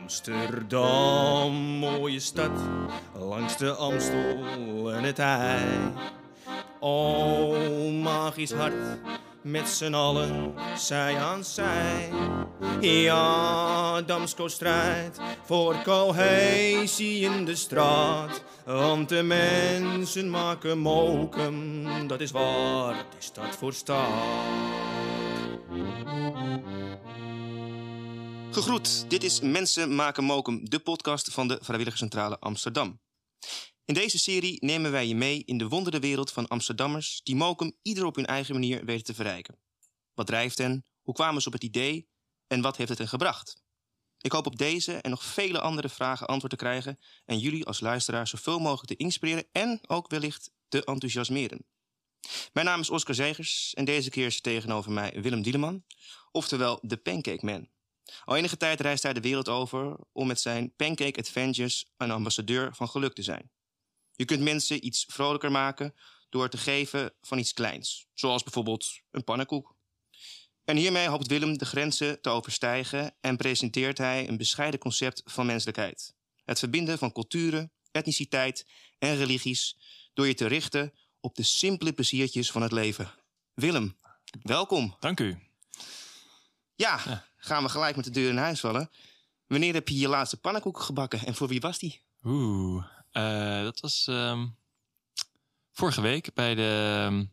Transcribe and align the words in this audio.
Amsterdam, 0.00 1.52
mooie 1.52 2.20
stad, 2.20 2.50
langs 3.18 3.56
de 3.56 3.70
Amstel 3.70 4.92
en 4.92 5.04
het 5.04 5.18
IJ. 5.18 5.92
O, 6.80 7.56
magisch 7.90 8.52
hart, 8.52 8.98
met 9.42 9.68
z'n 9.68 9.94
allen, 9.94 10.54
zij 10.76 11.16
aan 11.16 11.44
zij. 11.44 12.10
Ja, 12.80 14.02
Damsko 14.02 14.48
strijdt 14.48 15.20
voor 15.44 15.76
cohesie 15.84 17.20
in 17.20 17.44
de 17.44 17.54
straat. 17.54 18.42
Want 18.64 19.08
de 19.08 19.22
mensen 19.22 20.30
maken 20.30 20.78
mokum, 20.78 22.08
dat 22.08 22.20
is 22.20 22.30
waar, 22.30 23.04
is 23.18 23.32
dat 23.32 23.56
voor 23.56 23.72
staat. 23.72 24.83
Gegroet, 28.54 29.10
dit 29.10 29.22
is 29.22 29.40
Mensen 29.40 29.94
maken 29.94 30.24
mokum, 30.24 30.70
de 30.70 30.78
podcast 30.78 31.32
van 31.32 31.48
de 31.48 31.58
Vrijwilligerscentrale 31.60 32.38
Amsterdam. 32.38 33.00
In 33.84 33.94
deze 33.94 34.18
serie 34.18 34.64
nemen 34.64 34.90
wij 34.90 35.06
je 35.06 35.14
mee 35.14 35.44
in 35.44 35.58
de 35.58 35.68
wondere 35.68 35.98
wereld 35.98 36.32
van 36.32 36.48
Amsterdammers 36.48 37.20
die 37.22 37.36
mokum 37.36 37.76
ieder 37.82 38.04
op 38.04 38.16
hun 38.16 38.26
eigen 38.26 38.54
manier 38.54 38.84
weten 38.84 39.04
te 39.04 39.14
verrijken. 39.14 39.58
Wat 40.12 40.26
drijft 40.26 40.58
hen? 40.58 40.84
Hoe 41.02 41.14
kwamen 41.14 41.42
ze 41.42 41.46
op 41.46 41.52
het 41.52 41.64
idee? 41.64 42.08
En 42.46 42.60
wat 42.60 42.76
heeft 42.76 42.88
het 42.88 42.98
hen 42.98 43.08
gebracht? 43.08 43.62
Ik 44.18 44.32
hoop 44.32 44.46
op 44.46 44.56
deze 44.56 44.92
en 44.92 45.10
nog 45.10 45.24
vele 45.24 45.60
andere 45.60 45.88
vragen 45.88 46.26
antwoord 46.26 46.50
te 46.50 46.58
krijgen 46.58 46.98
en 47.24 47.38
jullie 47.38 47.66
als 47.66 47.80
luisteraar 47.80 48.28
zoveel 48.28 48.58
mogelijk 48.58 48.88
te 48.88 49.04
inspireren 49.04 49.48
en 49.52 49.80
ook 49.86 50.10
wellicht 50.10 50.50
te 50.68 50.84
enthousiasmeren. 50.84 51.66
Mijn 52.52 52.66
naam 52.66 52.80
is 52.80 52.90
Oscar 52.90 53.14
Zegers 53.14 53.74
en 53.74 53.84
deze 53.84 54.10
keer 54.10 54.26
is 54.26 54.40
tegenover 54.40 54.92
mij 54.92 55.22
Willem 55.22 55.42
Dieleman, 55.42 55.84
oftewel 56.30 56.78
de 56.82 56.96
Pancake 56.96 57.46
Man. 57.46 57.72
Al 58.24 58.36
enige 58.36 58.56
tijd 58.56 58.80
reist 58.80 59.02
hij 59.02 59.12
de 59.12 59.20
wereld 59.20 59.48
over 59.48 59.96
om 60.12 60.26
met 60.26 60.40
zijn 60.40 60.74
Pancake 60.76 61.18
Adventures 61.18 61.86
een 61.96 62.10
ambassadeur 62.10 62.74
van 62.74 62.88
geluk 62.88 63.14
te 63.14 63.22
zijn. 63.22 63.50
Je 64.12 64.24
kunt 64.24 64.40
mensen 64.40 64.86
iets 64.86 65.04
vrolijker 65.08 65.50
maken 65.50 65.94
door 66.28 66.48
te 66.48 66.58
geven 66.58 67.14
van 67.20 67.38
iets 67.38 67.52
kleins, 67.52 68.06
zoals 68.14 68.42
bijvoorbeeld 68.42 69.00
een 69.10 69.24
pannenkoek. 69.24 69.76
En 70.64 70.76
hiermee 70.76 71.08
hoopt 71.08 71.26
Willem 71.26 71.58
de 71.58 71.64
grenzen 71.64 72.20
te 72.20 72.28
overstijgen 72.28 73.14
en 73.20 73.36
presenteert 73.36 73.98
hij 73.98 74.28
een 74.28 74.36
bescheiden 74.36 74.80
concept 74.80 75.22
van 75.24 75.46
menselijkheid. 75.46 76.14
Het 76.44 76.58
verbinden 76.58 76.98
van 76.98 77.12
culturen, 77.12 77.72
etniciteit 77.90 78.66
en 78.98 79.16
religies 79.16 79.76
door 80.12 80.26
je 80.26 80.34
te 80.34 80.46
richten 80.46 80.92
op 81.20 81.34
de 81.34 81.42
simpele 81.42 81.92
pleziertjes 81.92 82.50
van 82.50 82.62
het 82.62 82.72
leven. 82.72 83.10
Willem, 83.54 83.98
welkom. 84.42 84.96
Dank 85.00 85.20
u. 85.20 85.38
Ja, 86.74 87.24
gaan 87.44 87.62
we 87.62 87.68
gelijk 87.68 87.96
met 87.96 88.04
de 88.04 88.10
deur 88.10 88.30
in 88.30 88.36
huis 88.36 88.60
vallen. 88.60 88.90
Wanneer 89.46 89.74
heb 89.74 89.88
je 89.88 89.98
je 89.98 90.08
laatste 90.08 90.36
pannenkoek 90.36 90.80
gebakken 90.80 91.26
en 91.26 91.34
voor 91.34 91.48
wie 91.48 91.60
was 91.60 91.78
die? 91.78 92.02
Oeh, 92.22 92.84
eh, 93.10 93.62
dat 93.62 93.80
was 93.80 94.06
ehm, 94.06 94.46
vorige 95.72 96.00
week 96.00 96.34
bij 96.34 96.54
de, 96.54 97.28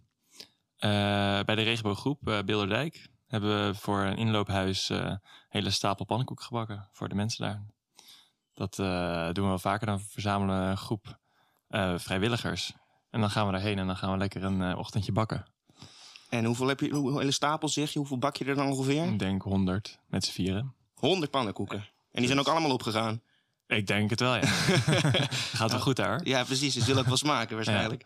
eh, 0.77 1.43
bij 1.43 1.55
de 1.55 1.61
regenbooggroep 1.61 2.27
uh, 2.27 2.39
Bilderdijk. 2.41 3.09
Hebben 3.27 3.67
we 3.67 3.75
voor 3.75 3.99
een 3.99 4.17
inloophuis 4.17 4.89
een 4.89 5.21
hele 5.49 5.69
stapel 5.69 6.05
pannenkoek 6.05 6.41
gebakken 6.41 6.89
voor 6.91 7.09
de 7.09 7.15
mensen 7.15 7.43
daar. 7.43 7.65
Dat 8.53 8.75
doen 9.35 9.43
we 9.43 9.49
wel 9.49 9.59
vaker. 9.59 9.87
Dan 9.87 9.99
verzamelen 9.99 10.55
een 10.55 10.77
groep 10.77 11.19
vrijwilligers. 11.95 12.73
En 13.09 13.19
dan 13.19 13.29
gaan 13.29 13.45
we 13.45 13.51
daarheen 13.51 13.79
en 13.79 13.87
dan 13.87 13.97
gaan 13.97 14.11
we 14.11 14.17
lekker 14.17 14.43
een 14.43 14.75
ochtendje 14.75 15.11
bakken. 15.11 15.45
En 16.31 16.45
hoeveel 16.45 16.67
heb 16.67 16.79
je, 16.79 16.89
hoe, 16.89 17.19
hele 17.19 17.31
stapel 17.31 17.69
zeg 17.69 17.91
je? 17.91 17.99
Hoeveel 17.99 18.17
bak 18.17 18.35
je 18.35 18.45
er 18.45 18.55
dan 18.55 18.67
ongeveer? 18.67 19.05
Ik 19.05 19.19
denk 19.19 19.41
100 19.41 19.99
met 20.07 20.25
z'n 20.25 20.31
vieren. 20.31 20.73
100 20.93 21.31
pannenkoeken. 21.31 21.77
En 22.11 22.19
die 22.19 22.27
zijn 22.27 22.39
ook 22.39 22.47
allemaal 22.47 22.71
opgegaan. 22.71 23.21
Ik 23.67 23.87
denk 23.87 24.09
het 24.09 24.19
wel, 24.19 24.35
ja. 24.35 24.45
Gaat 25.59 25.71
wel 25.71 25.79
goed 25.79 25.95
daar. 25.95 26.21
Ja, 26.23 26.43
precies. 26.43 26.75
Het 26.75 26.85
wil 26.85 26.97
ook 26.97 27.05
wel 27.05 27.17
smaken 27.17 27.55
waarschijnlijk. 27.55 28.03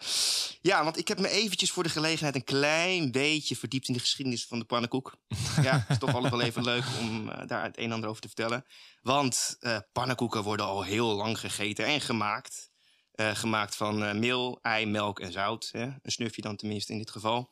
Ja. 0.62 0.84
want 0.84 0.98
ik 0.98 1.08
heb 1.08 1.20
me 1.20 1.30
eventjes 1.30 1.72
voor 1.72 1.84
de 1.84 1.90
gelegenheid 1.90 2.36
een 2.36 2.44
klein 2.44 3.12
beetje 3.12 3.56
verdiept 3.56 3.88
in 3.88 3.94
de 3.94 4.00
geschiedenis 4.00 4.46
van 4.46 4.60
de 4.60 4.66
pannenkoek. 4.66 5.18
Ja, 5.62 5.80
het 5.80 5.90
is 5.90 5.98
toch 5.98 6.14
altijd 6.14 6.32
wel 6.32 6.42
even 6.42 6.64
leuk 6.64 6.84
om 7.00 7.30
uh, 7.30 7.38
daar 7.48 7.64
het 7.64 7.78
een 7.78 7.84
en 7.84 7.92
ander 7.92 8.10
over 8.10 8.22
te 8.22 8.28
vertellen. 8.28 8.66
Want 9.02 9.58
uh, 9.60 9.78
pannenkoeken 9.92 10.44
worden 10.44 10.66
al 10.66 10.84
heel 10.84 11.16
lang 11.16 11.40
gegeten 11.40 11.86
en 11.86 12.02
gemaakt. 12.02 12.70
Uh, 13.16 13.36
gemaakt 13.36 13.76
van 13.76 14.20
meel, 14.20 14.60
ei, 14.62 14.86
melk 14.86 15.20
en 15.20 15.32
zout. 15.32 15.70
Hè? 15.72 15.84
Een 15.84 16.12
snufje 16.12 16.42
dan 16.42 16.56
tenminste 16.56 16.92
in 16.92 16.98
dit 16.98 17.12
geval. 17.12 17.52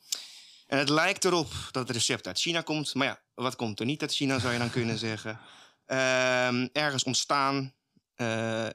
En 0.67 0.77
het 0.77 0.89
lijkt 0.89 1.25
erop 1.25 1.51
dat 1.71 1.87
het 1.87 1.97
recept 1.97 2.27
uit 2.27 2.39
China 2.39 2.61
komt. 2.61 2.93
Maar 2.93 3.07
ja, 3.07 3.21
wat 3.33 3.55
komt 3.55 3.79
er 3.79 3.85
niet 3.85 4.01
uit 4.01 4.13
China, 4.13 4.39
zou 4.39 4.53
je 4.53 4.59
dan 4.59 4.69
kunnen 4.69 4.97
zeggen. 5.09 5.39
Uh, 5.87 6.77
ergens 6.77 7.03
ontstaan 7.03 7.73
uh, 8.15 8.69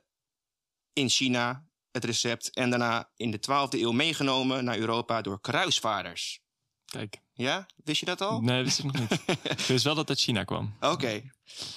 in 0.93 1.09
China 1.09 1.67
het 1.91 2.05
recept. 2.05 2.51
En 2.51 2.71
daarna 2.71 3.11
in 3.17 3.31
de 3.31 3.39
12e 3.39 3.81
eeuw 3.81 3.93
meegenomen 3.93 4.65
naar 4.65 4.79
Europa 4.79 5.21
door 5.21 5.41
kruisvaarders. 5.41 6.41
Kijk. 6.85 7.21
Ja, 7.33 7.67
wist 7.85 8.01
je 8.01 8.07
dat 8.07 8.21
al? 8.21 8.41
Nee, 8.41 8.63
wist 8.63 8.79
ik 8.79 8.85
nog 8.85 8.99
niet. 8.99 9.21
ik 9.59 9.67
wist 9.67 9.85
wel 9.85 9.95
dat 9.95 10.09
het 10.09 10.09
uit 10.09 10.21
China 10.21 10.45
kwam. 10.45 10.77
Oké. 10.81 10.93
Okay. 10.93 11.17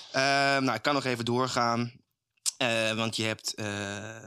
Uh, 0.07 0.63
nou, 0.63 0.73
ik 0.73 0.81
kan 0.81 0.93
nog 0.93 1.05
even 1.05 1.25
doorgaan. 1.25 1.91
Uh, 2.61 2.93
want 2.93 3.15
je 3.15 3.23
hebt 3.23 3.59
uh, 3.59 3.65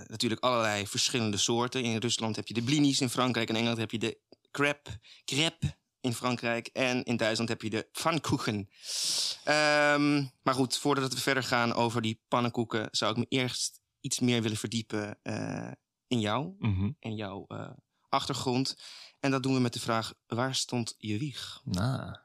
natuurlijk 0.07 0.41
allerlei 0.45 0.87
verschillende 0.87 1.37
soorten. 1.37 1.83
In 1.83 1.99
Rusland 1.99 2.37
heb 2.37 2.47
je 2.47 2.55
de 2.55 2.63
blinis, 2.63 3.01
in 3.01 3.09
Frankrijk 3.11 3.49
en 3.49 3.57
Engeland 3.57 3.79
heb 3.79 3.91
je 3.91 3.99
de 3.99 4.19
crepe, 4.55 4.91
crepe 5.25 5.77
in 6.01 6.15
Frankrijk. 6.15 6.67
En 6.67 7.05
in 7.05 7.17
Duitsland 7.17 7.49
heb 7.49 7.63
je 7.63 7.71
de 7.71 7.89
pannenkoeken. 8.03 8.55
Um, 8.55 10.31
maar 10.43 10.55
goed, 10.55 10.77
voordat 10.77 11.15
we 11.15 11.21
verder 11.21 11.43
gaan 11.43 11.73
over 11.73 12.03
die 12.03 12.21
pannenkoeken, 12.29 12.89
zou 12.91 13.11
ik 13.11 13.17
me 13.17 13.27
eerst 13.29 13.81
iets 14.01 14.21
meer 14.21 14.43
willen 14.43 14.57
verdiepen 14.57 15.19
uh, 15.23 15.71
in 16.07 16.21
jou 16.21 16.55
mm 16.59 16.75
-hmm. 16.75 16.97
en 17.01 17.15
jouw 17.15 17.45
uh, 17.49 17.71
achtergrond. 18.09 18.77
En 19.21 19.31
dat 19.31 19.43
doen 19.43 19.55
we 19.55 19.61
met 19.61 19.73
de 19.73 19.81
vraag: 19.81 20.15
waar 20.27 20.55
stond 20.55 20.95
je 20.99 21.19
wieg? 21.19 21.61
Nou, 21.65 22.17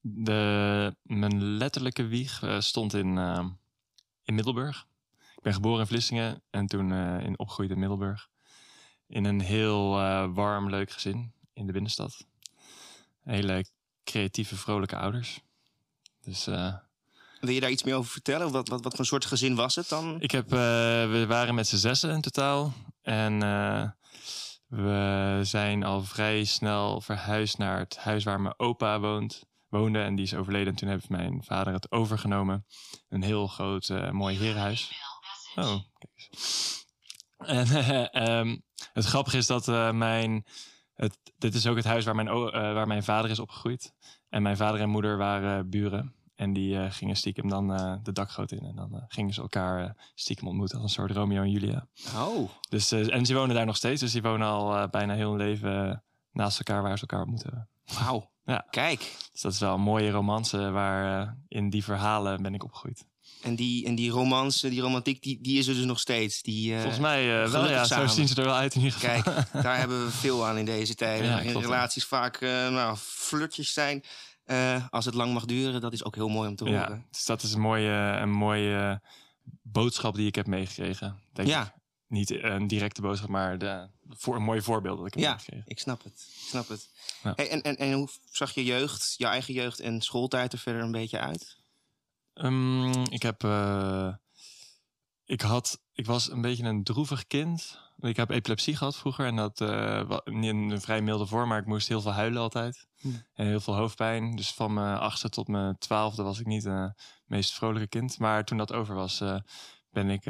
de, 0.00 0.96
mijn 1.02 1.42
letterlijke 1.42 2.06
wieg 2.06 2.42
uh, 2.42 2.60
stond 2.60 2.94
in, 2.94 3.18
in 4.22 4.34
Middelburg. 4.34 4.88
Ik 5.36 5.42
ben 5.42 5.54
geboren 5.54 5.80
in 5.80 5.86
Vlissingen 5.86 6.42
en 6.50 6.66
toen 6.66 6.92
in 7.20 7.38
opgegroeid 7.38 7.70
in 7.70 7.78
Middelburg. 7.78 8.28
In 9.06 9.24
een 9.24 9.40
heel 9.40 9.90
warm, 10.32 10.70
leuk 10.70 10.90
gezin 10.90 11.32
in 11.60 11.66
de 11.66 11.72
binnenstad 11.72 12.24
hele 13.24 13.64
creatieve, 14.04 14.56
vrolijke 14.56 14.96
ouders. 14.96 15.40
Dus, 16.22 16.48
uh, 16.48 16.74
Wil 17.40 17.50
je 17.50 17.60
daar 17.60 17.70
iets 17.70 17.82
meer 17.82 17.94
over 17.94 18.10
vertellen? 18.10 18.52
Wat, 18.52 18.68
wat, 18.68 18.82
wat 18.82 18.94
voor 18.96 19.06
soort 19.06 19.24
gezin 19.24 19.54
was 19.54 19.74
het 19.74 19.88
dan? 19.88 20.20
Ik 20.20 20.30
heb, 20.30 20.44
uh, 20.44 20.58
we 21.10 21.24
waren 21.28 21.54
met 21.54 21.68
z'n 21.68 21.76
zessen 21.76 22.10
in 22.10 22.20
totaal. 22.20 22.72
En 23.02 23.42
uh, 23.42 23.88
we 24.66 25.40
zijn 25.42 25.84
al 25.84 26.02
vrij 26.02 26.44
snel 26.44 27.00
verhuisd 27.00 27.58
naar 27.58 27.78
het 27.78 27.96
huis 27.96 28.24
waar 28.24 28.40
mijn 28.40 28.58
opa 28.58 29.00
woont, 29.00 29.44
woonde. 29.68 30.02
En 30.02 30.14
die 30.14 30.24
is 30.24 30.34
overleden. 30.34 30.68
En 30.68 30.74
toen 30.74 30.88
heeft 30.88 31.08
mijn 31.08 31.44
vader 31.44 31.72
het 31.72 31.92
overgenomen. 31.92 32.66
Een 33.08 33.22
heel 33.22 33.46
groot, 33.46 33.88
mooi 34.10 34.38
herenhuis. 34.38 34.92
Oh, 35.54 35.78
kijk 35.98 36.12
eens. 36.14 36.84
En 37.38 38.28
um, 38.30 38.62
het 38.92 39.04
grappige 39.04 39.36
is 39.36 39.46
dat 39.46 39.66
mijn 39.94 40.44
het, 41.00 41.18
dit 41.38 41.54
is 41.54 41.66
ook 41.66 41.76
het 41.76 41.84
huis 41.84 42.04
waar 42.04 42.14
mijn, 42.14 42.28
uh, 42.28 42.52
waar 42.52 42.86
mijn 42.86 43.02
vader 43.02 43.30
is 43.30 43.38
opgegroeid. 43.38 43.94
En 44.28 44.42
mijn 44.42 44.56
vader 44.56 44.80
en 44.80 44.88
moeder 44.88 45.16
waren 45.16 45.70
buren. 45.70 46.14
En 46.34 46.52
die 46.52 46.74
uh, 46.74 46.86
gingen 46.90 47.16
stiekem 47.16 47.48
dan 47.48 47.72
uh, 47.72 47.94
de 48.02 48.12
dakgoot 48.12 48.52
in. 48.52 48.64
En 48.64 48.76
dan 48.76 49.04
gingen 49.08 49.34
ze 49.34 49.40
elkaar 49.40 50.10
stiekem 50.14 50.48
ontmoeten 50.48 50.80
als 50.80 50.96
een 50.96 51.02
soort 51.02 51.16
Romeo 51.16 51.42
en 51.42 51.50
Julia. 51.50 51.86
Oh. 52.16 52.50
Dus, 52.68 52.92
en 52.92 53.26
ze 53.26 53.34
wonen 53.34 53.54
daar 53.54 53.66
nog 53.66 53.76
steeds. 53.76 54.00
Dus 54.00 54.12
die 54.12 54.22
wonen 54.22 54.48
al 54.48 54.88
bijna 54.88 55.14
heel 55.14 55.28
hun 55.28 55.38
leven 55.38 56.04
naast 56.32 56.58
elkaar 56.58 56.82
waar 56.82 56.98
ze 56.98 57.06
elkaar 57.06 57.20
ontmoeten. 57.20 57.68
Wauw. 57.98 58.30
Ja. 58.44 58.66
Kijk. 58.70 59.16
Dus 59.32 59.40
dat 59.40 59.52
is 59.52 59.60
wel 59.60 59.74
een 59.74 59.80
mooie 59.80 60.10
romance 60.10 60.70
waar 60.70 61.38
in 61.48 61.70
die 61.70 61.84
verhalen 61.84 62.42
ben 62.42 62.54
ik 62.54 62.64
opgegroeid. 62.64 63.06
En 63.42 63.54
die, 63.54 63.86
en 63.86 63.94
die 63.94 64.10
romance, 64.10 64.68
die 64.68 64.80
romantiek, 64.80 65.22
die, 65.22 65.38
die 65.40 65.58
is 65.58 65.66
er 65.66 65.74
dus 65.74 65.84
nog 65.84 66.00
steeds. 66.00 66.42
Die, 66.42 66.72
uh, 66.72 66.78
Volgens 66.78 67.00
mij 67.00 67.44
uh, 67.44 67.50
wel, 67.50 67.68
ja. 67.68 67.84
Samen. 67.84 68.08
Zo 68.08 68.14
zien 68.14 68.28
ze 68.28 68.34
er 68.34 68.44
wel 68.44 68.54
uit 68.54 68.74
in 68.74 68.82
ieder 68.82 68.98
geval. 68.98 69.22
Kijk, 69.22 69.52
daar 69.64 69.78
hebben 69.78 70.04
we 70.04 70.10
veel 70.10 70.46
aan 70.46 70.58
in 70.58 70.64
deze 70.64 70.94
tijden. 70.94 71.26
Ja, 71.26 71.40
in 71.40 71.56
relaties 71.56 72.04
vaak 72.04 72.40
uh, 72.40 72.50
nou, 72.50 72.96
flirtjes 72.96 73.72
zijn. 73.72 74.04
als 74.90 75.04
het 75.04 75.14
lang 75.14 75.32
mag 75.32 75.44
duren, 75.44 75.80
dat 75.80 75.92
is 75.92 76.04
ook 76.04 76.14
heel 76.14 76.28
mooi 76.28 76.48
om 76.48 76.56
te 76.56 76.64
horen. 76.64 76.80
Ja, 76.80 77.02
dus 77.10 77.24
dat 77.24 77.42
is 77.42 77.52
een 77.52 77.60
mooie, 77.60 78.18
een 78.20 78.32
mooie 78.32 79.00
boodschap 79.62 80.14
die 80.14 80.26
ik 80.26 80.34
heb 80.34 80.46
meegekregen. 80.46 81.20
Denk 81.32 81.48
ja. 81.48 81.62
Ik. 81.62 81.78
Niet 82.06 82.42
een 82.42 82.66
directe 82.66 83.00
boodschap, 83.00 83.28
maar 83.28 83.58
de, 83.58 83.88
voor, 84.08 84.36
een 84.36 84.42
mooi 84.42 84.62
voorbeeld 84.62 84.98
dat 84.98 85.06
ik 85.06 85.14
heb 85.14 85.22
ja, 85.22 85.30
meegekregen. 85.30 85.64
ik 85.66 85.78
snap 85.78 86.04
het. 86.04 86.26
Ik 86.42 86.48
snap 86.48 86.68
het. 86.68 86.88
Ja. 87.22 87.32
Hey, 87.36 87.50
en, 87.50 87.62
en, 87.62 87.76
en 87.76 87.92
hoe 87.92 88.08
zag 88.30 88.54
je 88.54 88.64
jeugd, 88.64 89.14
je 89.16 89.26
eigen 89.26 89.54
jeugd 89.54 89.80
en 89.80 90.00
schooltijd 90.00 90.52
er 90.52 90.58
verder 90.58 90.82
een 90.82 90.92
beetje 90.92 91.18
uit? 91.18 91.59
Um, 92.42 92.92
ik 93.04 93.22
heb 93.22 93.42
uh, 93.42 94.14
ik, 95.24 95.40
had, 95.40 95.82
ik 95.92 96.06
was 96.06 96.30
een 96.30 96.40
beetje 96.40 96.64
een 96.64 96.84
droevig 96.84 97.26
kind. 97.26 97.78
Ik 97.98 98.16
heb 98.16 98.30
epilepsie 98.30 98.76
gehad 98.76 98.96
vroeger 98.96 99.26
en 99.26 99.36
dat 99.36 99.60
uh, 99.60 100.18
niet 100.24 100.50
in 100.50 100.70
een 100.70 100.80
vrij 100.80 101.02
milde 101.02 101.26
vorm, 101.26 101.48
maar 101.48 101.58
ik 101.58 101.66
moest 101.66 101.88
heel 101.88 102.00
veel 102.00 102.12
huilen 102.12 102.42
altijd. 102.42 102.86
Hm. 102.96 103.08
En 103.34 103.46
heel 103.46 103.60
veel 103.60 103.74
hoofdpijn. 103.74 104.36
Dus 104.36 104.52
van 104.52 104.74
mijn 104.74 104.98
achtste 104.98 105.28
tot 105.28 105.48
mijn 105.48 105.78
twaalfde 105.78 106.22
was 106.22 106.40
ik 106.40 106.46
niet 106.46 106.66
eh, 106.66 106.82
het 106.82 107.22
meest 107.26 107.52
vrolijke 107.52 107.88
kind. 107.88 108.18
Maar 108.18 108.44
toen 108.44 108.58
dat 108.58 108.72
over 108.72 108.94
was, 108.94 109.22
ben 109.90 110.10
ik 110.10 110.24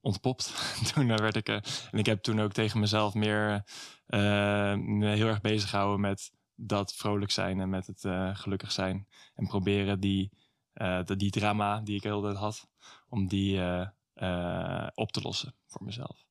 ontpopt. 0.00 0.54
toen 0.92 1.06
werd 1.06 1.36
ik. 1.36 1.48
en 1.48 1.98
ik 1.98 2.06
heb 2.06 2.22
toen 2.22 2.40
ook 2.40 2.52
tegen 2.52 2.80
mezelf 2.80 3.14
meer 3.14 3.64
me 4.06 5.06
heel 5.06 5.26
erg 5.26 5.40
bezig 5.40 5.70
gehouden 5.70 6.00
met 6.00 6.30
dat 6.54 6.94
vrolijk 6.94 7.30
zijn 7.30 7.60
en 7.60 7.68
met 7.68 7.86
het 7.86 8.00
gelukkig 8.38 8.72
zijn. 8.72 9.06
En 9.34 9.46
proberen 9.46 10.00
die, 10.00 10.30
de, 10.72 11.16
die 11.16 11.30
drama 11.30 11.80
die 11.80 11.96
ik 11.96 12.02
heel 12.02 12.34
had, 12.36 12.68
om 13.08 13.26
die 13.26 13.60
op 14.94 15.12
te 15.12 15.20
lossen 15.22 15.54
voor 15.66 15.84
mezelf. 15.84 16.24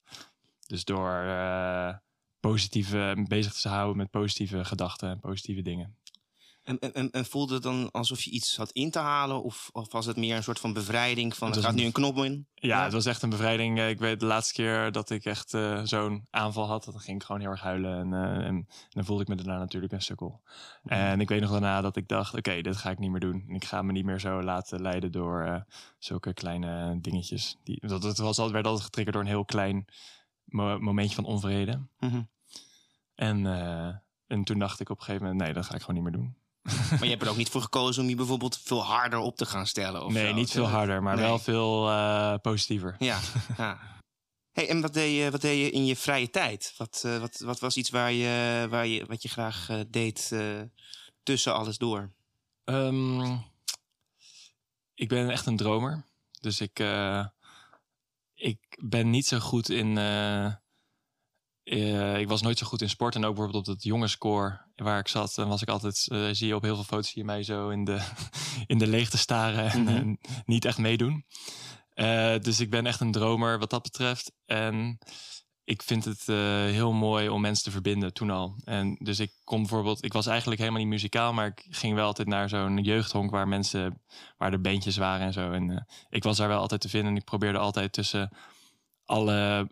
Dus 0.65 0.85
door 0.85 1.23
uh, 1.23 1.95
positieve, 2.39 3.25
bezig 3.27 3.53
te 3.53 3.69
houden 3.69 3.97
met 3.97 4.09
positieve 4.09 4.65
gedachten 4.65 5.09
en 5.09 5.19
positieve 5.19 5.61
dingen. 5.61 5.97
En, 6.69 6.93
en, 6.93 7.11
en, 7.11 7.25
voelde 7.25 7.53
het 7.53 7.63
dan 7.63 7.91
alsof 7.91 8.21
je 8.21 8.31
iets 8.31 8.57
had 8.57 8.71
in 8.71 8.91
te 8.91 8.99
halen? 8.99 9.43
Of, 9.43 9.69
of 9.71 9.91
was 9.91 10.05
het 10.05 10.17
meer 10.17 10.35
een 10.35 10.43
soort 10.43 10.59
van 10.59 10.73
bevrijding 10.73 11.35
van 11.35 11.55
er 11.55 11.61
gaat 11.61 11.73
nu 11.73 11.83
een 11.83 11.91
knop 11.91 12.17
in? 12.17 12.47
Ja, 12.53 12.83
het 12.83 12.93
was 12.93 13.05
echt 13.05 13.21
een 13.21 13.29
bevrijding. 13.29 13.79
Eh, 13.79 13.89
ik 13.89 13.99
weet 13.99 14.19
de 14.19 14.25
laatste 14.25 14.53
keer 14.53 14.91
dat 14.91 15.09
ik 15.09 15.25
echt 15.25 15.53
uh, 15.53 15.81
zo'n 15.83 16.25
aanval 16.29 16.67
had, 16.67 16.83
dan 16.83 16.99
ging 16.99 17.17
ik 17.17 17.23
gewoon 17.23 17.41
heel 17.41 17.49
erg 17.49 17.61
huilen. 17.61 17.99
En, 17.99 18.11
uh, 18.11 18.45
en, 18.47 18.67
dan 18.89 19.05
voelde 19.05 19.21
ik 19.21 19.27
me 19.27 19.35
daarna 19.35 19.57
natuurlijk 19.57 19.93
een 19.93 20.01
sukkel. 20.01 20.41
Mhm. 20.83 20.93
En 20.93 21.19
ik 21.19 21.29
weet 21.29 21.41
nog 21.41 21.51
daarna 21.51 21.81
dat 21.81 21.95
ik 21.95 22.07
dacht, 22.07 22.35
oké, 22.35 22.61
dit 22.61 22.77
ga 22.77 22.89
ik 22.89 22.99
niet 22.99 23.11
meer 23.11 23.19
doen. 23.19 23.45
En 23.47 23.55
ik 23.55 23.65
ga 23.65 23.81
me 23.81 23.91
niet 23.91 24.05
meer 24.05 24.19
zo 24.19 24.41
laten 24.41 24.81
leiden 24.81 25.11
door 25.11 25.65
zulke 25.97 26.33
kleine 26.33 26.99
dingetjes. 27.01 27.57
Die, 27.63 27.87
dat, 27.87 28.03
het 28.03 28.17
was 28.17 28.37
altijd, 28.37 28.51
werd 28.51 28.65
altijd 28.65 28.85
getriggerd 28.85 29.15
door 29.15 29.25
een 29.25 29.31
heel 29.31 29.45
klein 29.45 29.85
momentje 30.79 31.15
van 31.15 31.25
onvrede. 31.25 31.81
Mhm. 31.99 32.21
en, 33.15 33.45
en 34.27 34.43
toen 34.43 34.59
dacht 34.59 34.79
ik 34.79 34.89
op 34.89 34.97
een 34.97 35.03
gegeven 35.03 35.27
moment, 35.27 35.43
nee, 35.43 35.53
dat 35.53 35.65
ga 35.65 35.75
ik 35.75 35.81
gewoon 35.81 35.95
niet 35.95 36.11
meer 36.11 36.21
doen. 36.21 36.35
Maar 36.61 37.03
je 37.03 37.09
hebt 37.09 37.21
er 37.21 37.29
ook 37.29 37.37
niet 37.37 37.49
voor 37.49 37.61
gekozen 37.61 38.03
om 38.03 38.09
je 38.09 38.15
bijvoorbeeld 38.15 38.57
veel 38.63 38.83
harder 38.83 39.19
op 39.19 39.35
te 39.37 39.45
gaan 39.45 39.67
stellen? 39.67 40.05
Of 40.05 40.13
nee, 40.13 40.27
zo. 40.27 40.33
niet 40.33 40.51
veel 40.51 40.67
harder, 40.67 41.03
maar 41.03 41.15
Nee. 41.15 41.25
wel 41.25 41.39
veel 41.39 41.89
uh, 41.89 42.35
positiever. 42.41 42.95
Ja. 42.99 43.19
ja. 43.57 43.79
Hey, 44.51 44.69
en 44.69 44.81
wat 44.81 44.93
deed, 44.93 45.17
je, 45.17 45.31
wat 45.31 45.41
deed 45.41 45.59
je 45.59 45.71
in 45.71 45.85
je 45.85 45.95
vrije 45.95 46.29
tijd? 46.29 46.73
Wat, 46.77 47.03
uh, 47.05 47.17
wat, 47.19 47.39
wat 47.39 47.59
was 47.59 47.77
iets 47.77 47.89
waar 47.89 48.11
je, 48.11 48.67
waar 48.69 48.87
je, 48.87 49.05
wat 49.05 49.21
je 49.21 49.29
graag 49.29 49.69
uh, 49.69 49.79
deed 49.87 50.31
tussen 51.23 51.53
alles 51.53 51.77
door? 51.77 52.11
Um, 52.65 53.43
ik 54.95 55.07
ben 55.07 55.29
echt 55.29 55.45
een 55.45 55.57
dromer. 55.57 56.05
Dus 56.41 56.61
ik, 56.61 56.79
ik 58.33 58.59
ben 58.81 59.09
niet 59.09 59.25
zo 59.25 59.39
goed 59.39 59.69
in. 59.69 59.97
Uh, 61.69 62.19
ik 62.19 62.27
was 62.27 62.41
nooit 62.41 62.57
zo 62.57 62.65
goed 62.65 62.81
in 62.81 62.89
sport. 62.89 63.15
En 63.15 63.25
ook 63.25 63.35
bijvoorbeeld 63.35 63.67
op 63.67 63.73
het 63.73 63.83
jongenskoor 63.83 64.65
waar 64.75 64.99
ik 64.99 65.07
zat, 65.07 65.35
dan 65.35 65.47
was 65.47 65.61
ik 65.61 65.69
altijd. 65.69 66.07
Uh, 66.11 66.27
zie 66.31 66.47
je 66.47 66.55
op 66.55 66.61
heel 66.61 66.75
veel 66.75 66.83
foto's 66.83 67.11
je 67.11 67.23
mij 67.23 67.43
zo 67.43 67.69
in 67.69 67.83
de, 67.85 67.99
in 68.67 68.77
de 68.77 68.87
leegte 68.87 69.17
staren 69.17 69.71
en, 69.71 69.83
Mhm. 69.83 69.95
en 69.95 70.19
niet 70.45 70.65
echt 70.65 70.77
meedoen. 70.77 71.25
dus 72.41 72.59
ik 72.59 72.69
ben 72.69 72.85
echt 72.85 72.99
een 72.99 73.11
dromer 73.11 73.59
wat 73.59 73.69
dat 73.69 73.81
betreft. 73.83 74.31
En 74.45 74.97
ik 75.63 75.83
vind 75.83 76.05
het 76.05 76.25
heel 76.71 76.91
mooi 76.91 77.29
om 77.29 77.41
mensen 77.41 77.63
te 77.63 77.71
verbinden 77.71 78.13
toen 78.13 78.29
al. 78.29 78.55
En 78.63 78.95
dus 78.99 79.19
ik 79.19 79.31
kom 79.43 79.59
bijvoorbeeld, 79.59 80.03
ik 80.03 80.13
was 80.13 80.27
eigenlijk 80.27 80.59
helemaal 80.59 80.81
niet 80.81 80.89
muzikaal, 80.89 81.33
maar 81.33 81.47
ik 81.47 81.65
ging 81.69 81.95
wel 81.95 82.05
altijd 82.05 82.27
naar 82.27 82.49
zo'n 82.49 82.77
jeugdhonk 82.77 83.31
waar 83.31 83.47
mensen, 83.47 84.01
waar 84.37 84.51
er 84.53 84.61
bandjes 84.61 84.97
waren 84.97 85.25
en 85.25 85.33
zo. 85.33 85.51
En 85.51 85.87
ik 86.09 86.23
was 86.23 86.37
daar 86.37 86.47
wel 86.47 86.59
altijd 86.59 86.81
te 86.81 86.89
vinden. 86.89 87.11
En 87.11 87.17
ik 87.17 87.23
probeerde 87.25 87.57
altijd 87.57 87.93
tussen 87.93 88.31
alle 89.05 89.67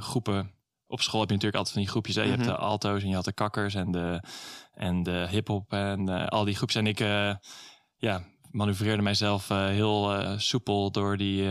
groepen. 0.00 0.60
Op 0.92 1.00
school 1.00 1.20
heb 1.20 1.28
je 1.28 1.34
natuurlijk 1.34 1.64
altijd 1.64 1.74
van 1.74 1.82
die 1.82 1.90
groepjes. 1.90 2.16
Hè? 2.16 2.22
Je 2.22 2.30
hebt 2.30 2.44
de 2.44 2.56
alto's 2.56 3.02
en 3.02 3.08
je 3.08 3.14
had 3.14 3.24
de 3.24 3.32
kakkers 3.32 3.74
en 3.74 3.90
de, 3.90 4.22
en 4.74 5.02
de 5.02 5.26
hip-hop 5.30 5.72
en 5.72 6.10
uh, 6.10 6.26
al 6.26 6.44
die 6.44 6.54
groepjes. 6.54 6.80
En 6.80 6.86
ik 6.86 7.00
uh, 7.00 7.34
ja, 7.96 8.24
manoeuvreerde 8.50 9.02
mijzelf 9.02 9.48
heel 9.48 10.24
soepel 10.36 10.90
door 10.90 11.16
die, 11.16 11.48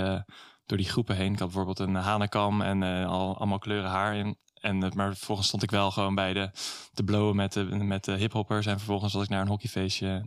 door 0.65 0.77
die 0.77 0.89
groepen 0.89 1.15
heen. 1.15 1.33
Ik 1.33 1.39
had 1.39 1.47
bijvoorbeeld 1.47 1.79
een 1.79 1.95
hanekam 1.95 2.61
en 2.61 2.83
al, 3.07 3.38
allemaal 3.38 3.59
kleuren 3.59 3.89
haar 3.89 4.15
in. 4.15 4.38
En, 4.53 4.91
maar 4.95 5.15
vervolgens 5.15 5.47
stond 5.47 5.63
ik 5.63 5.71
wel 5.71 5.91
gewoon 5.91 6.15
bij 6.15 6.33
de, 6.33 6.51
te 6.93 7.03
blowen 7.03 7.35
met 7.35 7.53
de, 7.53 7.63
met 7.63 8.05
de 8.05 8.11
hiphoppers. 8.11 8.65
En 8.65 8.77
vervolgens 8.77 9.13
was 9.13 9.23
ik 9.23 9.29
naar 9.29 9.41
een 9.41 9.47
hockeyfeestje. 9.47 10.25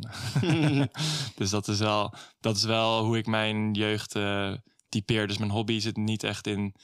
dus 1.37 1.51
dat 1.51 1.69
is, 1.69 1.79
wel, 1.79 2.15
dat 2.41 2.57
is 2.57 2.65
wel 2.65 3.05
hoe 3.05 3.19
ik 3.19 3.27
mijn 3.27 3.73
jeugd 3.73 4.17
typeer. 4.89 5.27
Dus 5.27 5.39
mijn 5.39 5.51
hobby 5.51 5.81
zit 5.81 5.97
niet 5.97 6.23
echt 6.23 6.47
in, 6.47 6.75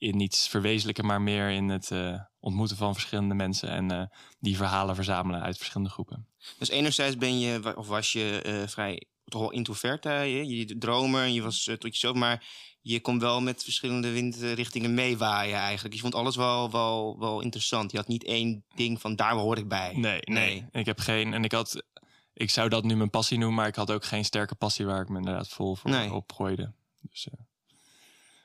in 0.00 0.20
iets 0.20 0.48
verwezenlijken, 0.48 1.06
maar 1.06 1.22
meer 1.22 1.50
in 1.50 1.68
het 1.68 1.90
uh, 1.90 2.20
ontmoeten 2.40 2.76
van 2.76 2.92
verschillende 2.92 3.34
mensen. 3.34 3.68
En 3.68 3.92
uh, 3.92 4.02
die 4.38 4.56
verhalen 4.56 4.94
verzamelen 4.94 5.42
uit 5.42 5.56
verschillende 5.56 5.90
groepen. 5.90 6.26
Dus 6.58 6.68
enerzijds 6.68 7.16
ben 7.16 7.38
je, 7.38 7.76
of 7.76 7.86
was 7.86 8.12
je 8.12 8.42
uh, 8.46 8.68
vrij 8.68 9.04
toch 9.24 9.40
wel 9.40 9.50
introvert, 9.50 10.04
hè? 10.04 10.20
je, 10.20 10.46
je 10.46 10.78
dromer, 10.78 11.26
je 11.26 11.42
was 11.42 11.64
tot 11.64 11.82
jezelf, 11.82 12.16
maar 12.16 12.44
je 12.80 13.00
kon 13.00 13.18
wel 13.18 13.40
met 13.40 13.64
verschillende 13.64 14.10
windrichtingen 14.10 14.94
meewaaien 14.94 15.58
eigenlijk. 15.58 15.94
Je 15.94 16.00
vond 16.00 16.14
alles 16.14 16.36
wel, 16.36 16.70
wel, 16.70 17.18
wel 17.18 17.40
interessant. 17.40 17.90
Je 17.90 17.96
had 17.96 18.08
niet 18.08 18.24
één 18.24 18.64
ding 18.74 19.00
van 19.00 19.16
daar 19.16 19.34
hoor 19.34 19.58
ik 19.58 19.68
bij. 19.68 19.92
Nee, 19.94 20.20
nee, 20.24 20.44
nee. 20.44 20.66
Ik 20.72 20.86
heb 20.86 20.98
geen. 20.98 21.34
En 21.34 21.44
ik 21.44 21.52
had. 21.52 21.82
Ik 22.32 22.50
zou 22.50 22.68
dat 22.68 22.84
nu 22.84 22.96
mijn 22.96 23.10
passie 23.10 23.38
noemen, 23.38 23.56
maar 23.56 23.66
ik 23.66 23.74
had 23.74 23.90
ook 23.90 24.04
geen 24.04 24.24
sterke 24.24 24.54
passie 24.54 24.86
waar 24.86 25.00
ik 25.00 25.08
me 25.08 25.18
inderdaad 25.18 25.48
vol 25.48 25.74
voor 25.74 25.90
nee. 25.90 26.12
op 26.12 26.32
gooide. 26.32 26.72
Dus. 27.00 27.28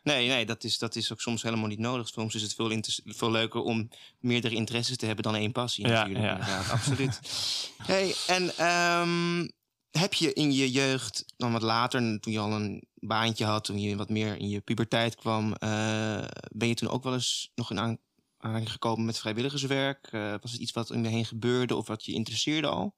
Nee, 0.05 0.27
nee 0.27 0.45
dat, 0.45 0.63
is, 0.63 0.77
dat 0.77 0.95
is 0.95 1.11
ook 1.11 1.21
soms 1.21 1.41
helemaal 1.41 1.67
niet 1.67 1.79
nodig. 1.79 2.07
Soms 2.07 2.35
is 2.35 2.41
het 2.41 2.53
veel, 2.53 2.81
veel 3.05 3.31
leuker 3.31 3.61
om 3.61 3.89
meerdere 4.19 4.55
interesses 4.55 4.97
te 4.97 5.05
hebben 5.05 5.23
dan 5.23 5.35
één 5.35 5.51
passie. 5.51 5.87
Ja, 5.87 5.93
natuurlijk. 5.93 6.45
ja. 6.45 6.61
absoluut. 6.71 7.19
hey, 7.91 8.15
en 8.27 8.65
um, 8.65 9.51
heb 9.91 10.13
je 10.13 10.33
in 10.33 10.51
je 10.51 10.71
jeugd, 10.71 11.25
dan 11.37 11.51
wat 11.51 11.61
later, 11.61 12.19
toen 12.19 12.33
je 12.33 12.39
al 12.39 12.51
een 12.51 12.83
baantje 12.95 13.45
had, 13.45 13.63
toen 13.63 13.79
je 13.79 13.95
wat 13.95 14.09
meer 14.09 14.37
in 14.37 14.49
je 14.49 14.61
puberteit 14.61 15.15
kwam, 15.15 15.47
uh, 15.47 16.25
ben 16.51 16.67
je 16.67 16.73
toen 16.73 16.89
ook 16.89 17.03
wel 17.03 17.13
eens 17.13 17.51
nog 17.55 17.71
in 17.71 17.79
aan, 17.79 17.97
aangekomen 18.37 19.05
met 19.05 19.19
vrijwilligerswerk? 19.19 20.09
Uh, 20.11 20.35
was 20.41 20.51
het 20.51 20.61
iets 20.61 20.71
wat 20.71 20.91
om 20.91 21.03
je 21.03 21.09
heen 21.09 21.25
gebeurde 21.25 21.75
of 21.75 21.87
wat 21.87 22.05
je 22.05 22.13
interesseerde 22.13 22.67
al? 22.67 22.95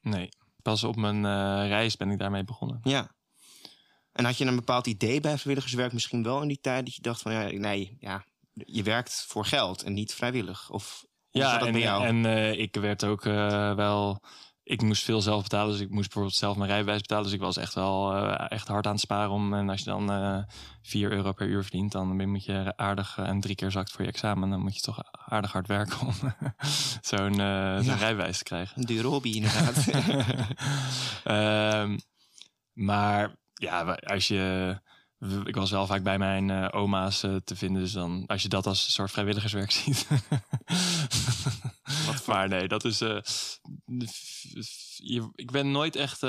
Nee, 0.00 0.28
pas 0.62 0.84
op 0.84 0.96
mijn 0.96 1.16
uh, 1.16 1.68
reis 1.68 1.96
ben 1.96 2.10
ik 2.10 2.18
daarmee 2.18 2.44
begonnen. 2.44 2.80
Ja. 2.82 3.14
En 4.12 4.24
had 4.24 4.38
je 4.38 4.44
een 4.44 4.56
bepaald 4.56 4.86
idee 4.86 5.20
bij 5.20 5.32
vrijwilligerswerk 5.32 5.92
misschien 5.92 6.22
wel 6.22 6.42
in 6.42 6.48
die 6.48 6.60
tijd 6.60 6.84
dat 6.84 6.94
je 6.94 7.02
dacht 7.02 7.22
van 7.22 7.32
ja, 7.32 7.58
nee, 7.58 7.96
ja, 8.00 8.24
je 8.52 8.82
werkt 8.82 9.24
voor 9.28 9.44
geld 9.44 9.82
en 9.82 9.92
niet 9.92 10.14
vrijwillig? 10.14 10.70
Of 10.70 11.04
ja, 11.30 11.60
en, 11.60 11.74
en 12.02 12.24
uh, 12.24 12.52
ik 12.58 12.74
werd 12.74 13.04
ook 13.04 13.24
uh, 13.24 13.74
wel 13.74 14.20
ik 14.64 14.82
moest 14.82 15.04
veel 15.04 15.20
zelf 15.20 15.42
betalen, 15.42 15.72
dus 15.72 15.80
ik 15.80 15.90
moest 15.90 16.04
bijvoorbeeld 16.04 16.34
zelf 16.34 16.56
mijn 16.56 16.70
rijbewijs 16.70 17.00
betalen. 17.00 17.24
Dus 17.24 17.32
ik 17.32 17.40
was 17.40 17.56
echt 17.56 17.74
wel 17.74 18.16
uh, 18.16 18.50
echt 18.50 18.68
hard 18.68 18.86
aan 18.86 18.92
het 18.92 19.00
sparen 19.00 19.30
om. 19.30 19.54
En 19.54 19.68
als 19.68 19.78
je 19.78 19.84
dan 19.84 20.12
uh, 20.12 20.42
4 20.82 21.12
euro 21.12 21.32
per 21.32 21.46
uur 21.46 21.62
verdient, 21.62 21.92
dan 21.92 22.28
moet 22.30 22.44
je 22.44 22.72
aardig 22.76 23.18
en 23.18 23.40
drie 23.40 23.54
keer 23.54 23.70
zakt 23.70 23.90
voor 23.90 24.04
je 24.04 24.10
examen. 24.10 24.50
Dan 24.50 24.60
moet 24.60 24.74
je 24.74 24.80
toch 24.80 24.98
aardig 25.28 25.52
hard 25.52 25.66
werken 25.66 26.00
om 26.00 26.14
zo'n 27.10 27.34
zo 27.34 27.42
ja, 27.42 27.94
rijbewijs 27.94 28.38
te 28.38 28.44
krijgen. 28.44 28.78
Een 28.78 28.86
dure 28.86 29.08
hobby 29.08 29.30
inderdaad. 29.30 29.86
um, 31.84 31.98
maar 32.88 33.36
ja, 33.62 33.92
als 33.92 34.28
je 34.28 34.80
ik 35.44 35.54
was 35.54 35.70
wel 35.70 35.86
vaak 35.86 36.02
bij 36.02 36.18
mijn 36.18 36.48
uh, 36.48 36.68
oma's 36.70 37.22
uh, 37.22 37.36
te 37.36 37.56
vinden. 37.56 37.82
Dus 37.82 37.92
dan, 37.92 38.26
als 38.26 38.42
je 38.42 38.48
dat 38.48 38.66
als 38.66 38.84
een 38.84 38.90
soort 38.90 39.10
vrijwilligerswerk 39.10 39.70
ziet. 39.80 40.06
Wat 42.06 42.26
maar 42.26 42.48
nee, 42.48 42.68
dat 42.68 42.84
is. 42.84 43.00
Uh, 43.00 43.18
je, 44.96 45.30
ik 45.34 45.50
ben 45.50 45.70
nooit 45.70 45.96
echt 45.96 46.22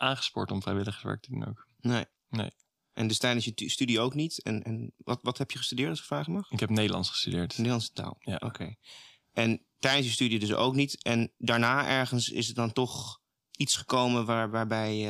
aangespoord 0.00 0.50
om 0.50 0.62
vrijwilligerswerk 0.62 1.22
te 1.22 1.30
doen 1.30 1.48
ook. 1.48 1.66
Nee. 1.80 2.04
Nee. 2.28 2.50
En 2.92 3.08
dus 3.08 3.18
tijdens 3.18 3.44
je 3.44 3.70
studie 3.70 4.00
ook 4.00 4.14
niet? 4.14 4.42
En, 4.42 4.62
en 4.62 4.92
wat, 4.96 5.18
wat 5.22 5.38
heb 5.38 5.50
je 5.50 5.58
gestudeerd, 5.58 5.90
als 5.90 5.98
ik 5.98 6.04
vragen 6.04 6.32
mag? 6.32 6.50
Ik 6.50 6.60
heb 6.60 6.70
Nederlands 6.70 7.10
gestudeerd. 7.10 7.56
Nederlandse 7.56 7.92
taal? 7.92 8.16
Ja. 8.18 8.34
Oké. 8.34 8.46
Okay. 8.46 8.76
En 9.32 9.64
tijdens 9.78 10.06
je 10.06 10.12
studie 10.12 10.38
dus 10.38 10.54
ook 10.54 10.74
niet. 10.74 11.02
En 11.02 11.32
daarna 11.38 11.86
ergens 11.86 12.28
is 12.28 12.46
het 12.46 12.56
dan 12.56 12.72
toch 12.72 13.20
iets 13.56 13.76
gekomen 13.76 14.24
waar, 14.24 14.50
waarbij 14.50 15.08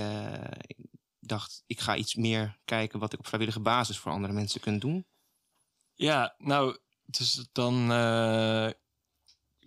dacht, 1.31 1.63
ik 1.67 1.81
ga 1.81 1.97
iets 1.97 2.15
meer 2.15 2.59
kijken 2.65 2.99
wat 2.99 3.13
ik 3.13 3.19
op 3.19 3.27
vrijwillige 3.27 3.61
basis 3.61 3.99
voor 3.99 4.13
andere 4.13 4.33
mensen 4.33 4.61
kan 4.61 4.79
doen? 4.79 5.07
Ja, 5.95 6.35
nou, 6.39 6.79
dus 7.05 7.49
dan 7.53 7.93
uh, 7.93 8.71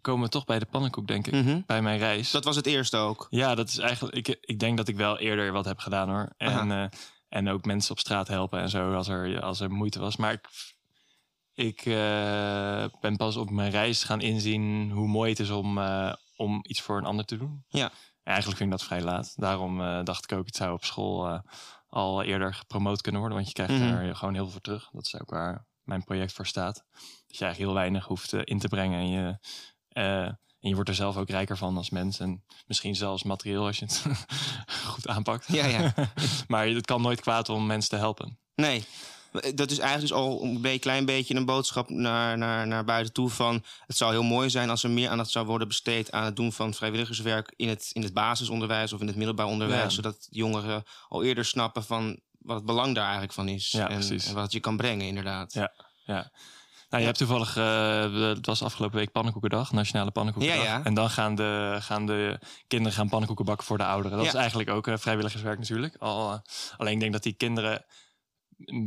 komen 0.02 0.24
we 0.24 0.30
toch 0.30 0.46
bij 0.46 0.60
de 0.60 0.66
pannenkoek, 0.66 1.08
denk 1.08 1.28
ik, 1.28 1.34
mm 1.34 1.44
-hmm. 1.44 1.64
bij 1.66 1.82
mijn 1.82 2.00
reis. 2.00 2.32
Dat 2.32 2.44
was 2.44 2.56
het 2.56 2.66
eerste 2.66 2.98
ook? 2.98 3.28
Ja, 3.30 3.56
dat 3.56 3.70
is 3.70 3.78
eigenlijk, 3.78 4.28
ik, 4.28 4.38
ik 4.42 4.60
denk 4.60 4.78
dat 4.78 4.88
ik 4.88 4.96
wel 4.96 5.20
eerder 5.20 5.52
wat 5.52 5.66
heb 5.66 5.80
gedaan 5.80 6.10
hoor. 6.10 6.34
En, 6.38 6.70
uh, 6.70 6.86
en 7.30 7.50
ook 7.50 7.66
mensen 7.66 7.92
op 7.92 8.00
straat 8.00 8.28
helpen 8.28 8.60
en 8.60 8.70
zo, 8.70 8.94
als 8.94 9.08
er, 9.08 9.42
als 9.42 9.60
er 9.60 9.72
moeite 9.72 10.00
was. 10.00 10.16
Maar 10.16 10.34
ik, 10.34 10.50
ik 11.54 11.86
uh, 11.86 12.86
ben 13.02 13.16
pas 13.18 13.36
op 13.36 13.50
mijn 13.50 13.72
reis 13.72 14.04
gaan 14.04 14.22
inzien 14.22 14.92
hoe 14.92 15.08
mooi 15.08 15.30
het 15.30 15.40
is 15.40 15.50
om, 15.50 15.80
om 16.36 16.60
iets 16.64 16.82
voor 16.82 16.98
een 16.98 17.06
ander 17.06 17.26
te 17.26 17.38
doen. 17.38 17.66
Ja. 17.68 17.92
Eigenlijk 18.24 18.58
vind 18.58 18.72
ik 18.72 18.78
dat 18.78 18.88
vrij 18.88 19.02
laat. 19.02 19.34
Daarom 19.36 19.82
uh, 19.82 20.00
dacht 20.04 20.32
ik 20.32 20.38
ook, 20.38 20.46
het 20.46 20.56
zou 20.56 20.74
op 20.74 20.86
school 20.86 21.30
uh, 21.30 21.40
al 21.90 22.24
eerder 22.24 22.54
gepromoot 22.54 23.02
kunnen 23.02 23.22
worden. 23.22 23.38
Want 23.40 23.50
je 23.50 23.64
krijgt 23.64 23.84
Mhm. 23.84 23.94
er 23.94 24.16
gewoon 24.16 24.34
heel 24.34 24.44
veel 24.44 24.52
voor 24.52 24.62
terug. 24.62 24.90
Dat 24.92 25.06
is 25.06 25.20
ook 25.20 25.30
waar 25.30 25.66
mijn 25.84 26.04
project 26.04 26.34
voor 26.34 26.48
staat. 26.48 26.76
Dat 27.28 27.38
je 27.38 27.44
eigenlijk 27.46 27.58
heel 27.58 27.74
weinig 27.74 28.06
hoeft 28.06 28.34
eh, 28.34 28.42
in 28.44 28.60
te 28.60 28.68
brengen. 28.68 29.00
En 29.00 29.10
je, 29.10 29.38
eh, 29.90 30.26
en 30.26 30.70
je 30.70 30.74
wordt 30.76 30.90
er 30.90 30.96
zelf 30.96 31.18
ook 31.18 31.30
rijker 31.30 31.58
van 31.58 31.78
als 31.78 31.90
mens. 31.90 32.20
En 32.20 32.44
misschien 32.66 32.96
zelfs 32.96 33.24
materieel 33.24 33.66
als 33.66 33.80
je 33.80 33.86
het 33.86 34.06
goed 34.92 35.08
aanpakt. 35.08 35.48
Ja, 35.48 35.66
ja. 35.66 35.94
maar 36.48 36.68
het 36.68 36.86
kan 36.86 37.02
nooit 37.02 37.22
kwaad 37.22 37.50
om 37.50 37.66
mensen 37.66 37.90
te 37.90 37.96
helpen. 37.96 38.40
Nee. 38.56 38.86
Dat 39.56 39.72
is 39.72 39.80
eigenlijk 39.80 40.00
dus 40.00 40.12
al 40.12 40.44
een 40.44 40.80
klein 40.80 41.06
beetje 41.06 41.36
een 41.36 41.46
boodschap 41.46 41.90
naar, 41.90 42.38
naar, 42.38 42.68
naar 42.68 42.86
buiten 42.86 43.14
toe 43.14 43.30
van... 43.30 43.64
het 43.86 43.98
zou 43.98 44.12
heel 44.12 44.24
mooi 44.24 44.50
zijn 44.50 44.70
als 44.70 44.84
er 44.84 44.90
meer 44.90 45.10
aandacht 45.10 45.30
zou 45.30 45.46
worden 45.46 45.68
besteed... 45.68 46.12
aan 46.12 46.26
het 46.26 46.36
doen 46.36 46.54
van 46.54 46.74
vrijwilligerswerk 46.74 47.54
in 47.56 47.68
het, 47.68 47.90
in 47.94 48.04
het 48.04 48.14
basisonderwijs 48.14 48.94
of 48.94 49.02
in 49.02 49.08
het 49.08 49.16
middelbaar 49.16 49.46
onderwijs. 49.46 49.82
Ja. 49.82 49.90
Zodat 49.90 50.28
jongeren 50.30 50.84
al 51.10 51.24
eerder 51.24 51.46
snappen 51.46 51.84
van 51.84 52.20
wat 52.40 52.56
het 52.56 52.66
belang 52.66 52.96
daar 52.96 53.04
eigenlijk 53.04 53.34
van 53.34 53.48
is. 53.48 53.72
Ja, 53.72 53.90
en, 53.90 54.34
wat 54.34 54.52
je 54.52 54.60
kan 54.60 54.78
brengen, 54.78 55.08
inderdaad. 55.08 55.54
Ja. 55.54 55.72
Ja. 56.06 56.32
Nou, 56.94 57.06
je 57.06 57.12
hebt 57.12 57.22
toevallig, 57.22 57.58
eh, 57.58 58.28
het 58.28 58.46
was 58.46 58.64
afgelopen 58.64 58.98
week 58.98 59.12
pannenkoekendag, 59.12 59.72
Nationale 59.72 60.12
Pannenkoekendag. 60.12 60.64
Ja, 60.66 60.78
ja. 60.78 60.84
En 60.84 60.94
dan 60.94 61.10
gaan 61.10 61.36
de, 61.36 61.78
gaan 61.80 62.06
de 62.06 62.40
kinderen 62.68 62.98
gaan 62.98 63.10
pannenkoeken 63.10 63.46
bakken 63.46 63.66
voor 63.66 63.78
de 63.78 63.86
ouderen. 63.86 64.18
Dat 64.18 64.26
Ja. 64.26 64.32
is 64.34 64.38
eigenlijk 64.38 64.70
ook 64.70 64.88
eh, 64.88 64.98
vrijwilligerswerk 64.98 65.60
natuurlijk. 65.60 65.96
Al, 66.00 66.32
eh, 66.32 66.40
alleen 66.78 66.94
ik 66.94 67.00
denk 67.00 67.12
dat 67.12 67.24
die 67.24 67.34
kinderen 67.34 67.86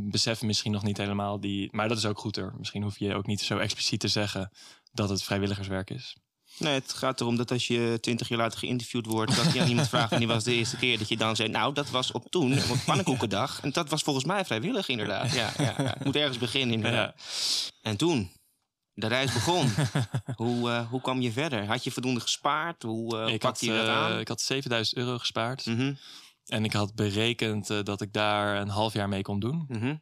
beseffen 0.09 0.47
misschien 0.47 0.71
nog 0.71 0.83
niet 0.83 0.97
helemaal 0.97 1.39
die... 1.39 1.69
Maar 1.71 1.87
dat 1.87 1.97
is 1.97 2.05
ook 2.05 2.19
goed 2.19 2.37
er. 2.37 2.53
Misschien 2.57 2.83
hoef 2.83 2.99
je 2.99 3.15
ook 3.15 3.25
niet 3.25 3.41
zo 3.41 3.57
expliciet 3.57 3.99
te 3.99 4.07
zeggen 4.07 4.51
dat 4.91 5.09
het 5.09 5.23
vrijwilligerswerk 5.23 5.89
is. 5.89 6.15
Nee, 6.57 6.73
het 6.73 6.93
gaat 6.93 7.21
erom 7.21 7.35
dat 7.35 7.51
als 7.51 7.67
je 7.67 7.97
twintig 8.01 8.27
jaar 8.27 8.37
later 8.37 8.59
geïnterviewd 8.59 9.05
wordt... 9.05 9.35
dat 9.35 9.53
je 9.53 9.61
aan 9.61 9.67
iemand 9.67 9.89
vraagt 9.89 10.09
wanneer 10.09 10.27
was 10.27 10.43
de 10.43 10.53
eerste 10.53 10.77
keer... 10.77 10.97
dat 10.97 11.07
je 11.07 11.17
dan 11.17 11.35
zegt, 11.35 11.51
nou, 11.51 11.73
dat 11.73 11.89
was 11.89 12.11
op 12.11 12.31
toen, 12.31 12.53
op 12.53 12.77
pannenkoekendag. 12.85 13.61
En 13.61 13.71
dat 13.71 13.89
was 13.89 14.01
volgens 14.01 14.25
mij 14.25 14.45
vrijwillig, 14.45 14.87
inderdaad. 14.87 15.33
Ja, 15.33 15.51
ja, 15.57 15.73
ja. 15.77 15.83
Het 15.83 16.03
moet 16.03 16.15
ergens 16.15 16.37
beginnen, 16.37 16.75
inderdaad. 16.75 17.15
En 17.81 17.97
toen, 17.97 18.31
de 18.97 19.07
reis 19.07 19.33
begon. 19.33 19.69
hoe, 20.35 20.69
eh, 20.69 20.89
hoe 20.89 21.01
kwam 21.01 21.21
je 21.21 21.31
verder? 21.31 21.65
Had 21.65 21.83
je 21.83 21.91
voldoende 21.91 22.19
gespaard? 22.19 22.83
Hoe, 22.83 23.15
uh, 23.15 23.21
ik, 23.21 23.29
had, 23.29 23.39
pakte 23.39 23.65
je 23.65 23.71
dat 23.71 23.87
eh, 23.87 23.95
aan? 23.95 24.19
ik 24.19 24.27
had 24.27 24.41
7000 24.41 24.97
euro 24.97 25.17
gespaard. 25.17 25.65
Mhm, 25.65 25.93
En 26.47 26.63
ik 26.63 26.73
had 26.73 26.95
berekend 26.95 27.69
eh, 27.69 27.83
dat 27.83 28.01
ik 28.01 28.13
daar 28.13 28.61
een 28.61 28.69
half 28.69 28.93
jaar 28.93 29.09
mee 29.09 29.21
kon 29.21 29.39
doen. 29.39 29.65
mhm. 29.67 29.95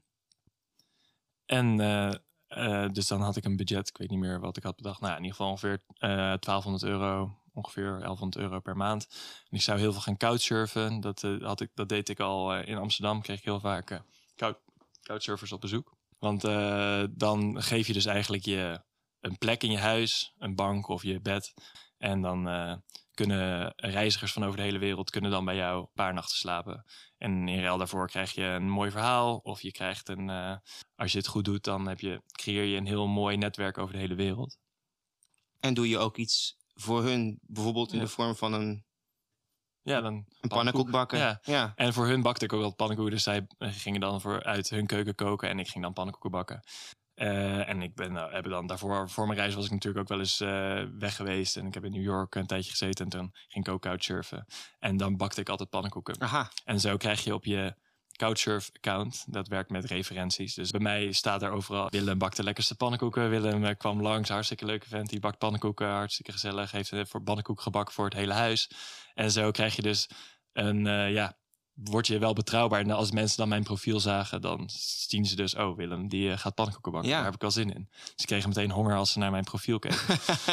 En 1.45 1.79
eh, 1.79 2.13
eh, 2.47 2.91
dus 2.91 3.07
dan 3.07 3.21
had 3.21 3.35
ik 3.35 3.45
een 3.45 3.55
budget, 3.55 3.89
ik 3.89 3.97
weet 3.97 4.09
niet 4.09 4.19
meer 4.19 4.39
wat 4.39 4.57
ik 4.57 4.63
had 4.63 4.75
bedacht. 4.75 4.99
Nou, 4.99 5.11
in 5.11 5.21
ieder 5.21 5.35
geval 5.35 5.51
ongeveer 5.51 5.83
eh 5.97 6.09
1200 6.09 6.83
euro, 6.83 7.39
ongeveer 7.53 7.99
1100 7.99 8.35
euro 8.35 8.59
per 8.59 8.77
maand. 8.77 9.07
En 9.49 9.57
ik 9.57 9.61
zou 9.61 9.79
heel 9.79 9.91
veel 9.91 10.01
gaan 10.01 10.17
couchsurfen. 10.17 10.99
Dat, 10.99 11.21
had 11.21 11.61
ik, 11.61 11.69
dat 11.73 11.89
deed 11.89 12.09
ik 12.09 12.19
al 12.19 12.59
in 12.59 12.77
Amsterdam. 12.77 13.21
Kreeg 13.21 13.37
ik 13.37 13.43
heel 13.43 13.59
vaak 13.59 14.01
couch, 14.35 14.57
couchsurfers 15.01 15.51
op 15.51 15.61
bezoek. 15.61 15.97
Want 16.19 16.41
dan 17.19 17.61
geef 17.63 17.87
je 17.87 17.93
dus 17.93 18.05
eigenlijk 18.05 18.45
je 18.45 18.81
een 19.19 19.37
plek 19.37 19.63
in 19.63 19.71
je 19.71 19.77
huis, 19.77 20.33
een 20.37 20.55
bank 20.55 20.87
of 20.87 21.03
je 21.03 21.21
bed. 21.21 21.53
En 21.97 22.21
dan 22.21 22.47
kunnen 23.15 23.74
reizigers 23.75 24.34
van 24.34 24.43
over 24.45 24.57
de 24.57 24.63
hele 24.63 24.77
wereld 24.77 25.10
kunnen 25.10 25.31
dan 25.31 25.45
bij 25.45 25.55
jou 25.55 25.79
een 25.79 25.89
paar 25.93 26.13
nachten 26.13 26.38
slapen. 26.38 26.86
En 27.17 27.48
in 27.48 27.62
ruil 27.62 27.77
daarvoor 27.77 28.07
krijg 28.07 28.31
je 28.31 28.43
een 28.43 28.69
mooi 28.69 28.91
verhaal. 28.91 29.38
Of 29.38 29.62
je 29.62 29.72
krijgt 29.72 30.10
een, 30.10 30.29
eh, 30.29 30.55
als 30.95 31.12
je 31.12 31.17
het 31.17 31.27
goed 31.27 31.45
doet, 31.45 31.63
dan 31.63 31.88
heb 31.88 32.00
je, 32.00 32.22
creëer 32.31 32.63
je 32.63 32.77
een 32.77 32.86
heel 32.88 33.07
mooi 33.07 33.38
netwerk 33.38 33.77
over 33.77 33.93
de 33.93 34.00
hele 34.00 34.15
wereld. 34.15 34.57
En 35.60 35.74
doe 35.74 35.89
je 35.89 35.98
ook 35.98 36.17
iets 36.17 36.57
voor 36.74 37.03
hun, 37.03 37.39
bijvoorbeeld 37.41 37.91
in 37.91 37.98
Ja. 37.98 38.03
de 38.03 38.10
vorm 38.10 38.36
van 38.36 38.53
een, 38.53 38.84
Ja, 39.81 40.01
dan 40.01 40.25
een 40.41 40.50
pannenkoek 40.50 40.91
bakken? 40.91 41.17
Ja. 41.19 41.39
ja. 41.43 41.74
En 41.75 41.93
voor 41.93 42.05
hun 42.07 42.22
bakte 42.22 42.45
ik 42.45 42.53
ook 42.53 42.60
altijd 42.60 42.77
pannenkoeken. 42.77 43.13
Dus 43.13 43.24
zij 43.24 43.48
gingen 43.60 44.01
dan 44.01 44.22
voor 44.22 44.43
uit 44.43 44.69
hun 44.69 44.86
keuken 44.86 45.15
koken 45.15 45.50
en 45.50 45.60
ik 45.60 45.67
ging 45.67 45.84
dan 45.84 45.93
pannenkoeken 45.93 46.31
bakken. 46.31 46.63
Eh, 47.15 47.69
en 47.69 47.81
ik 47.81 47.95
ben, 47.95 48.13
nou, 48.13 48.34
heb 48.34 48.50
dan 48.50 48.67
daarvoor, 48.67 49.10
voor 49.10 49.27
mijn 49.27 49.39
reis 49.39 49.55
was 49.55 49.65
ik 49.65 49.72
natuurlijk 49.72 50.01
ook 50.01 50.10
wel 50.10 50.19
eens 50.19 50.39
eh, 50.39 50.84
weg 51.00 51.15
geweest. 51.15 51.57
En 51.57 51.65
ik 51.65 51.74
heb 51.74 51.84
in 51.84 51.91
New 51.91 52.03
York 52.03 52.36
een 52.36 52.45
tijdje 52.45 52.69
gezeten 52.69 53.05
en 53.05 53.12
toen 53.12 53.29
ging 53.48 53.67
ik 53.67 53.74
ook 53.74 53.81
couchsurfen. 53.81 54.45
En 54.79 54.98
dan 54.98 55.17
bakte 55.17 55.41
ik 55.41 55.50
altijd 55.50 55.69
pannenkoeken. 55.69 56.22
Aha, 56.22 56.51
En 56.63 56.79
zo 56.79 56.98
krijg 56.98 57.24
je 57.24 57.34
op 57.34 57.45
je 57.45 57.75
Couchsurf-account, 58.12 59.25
dat 59.27 59.48
werkt 59.48 59.69
met 59.69 59.86
referenties. 59.86 60.53
Dus 60.53 60.72
bij 60.72 60.79
mij 60.79 61.12
staat 61.12 61.41
er 61.41 61.51
overal, 61.51 61.89
Willem 61.89 62.17
bakt 62.17 62.36
de 62.36 62.43
lekkerste 62.43 62.75
pannenkoeken. 62.75 63.29
Willem 63.29 63.77
kwam 63.77 64.01
langs, 64.01 64.29
hartstikke 64.29 64.65
leuke 64.65 64.88
vent. 64.88 65.10
Die 65.10 65.19
bakt 65.19 65.38
pannenkoeken, 65.38 65.88
hartstikke 65.88 66.31
gezellig. 66.31 66.72
Heeft 66.72 66.91
voor 67.03 67.22
pannenkoek 67.22 67.62
gebakken 67.62 67.93
voor 67.93 68.05
het 68.05 68.13
hele 68.13 68.34
huis. 68.34 68.72
En 69.13 69.31
zo 69.31 69.51
krijg 69.51 69.75
je 69.75 69.81
dus 69.81 70.10
een, 70.53 70.86
ja, 71.12 71.38
word 71.84 72.08
je 72.08 72.17
wel 72.20 72.34
betrouwbaar. 72.34 72.79
En 72.79 72.91
als 72.91 73.12
mensen 73.12 73.38
dan 73.38 73.48
mijn 73.48 73.63
profiel 73.63 74.00
zagen, 74.00 74.41
dan 74.41 74.70
zien 75.08 75.25
ze 75.25 75.36
dus, 75.36 75.55
oh 75.55 75.77
Willem, 75.77 76.08
die 76.08 76.32
eh, 76.32 76.38
gaat 76.38 76.55
pannenkoeken 76.55 76.91
bakken. 76.91 77.10
Ja. 77.10 77.15
Daar 77.15 77.25
heb 77.25 77.36
ik 77.36 77.41
wel 77.41 77.51
zin 77.51 77.74
in. 77.74 77.88
Dus 77.91 78.12
ze 78.15 78.25
kregen 78.25 78.50
meteen 78.50 78.72
honger 78.72 78.96
als 78.96 79.12
ze 79.12 79.20
naar 79.20 79.32
mijn 79.32 79.44
profiel 79.44 79.79
keken. 79.79 79.98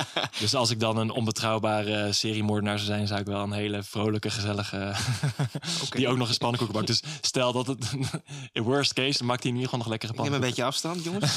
dus 0.41 0.55
als 0.55 0.71
ik 0.71 0.81
dan 0.81 0.97
een 0.97 1.11
onbetrouwbare 1.11 2.13
seriemoordenaar 2.13 2.79
zou 2.79 2.91
zijn, 2.91 3.07
zou 3.07 3.21
ik 3.21 3.27
wel 3.27 3.43
een 3.43 3.53
hele 3.53 3.83
vrolijke, 3.83 4.31
gezellige, 4.31 4.95
die 5.97 6.09
ook 6.09 6.17
nog 6.17 6.29
eens 6.29 6.39
pannenkoeken 6.39 6.75
bakt. 6.77 6.87
Dus 6.87 7.03
stel 7.21 7.53
dat 7.53 7.67
het, 7.67 7.91
in 8.53 8.63
worst 8.63 8.93
case, 8.93 9.19
dan 9.19 9.27
maakt 9.27 9.43
hij 9.43 9.53
in 9.53 9.57
ieder 9.59 9.71
geval 9.71 9.79
nog 9.79 9.89
lekkere 9.89 10.13
neem 10.13 10.33
een 10.33 10.41
pannenkoeken. 10.41 10.49
beetje 10.49 10.65
afstand, 10.65 11.05
jongens. 11.05 11.37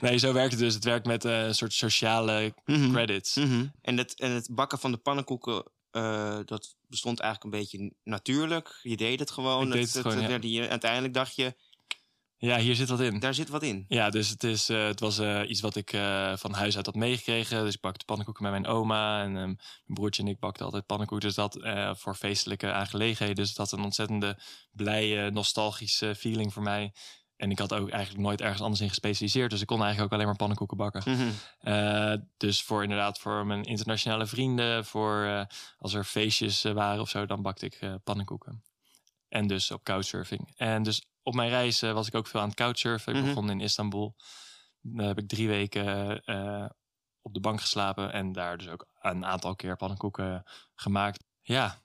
nee, 0.00 0.18
zo 0.18 0.32
werkt 0.32 0.50
het 0.52 0.60
dus. 0.60 0.74
Het 0.74 0.84
werkt 0.84 1.06
met 1.06 1.24
eh, 1.24 1.46
een 1.46 1.54
soort 1.54 1.72
sociale 1.72 2.54
Mhm. 2.64 2.90
credits. 2.92 3.34
Mhm. 3.34 3.66
en, 3.82 3.96
het, 3.98 4.20
en 4.20 4.30
het 4.30 4.48
bakken 4.50 4.78
van 4.78 4.90
de 4.90 4.96
pannenkoeken, 4.96 5.64
eh, 5.94 6.38
dat 6.44 6.76
bestond 6.86 7.20
eigenlijk 7.20 7.54
een 7.54 7.60
beetje 7.60 7.92
natuurlijk. 8.04 8.78
Je 8.82 8.96
deed 8.96 9.20
het 9.20 9.30
gewoon. 9.30 9.70
Deed 9.70 9.92
het 9.92 10.02
gewoon, 10.02 10.40
ja. 10.42 10.68
uiteindelijk 10.68 11.14
dacht 11.14 11.34
je, 11.36 11.54
Ja, 12.36 12.58
hier 12.58 12.74
zit 12.74 12.88
wat 12.88 13.00
in. 13.00 13.18
daar 13.18 13.34
zit 13.34 13.48
wat 13.48 13.62
in. 13.62 13.84
Ja, 13.88 14.10
dus 14.10 14.28
het, 14.28 14.44
is, 14.44 14.68
eh, 14.68 14.86
het 14.86 15.00
was 15.00 15.18
eh, 15.18 15.42
iets 15.48 15.60
wat 15.60 15.76
ik 15.76 15.90
van 16.34 16.52
huis 16.52 16.76
uit 16.76 16.86
had 16.86 16.94
meegekregen. 16.94 17.64
Dus 17.64 17.74
ik 17.74 17.80
bakte 17.80 18.04
pannenkoeken 18.04 18.42
met 18.42 18.52
mijn 18.52 18.66
oma. 18.66 19.22
En 19.22 19.36
ehm, 19.36 19.44
mijn 19.44 19.58
broertje 19.84 20.22
en 20.22 20.28
ik 20.28 20.38
bakten 20.38 20.64
altijd 20.64 20.86
pannenkoeken. 20.86 21.26
Dus 21.26 21.36
dat 21.36 21.58
voor 21.98 22.14
feestelijke 22.14 22.72
aangelegenheden. 22.72 23.44
Dus 23.44 23.54
dat 23.54 23.70
had 23.70 23.78
een 23.78 23.84
ontzettende 23.84 24.38
blije, 24.72 25.30
nostalgische 25.30 26.14
feeling 26.14 26.52
voor 26.52 26.62
mij. 26.62 26.92
En 27.44 27.50
ik 27.50 27.58
had 27.58 27.72
ook 27.74 27.90
eigenlijk 27.90 28.24
nooit 28.24 28.40
ergens 28.40 28.60
anders 28.60 28.80
in 28.80 28.88
gespecialiseerd. 28.88 29.50
Dus 29.50 29.60
ik 29.60 29.66
kon 29.66 29.82
eigenlijk 29.82 30.06
ook 30.06 30.12
alleen 30.12 30.26
maar 30.26 30.36
pannenkoeken 30.36 30.76
bakken. 30.76 31.02
Mhm. 31.06 31.28
Eh, 31.60 32.14
dus 32.36 32.62
voor 32.62 32.82
inderdaad 32.82 33.18
voor 33.18 33.46
mijn 33.46 33.62
internationale 33.62 34.26
vrienden. 34.26 34.84
Voor 34.84 35.24
eh, 35.24 35.44
als 35.78 35.94
er 35.94 36.04
feestjes 36.04 36.64
eh, 36.64 36.72
waren 36.72 37.00
of 37.00 37.08
zo, 37.08 37.26
dan 37.26 37.42
bakte 37.42 37.66
ik 37.66 37.80
pannenkoeken. 38.04 38.62
En 39.28 39.46
dus 39.46 39.70
op 39.70 39.84
couchsurfing. 39.84 40.52
En 40.56 40.82
dus 40.82 41.06
op 41.22 41.34
mijn 41.34 41.48
reis 41.48 41.80
was 41.80 42.06
ik 42.06 42.14
ook 42.14 42.26
veel 42.26 42.40
aan 42.40 42.48
het 42.48 42.56
couchsurfen. 42.56 43.14
Ik 43.14 43.18
Mhm. 43.20 43.28
begon 43.28 43.50
in 43.50 43.60
Istanbul. 43.60 44.16
Daar 44.80 45.06
heb 45.06 45.18
ik 45.18 45.28
drie 45.28 45.48
weken 45.48 46.16
op 47.22 47.34
de 47.34 47.40
bank 47.40 47.60
geslapen. 47.60 48.12
En 48.12 48.32
daar 48.32 48.58
dus 48.58 48.68
ook 48.68 48.86
een 49.00 49.24
aantal 49.24 49.54
keer 49.54 49.76
pannenkoeken 49.76 50.44
gemaakt. 50.74 51.24
Ja, 51.42 51.78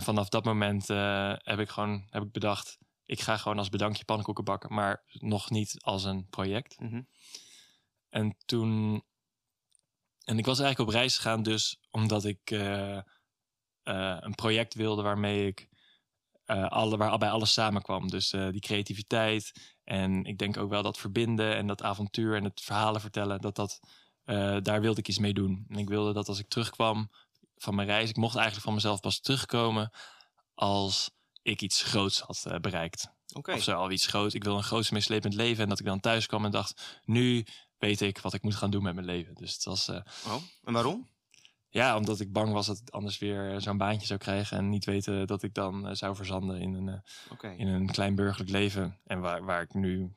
vanaf 0.00 0.28
dat 0.28 0.44
moment 0.44 0.88
heb 1.42 1.58
ik 1.58 1.68
gewoon 1.68 2.06
heb 2.10 2.22
ik 2.22 2.32
bedacht... 2.32 2.78
ik 3.10 3.20
ga 3.20 3.36
gewoon 3.36 3.58
als 3.58 3.68
bedankje 3.68 4.04
pannenkoeken 4.04 4.44
bakken. 4.44 4.74
Maar 4.74 5.02
nog 5.12 5.50
niet 5.50 5.76
als 5.80 6.04
een 6.04 6.28
project. 6.28 6.80
Mhm. 6.80 7.02
En 8.08 8.36
toen. 8.44 9.02
En 10.24 10.38
ik 10.38 10.46
was 10.46 10.58
eigenlijk 10.58 10.90
op 10.90 10.96
reis 10.96 11.16
gegaan, 11.16 11.42
dus 11.42 11.80
omdat 11.90 12.24
ik 12.24 12.50
eh, 12.50 12.96
eh, 12.96 13.02
een 14.20 14.34
project 14.34 14.74
wilde 14.74 15.02
waarmee 15.02 15.46
ik. 15.46 15.68
eh, 16.44 16.68
alle, 16.68 16.96
waarbij 16.96 17.30
alles 17.30 17.52
samenkwam. 17.52 18.08
Dus 18.08 18.30
die 18.30 18.60
creativiteit. 18.60 19.52
En 19.84 20.24
ik 20.24 20.38
denk 20.38 20.56
ook 20.56 20.70
wel 20.70 20.82
dat 20.82 20.98
verbinden 20.98 21.56
en 21.56 21.66
dat 21.66 21.82
avontuur 21.82 22.36
en 22.36 22.44
het 22.44 22.60
verhalen 22.60 23.00
vertellen. 23.00 23.40
Dat 23.40 23.56
dat, 23.56 23.80
daar 24.64 24.80
wilde 24.80 25.00
ik 25.00 25.08
iets 25.08 25.18
mee 25.18 25.34
doen. 25.34 25.64
En 25.68 25.78
ik 25.78 25.88
wilde 25.88 26.12
dat 26.12 26.28
als 26.28 26.38
ik 26.38 26.48
terugkwam 26.48 27.10
van 27.56 27.74
mijn 27.74 27.88
reis. 27.88 28.10
Ik 28.10 28.16
mocht 28.16 28.34
eigenlijk 28.34 28.64
van 28.64 28.74
mezelf 28.74 29.00
pas 29.00 29.20
terugkomen. 29.20 29.90
als 30.54 31.10
ik 31.42 31.60
iets 31.62 31.82
groots 31.82 32.20
had 32.20 32.44
eh, 32.46 32.58
bereikt. 32.58 33.08
Of 33.42 33.62
zo, 33.62 33.72
al 33.72 33.90
iets 33.90 34.06
groots. 34.06 34.34
Ik 34.34 34.44
wil 34.44 34.56
een 34.56 34.62
groots 34.62 34.90
meeslepend 34.90 35.34
leven. 35.34 35.62
En 35.62 35.68
dat 35.68 35.78
ik 35.80 35.86
dan 35.86 36.00
thuis 36.00 36.26
kwam 36.26 36.44
en 36.44 36.50
dacht, 36.50 37.00
nu 37.04 37.46
weet 37.78 38.00
ik 38.00 38.18
wat 38.18 38.34
ik 38.34 38.42
moet 38.42 38.54
gaan 38.56 38.70
doen 38.70 38.82
met 38.82 38.94
mijn 38.94 39.06
leven. 39.06 39.34
Dus 39.34 39.52
het 39.54 39.64
was, 39.64 39.88
eh, 39.88 40.00
Oh, 40.26 40.42
en 40.64 40.72
waarom? 40.72 41.08
ja, 41.68 41.96
omdat 41.96 42.20
ik 42.20 42.32
bang 42.32 42.52
was 42.52 42.66
dat 42.66 42.78
ik 42.78 42.90
anders 42.90 43.18
weer 43.18 43.60
zo'n 43.60 43.76
baantje 43.76 44.06
zou 44.06 44.18
krijgen. 44.18 44.56
En 44.56 44.68
niet 44.68 44.84
weten 44.84 45.26
dat 45.26 45.42
ik 45.42 45.54
dan 45.54 45.88
eh, 45.88 45.94
zou 45.94 46.16
verzanden 46.16 46.60
in 46.60 46.74
een, 46.74 47.02
in 47.58 47.68
een 47.68 47.90
klein 47.90 48.14
burgerlijk 48.14 48.50
leven. 48.50 48.98
En 49.06 49.20
waar, 49.20 49.44
waar 49.44 49.62
ik 49.62 49.74
nu, 49.74 50.14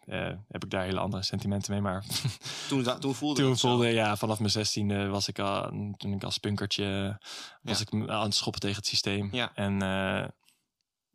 heb 0.47 0.63
ik 0.63 0.69
daar 0.69 0.83
hele 0.83 0.99
andere 0.99 1.23
sentimenten 1.23 1.71
mee. 1.71 1.81
Maar 1.81 2.05
Toen, 2.69 2.99
toen 2.99 3.15
voelde 3.15 3.41
toen 3.41 3.57
zo. 3.57 3.67
voelde, 3.67 3.87
ja, 3.87 4.17
vanaf 4.17 4.39
mijn 4.39 4.51
zestiende 4.51 5.07
was 5.07 5.27
ik 5.27 5.39
al, 5.39 5.69
toen 5.97 6.13
ik 6.13 6.23
als 6.23 6.37
punkertje, 6.37 7.17
was 7.61 7.79
Ja. 7.79 7.85
ik 7.99 8.09
aan 8.09 8.23
het 8.23 8.35
schoppen 8.35 8.61
tegen 8.61 8.77
het 8.77 8.87
systeem. 8.87 9.29
Ja. 9.31 9.51
En 9.55 9.81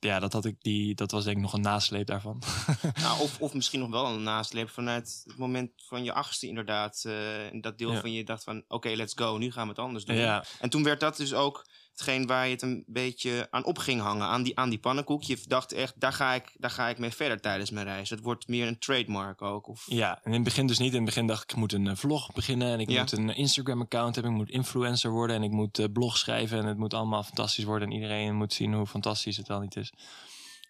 ja, 0.00 0.18
dat, 0.18 0.32
had 0.32 0.44
ik 0.44 0.56
die, 0.60 0.94
dat 0.94 1.10
was 1.10 1.24
denk 1.24 1.36
ik 1.36 1.42
nog 1.42 1.52
een 1.52 1.60
nasleep 1.60 2.06
daarvan. 2.06 2.42
Nou, 3.02 3.20
of, 3.20 3.40
of 3.40 3.54
misschien 3.54 3.80
nog 3.80 3.90
wel 3.90 4.06
een 4.06 4.22
nasleep 4.22 4.70
vanuit 4.70 5.22
het 5.26 5.36
moment 5.38 5.70
van 5.76 6.04
je 6.04 6.12
achtste 6.12 6.46
inderdaad. 6.46 7.04
eh, 7.06 7.14
dat 7.60 7.78
deel 7.78 7.92
Ja. 7.92 8.00
van 8.00 8.12
je 8.12 8.24
dacht 8.24 8.44
van, 8.44 8.64
oké, 8.68 8.88
let's 8.88 9.12
go, 9.16 9.36
nu 9.36 9.52
gaan 9.52 9.62
we 9.62 9.68
het 9.68 9.78
anders 9.78 10.04
doen. 10.04 10.16
ja, 10.16 10.44
En 10.60 10.70
toen 10.70 10.82
werd 10.82 11.00
dat 11.00 11.16
dus 11.16 11.34
ook 11.34 11.66
hetgeen 11.98 12.26
waar 12.26 12.46
je 12.46 12.52
het 12.52 12.62
een 12.62 12.84
beetje 12.86 13.46
aan 13.50 13.64
op 13.64 13.78
ging 13.78 14.00
hangen, 14.00 14.26
aan 14.26 14.42
die, 14.42 14.58
aan 14.58 14.68
die 14.68 14.78
pannenkoek. 14.78 15.22
Je 15.22 15.38
dacht 15.46 15.72
echt, 15.72 15.94
daar 16.00 16.12
ga, 16.12 16.34
ik, 16.34 16.44
daar 16.58 16.70
ga 16.70 16.88
ik 16.88 16.98
mee 16.98 17.10
verder 17.10 17.40
tijdens 17.40 17.70
mijn 17.70 17.86
reis. 17.86 18.10
Het 18.10 18.20
wordt 18.20 18.48
meer 18.48 18.66
een 18.66 18.78
trademark 18.78 19.42
ook. 19.42 19.68
Of... 19.68 19.84
Ja, 19.88 20.14
en 20.16 20.24
in 20.24 20.32
het 20.32 20.42
begin 20.42 20.66
dus 20.66 20.78
niet. 20.78 20.90
In 20.90 20.96
het 20.96 21.04
begin 21.04 21.26
dacht 21.26 21.42
ik, 21.42 21.50
ik 21.50 21.56
moet 21.56 21.72
een 21.72 21.86
eh, 21.86 21.96
vlog 21.96 22.32
beginnen 22.32 22.72
en 22.72 22.80
ik 22.80 22.90
Ja. 22.90 23.00
moet 23.00 23.12
een 23.12 23.34
Instagram-account 23.36 24.14
hebben. 24.14 24.32
Ik 24.32 24.38
moet 24.38 24.50
influencer 24.50 25.10
worden 25.10 25.36
en 25.36 25.42
ik 25.42 25.50
moet 25.50 25.78
eh, 25.78 25.86
blog 25.92 26.16
schrijven 26.16 26.58
en 26.58 26.66
het 26.66 26.78
moet 26.78 26.94
allemaal 26.94 27.22
fantastisch 27.22 27.64
worden. 27.64 27.88
En 27.88 27.94
iedereen 27.94 28.34
moet 28.34 28.52
zien 28.52 28.74
hoe 28.74 28.86
fantastisch 28.86 29.36
het 29.36 29.48
wel 29.48 29.60
niet 29.60 29.76
is. 29.76 29.92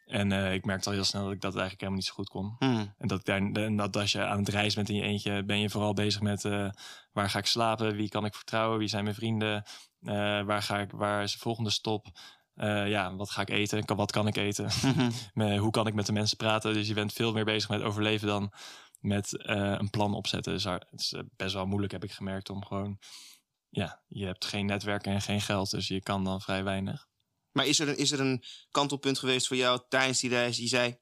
En 0.08 0.32
eh, 0.32 0.54
ik 0.54 0.64
merkte 0.64 0.88
al 0.88 0.94
heel 0.94 1.04
snel 1.04 1.24
dat 1.24 1.32
ik 1.32 1.40
dat 1.40 1.56
eigenlijk 1.56 1.80
helemaal 1.80 2.00
niet 2.00 2.08
zo 2.08 2.14
goed 2.14 2.28
kon. 2.28 2.56
Hmm. 2.58 2.94
En 2.98 3.08
dat, 3.08 3.18
ik 3.18 3.24
daar, 3.24 3.64
en 3.64 3.76
dat 3.76 3.96
als 3.96 4.12
je 4.12 4.24
aan 4.24 4.38
het 4.38 4.48
reizen 4.48 4.74
bent 4.74 4.88
in 4.88 4.94
je 4.94 5.02
eentje, 5.02 5.44
ben 5.44 5.58
je 5.58 5.70
vooral 5.70 5.92
bezig 5.94 6.20
met 6.20 6.44
eh, 6.44 6.70
waar 7.12 7.30
ga 7.30 7.38
ik 7.38 7.46
slapen, 7.46 7.96
wie 7.96 8.08
kan 8.08 8.24
ik 8.24 8.34
vertrouwen, 8.34 8.78
wie 8.78 8.88
zijn 8.88 9.04
mijn 9.04 9.14
vrienden, 9.14 9.62
eh, 10.00 10.42
waar, 10.42 10.62
ga 10.62 10.78
ik, 10.78 10.90
waar 10.90 11.22
is 11.22 11.32
de 11.32 11.38
volgende 11.38 11.70
stop, 11.70 12.06
ja, 12.86 13.14
wat 13.16 13.30
ga 13.30 13.40
ik 13.40 13.50
eten, 13.50 13.84
Kan- 13.84 13.96
wat 13.96 14.12
kan 14.12 14.26
ik 14.26 14.36
eten, 14.36 14.70
Mhm. 15.34 15.58
Hoe 15.58 15.70
kan 15.70 15.86
ik 15.86 15.94
met 15.94 16.06
de 16.06 16.12
mensen 16.12 16.36
praten. 16.36 16.72
Dus 16.72 16.88
je 16.88 16.94
bent 16.94 17.12
veel 17.12 17.32
meer 17.32 17.44
bezig 17.44 17.68
met 17.68 17.82
overleven 17.82 18.26
dan 18.26 18.52
met 19.00 19.32
een 19.48 19.90
plan 19.90 20.14
opzetten. 20.14 20.52
Dus 20.52 20.64
het 20.64 20.84
is 20.92 21.14
best 21.36 21.54
wel 21.54 21.66
moeilijk, 21.66 21.92
heb 21.92 22.04
ik 22.04 22.12
gemerkt, 22.12 22.50
om 22.50 22.64
gewoon, 22.64 22.98
ja, 23.68 24.02
je 24.06 24.26
hebt 24.26 24.44
geen 24.44 24.66
netwerk 24.66 25.06
en 25.06 25.20
geen 25.20 25.40
geld, 25.40 25.70
dus 25.70 25.88
je 25.88 26.02
kan 26.02 26.24
dan 26.24 26.40
vrij 26.40 26.64
weinig. 26.64 27.07
Maar 27.58 27.66
is 27.66 27.78
er, 27.80 27.88
een, 27.88 27.96
is 27.98 28.10
er 28.10 28.20
een 28.20 28.44
kantelpunt 28.70 29.18
geweest 29.18 29.46
voor 29.46 29.56
jou 29.56 29.80
tijdens 29.88 30.20
die 30.20 30.30
reis 30.30 30.56
die 30.56 30.68
zei... 30.68 30.98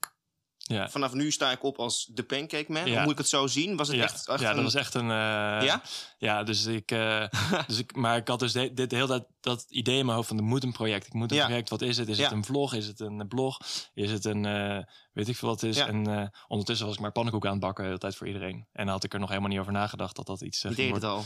Ja, 0.68 0.88
vanaf 0.90 1.12
nu 1.12 1.30
sta 1.30 1.50
ik 1.50 1.62
op 1.62 1.78
als 1.78 2.10
de 2.12 2.22
Pancake 2.22 2.72
Man? 2.72 2.86
Ja. 2.86 2.92
Hoe 2.94 3.02
moet 3.02 3.12
ik 3.12 3.18
het 3.18 3.28
zo 3.28 3.46
zien? 3.46 3.76
Was 3.76 3.88
het 3.88 3.96
ja, 3.96 4.02
echt, 4.02 4.28
echt 4.28 4.40
ja 4.40 4.48
dat 4.48 4.56
een- 4.56 4.62
was 4.64 4.74
echt 4.74 4.94
een. 4.94 5.10
eh, 5.10 5.66
Ja? 5.66 5.82
Ja, 6.18 6.42
dus 6.42 6.64
ik, 6.66 6.90
eh, 6.90 7.24
dus 7.66 7.78
ik. 7.78 7.96
Maar 7.96 8.16
ik 8.16 8.28
had 8.28 8.38
dus 8.38 8.52
de, 8.52 8.72
dit 8.74 8.90
de 8.90 8.96
hele 8.96 9.08
tijd 9.08 9.24
dat 9.40 9.64
idee 9.68 9.98
in 9.98 10.04
mijn 10.04 10.16
hoofd 10.16 10.28
van: 10.28 10.36
er 10.38 10.42
moet 10.44 10.62
een 10.64 10.72
project. 10.72 11.06
Ik 11.06 11.12
moet 11.12 11.30
een 11.32 11.36
project. 11.46 11.68
Wat 11.70 11.82
is 11.82 11.96
het? 11.96 12.08
Is 12.08 12.18
het 12.18 12.32
een 12.32 12.44
vlog? 12.44 12.74
Is 12.74 12.86
het 12.86 13.00
een 13.00 13.28
blog? 13.28 13.58
Is 13.94 14.10
het 14.10 14.24
een. 14.24 14.44
eh, 14.44 14.78
weet 15.12 15.28
ik 15.28 15.36
veel 15.36 15.48
wat 15.48 15.60
het 15.60 15.70
is? 15.70 15.76
En 15.78 16.06
eh, 16.06 16.26
ondertussen 16.48 16.86
was 16.86 16.94
ik 16.94 17.00
maar 17.00 17.12
pannenkoeken 17.12 17.48
aan 17.50 17.56
het 17.56 17.64
bakken 17.64 17.82
de 17.82 17.88
hele 17.88 18.00
tijd 18.00 18.16
voor 18.16 18.26
iedereen. 18.26 18.66
En 18.72 18.84
dan 18.84 18.94
had 18.94 19.04
ik 19.04 19.12
er 19.14 19.20
nog 19.20 19.28
helemaal 19.28 19.50
niet 19.50 19.58
over 19.58 19.72
nagedacht 19.72 20.16
dat 20.16 20.26
dat 20.26 20.40
iets. 20.40 20.64
eh, 20.64 20.74
deed 20.76 20.94
het 20.94 21.04
al. 21.04 21.24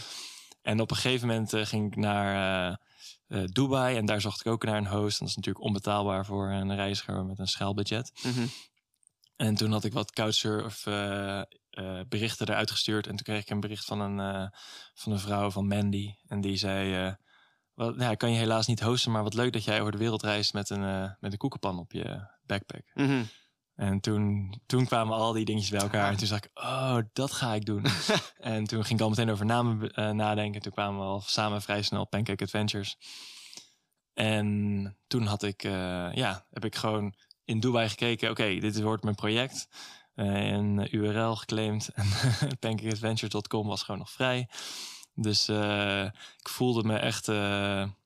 En 0.62 0.80
op 0.80 0.90
een 0.90 0.96
gegeven 0.96 1.28
moment 1.28 1.52
eh, 1.52 1.66
ging 1.66 1.86
ik 1.86 1.96
naar. 1.96 2.80
Eh, 3.30 3.44
Dubai 3.44 3.96
en 3.96 4.06
daar 4.06 4.20
zocht 4.20 4.40
ik 4.40 4.46
ook 4.46 4.64
naar 4.64 4.76
een 4.76 4.86
host. 4.86 5.20
En 5.20 5.26
dat 5.26 5.28
is 5.28 5.36
natuurlijk 5.36 5.64
onbetaalbaar 5.64 6.26
voor 6.26 6.50
een 6.50 6.74
reiziger 6.74 7.24
met 7.24 7.38
een 7.38 7.46
schaalbudget. 7.46 8.12
Mhm. 8.22 8.46
En 9.36 9.54
toen 9.54 9.72
had 9.72 9.84
ik 9.84 9.92
wat 9.92 10.12
couchsurf 10.12 10.86
eh, 10.86 11.38
eh, 11.40 11.44
berichten 12.08 12.48
eruit 12.48 12.70
gestuurd. 12.70 13.06
En 13.06 13.16
toen 13.16 13.24
kreeg 13.24 13.42
ik 13.42 13.50
een 13.50 13.60
bericht 13.60 13.84
van 13.84 14.00
een, 14.00 14.50
van 14.94 15.12
een 15.12 15.18
vrouw 15.18 15.50
van 15.50 15.66
Mandy. 15.66 16.14
En 16.26 16.40
die 16.40 16.56
zei... 16.56 17.16
ja, 17.74 18.10
ik 18.10 18.18
kan 18.18 18.32
je 18.32 18.38
helaas 18.38 18.66
niet 18.66 18.80
hosten, 18.80 19.12
maar 19.12 19.22
wat 19.22 19.34
leuk 19.34 19.52
dat 19.52 19.64
jij 19.64 19.80
over 19.80 19.92
de 19.92 19.98
wereld 19.98 20.22
reist 20.22 20.52
met 20.52 20.70
een, 20.70 21.16
met 21.20 21.32
een 21.32 21.38
koekenpan 21.38 21.78
op 21.78 21.92
je 21.92 22.26
backpack. 22.46 22.90
Mhm. 22.94 23.22
En 23.80 24.00
toen, 24.00 24.54
toen 24.66 24.86
kwamen 24.86 25.16
al 25.16 25.32
die 25.32 25.44
dingetjes 25.44 25.70
bij 25.70 25.80
elkaar. 25.80 26.10
En 26.10 26.16
toen 26.16 26.26
zag 26.26 26.38
ik, 26.38 26.50
oh, 26.54 26.98
dat 27.12 27.32
ga 27.32 27.54
ik 27.54 27.64
doen. 27.64 27.84
en 28.36 28.64
toen 28.64 28.84
ging 28.84 28.98
ik 28.98 29.04
al 29.04 29.08
meteen 29.08 29.30
over 29.30 29.46
namen 29.46 29.90
eh, 29.90 30.10
nadenken. 30.10 30.62
Toen 30.62 30.72
kwamen 30.72 31.00
we 31.00 31.06
al 31.06 31.20
samen 31.20 31.62
vrij 31.62 31.82
snel 31.82 32.06
Pancake 32.06 32.42
Adventures. 32.44 32.96
En 34.14 34.96
toen 35.06 35.26
had 35.26 35.42
ik, 35.42 35.64
eh, 35.64 36.12
ja, 36.12 36.46
heb 36.50 36.64
ik 36.64 36.76
gewoon 36.76 37.14
in 37.44 37.60
Dubai 37.60 37.88
gekeken. 37.88 38.30
Oké, 38.30 38.58
dit 38.58 38.80
wordt 38.80 39.02
mijn 39.02 39.14
project. 39.14 39.68
Eh, 40.14 40.46
een 40.46 40.96
URL 40.96 41.36
geclaimd. 41.36 41.88
En 42.40 42.58
pancakeadventures.com 42.58 43.66
was 43.66 43.82
gewoon 43.82 44.00
nog 44.00 44.10
vrij. 44.10 44.48
Dus 45.14 45.48
ik 46.38 46.48
voelde 46.48 46.82
me 46.82 46.96
echt, 46.96 47.26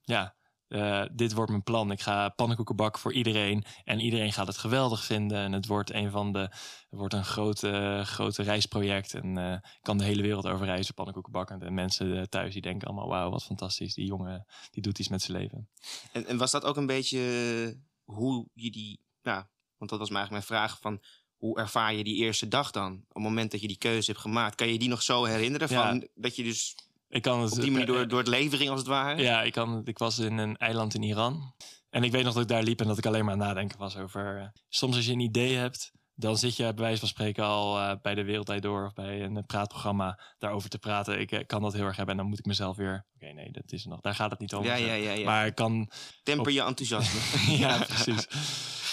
ja, 0.05 0.35
eh, 0.75 1.05
dit 1.13 1.33
wordt 1.33 1.51
mijn 1.51 1.63
plan. 1.63 1.91
Ik 1.91 2.01
ga 2.01 2.29
pannenkoeken 2.29 2.77
bakken 2.77 3.01
voor 3.01 3.13
iedereen. 3.13 3.65
En 3.85 4.01
iedereen 4.01 4.33
gaat 4.33 4.47
het 4.47 4.59
geweldig 4.59 5.05
vinden. 5.05 5.39
En 5.39 5.53
het 5.53 5.67
wordt 5.67 5.93
een 5.93 6.11
van 6.11 6.33
de. 6.33 6.39
Het 6.39 7.03
wordt 7.03 7.15
een 7.15 7.25
grote, 7.25 8.03
grote 8.05 8.43
reisproject. 8.43 9.15
En 9.15 9.37
ik 9.37 9.83
kan 9.83 9.99
de 9.99 10.05
hele 10.05 10.23
wereld 10.23 10.47
over 10.47 10.67
reizen, 10.67 10.95
pannenkoeken 10.95 11.33
bakken. 11.33 11.63
En 11.63 11.75
mensen 11.75 12.19
eh, 12.19 12.23
thuis 12.23 12.53
die 12.53 12.63
denken 12.63 12.89
allemaal: 12.89 13.09
wauw, 13.09 13.31
wat 13.31 13.45
fantastisch. 13.45 13.95
Die 13.95 14.07
jongen 14.07 14.47
die 14.71 14.83
doet 14.83 14.99
iets 14.99 15.09
met 15.09 15.23
zijn 15.23 15.39
leven. 15.39 15.69
En, 16.13 16.27
en 16.27 16.37
was 16.37 16.51
dat 16.51 16.65
ook 16.65 16.77
een 16.77 16.87
beetje 16.87 17.79
hoe 18.05 18.49
je 18.55 18.71
die... 18.71 19.01
Ja, 19.23 19.49
want 19.77 19.91
dat 19.91 19.99
was 19.99 20.11
maar 20.11 20.19
eigenlijk 20.19 20.49
mijn 20.49 20.61
vraag 20.61 20.79
van... 20.81 21.03
Hoe 21.35 21.59
ervaar 21.59 21.95
je 21.95 22.05
die 22.05 22.17
eerste 22.17 22.49
dag 22.49 22.71
dan? 22.71 22.93
Op 22.93 23.15
het 23.15 23.23
moment 23.23 23.51
dat 23.51 23.61
je 23.61 23.69
die 23.69 23.79
keuze 23.79 24.11
hebt 24.11 24.23
gemaakt. 24.23 24.55
Kan 24.55 24.69
je 24.69 24.79
die 24.79 24.89
nog 24.89 25.03
zo 25.03 25.25
herinneren? 25.25 25.69
Ja. 25.69 25.89
Van, 25.89 26.09
dat 26.15 26.37
je 26.37 26.43
dus 26.43 26.75
Ik 27.15 27.23
kan 27.23 27.41
het, 27.41 27.53
op 27.53 27.61
die 27.61 27.71
manier 27.71 27.89
eh, 27.89 27.95
door, 27.95 28.09
door 28.09 28.19
het 28.19 28.29
leven 28.29 28.59
ging 28.59 28.71
als 28.71 28.79
het 28.79 28.89
ware? 28.89 29.23
Ja, 29.23 29.43
ik, 29.43 29.53
kan, 29.53 29.81
ik 29.85 29.99
was 29.99 30.19
in 30.19 30.39
een 30.39 30.57
eiland 30.57 30.95
in 30.95 31.03
Iran. 31.03 31.55
En 31.91 32.05
ik 32.05 32.13
weet 32.13 32.25
nog 32.25 32.33
dat 32.33 32.43
ik 32.43 32.49
daar 32.49 32.63
liep 32.63 32.81
en 32.81 32.87
dat 32.87 32.99
ik 32.99 33.07
alleen 33.07 33.25
maar 33.25 33.33
aan 33.33 33.39
nadenken 33.39 33.79
was 33.79 33.97
over... 33.97 34.39
eh, 34.41 34.47
soms 34.69 34.97
als 34.97 35.07
je 35.07 35.13
een 35.13 35.21
idee 35.21 35.57
hebt, 35.57 35.93
dan 36.17 36.37
zit 36.37 36.57
je 36.57 36.63
bij 36.63 36.85
wijze 36.85 36.99
van 36.99 37.09
spreken 37.09 37.45
al 37.45 37.79
eh, 37.79 37.93
bij 38.03 38.15
de 38.15 38.25
Wereldtijd 38.25 38.63
Door... 38.63 38.87
of 38.87 38.93
bij 38.93 39.23
een 39.23 39.37
eh, 39.37 39.43
praatprogramma 39.47 40.21
daarover 40.39 40.71
te 40.71 40.79
praten. 40.79 41.21
Ik 41.21 41.33
eh, 41.33 41.47
kan 41.47 41.63
dat 41.63 41.73
heel 41.73 41.85
erg 41.85 41.97
hebben 41.97 42.15
en 42.15 42.21
dan 42.21 42.31
moet 42.31 42.39
ik 42.39 42.45
mezelf 42.45 42.77
weer... 42.77 43.07
Oké, 43.15 43.33
nee, 43.33 43.51
dat 43.51 43.73
is 43.73 43.85
er 43.85 43.91
nog. 43.91 44.01
Daar 44.01 44.15
gaat 44.15 44.31
het 44.31 44.41
niet 44.41 44.55
om. 44.55 44.65
ja, 44.65 44.75
ja, 44.75 44.95
ja. 44.95 45.13
ja. 45.13 45.25
Maar 45.25 45.47
ik 45.47 45.55
kan... 45.55 45.91
Temper 46.23 46.53
je 46.53 46.63
enthousiasme. 46.63 47.21
ja, 47.65 47.79
precies. 47.79 48.27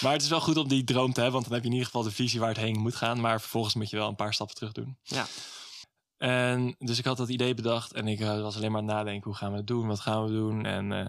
Maar 0.02 0.14
het 0.14 0.22
is 0.22 0.30
wel 0.30 0.42
goed 0.42 0.58
om 0.58 0.68
die 0.68 0.84
droom 0.84 1.14
te 1.14 1.22
hebben, 1.22 1.40
want 1.40 1.44
dan 1.44 1.54
heb 1.54 1.62
je 1.64 1.70
in 1.70 1.76
ieder 1.76 1.90
geval 1.92 2.04
de 2.04 2.12
visie 2.12 2.40
waar 2.40 2.50
het 2.50 2.58
heen 2.58 2.80
moet 2.80 2.96
gaan. 2.96 3.20
Maar 3.20 3.40
vervolgens 3.40 3.76
moet 3.76 3.90
je 3.90 3.98
wel 3.98 4.08
een 4.08 4.16
paar 4.16 4.34
stappen 4.34 4.56
terug 4.56 4.72
doen. 4.72 4.98
Ja. 5.04 5.28
En 6.22 6.76
dus 6.80 7.00
ik 7.00 7.06
had 7.06 7.18
dat 7.18 7.30
idee 7.30 7.54
bedacht 7.54 7.94
en 7.94 8.08
ik 8.08 8.20
eh, 8.20 8.42
was 8.42 8.56
alleen 8.56 8.72
maar 8.72 8.82
aan 8.82 8.88
het 8.88 8.96
nadenken, 8.96 9.30
hoe 9.30 9.38
gaan 9.38 9.52
we 9.52 9.58
het 9.58 9.68
doen, 9.68 9.88
wat 9.88 10.00
gaan 10.00 10.26
we 10.26 10.32
doen? 10.32 10.66
En 10.66 10.92
eh, 10.92 11.06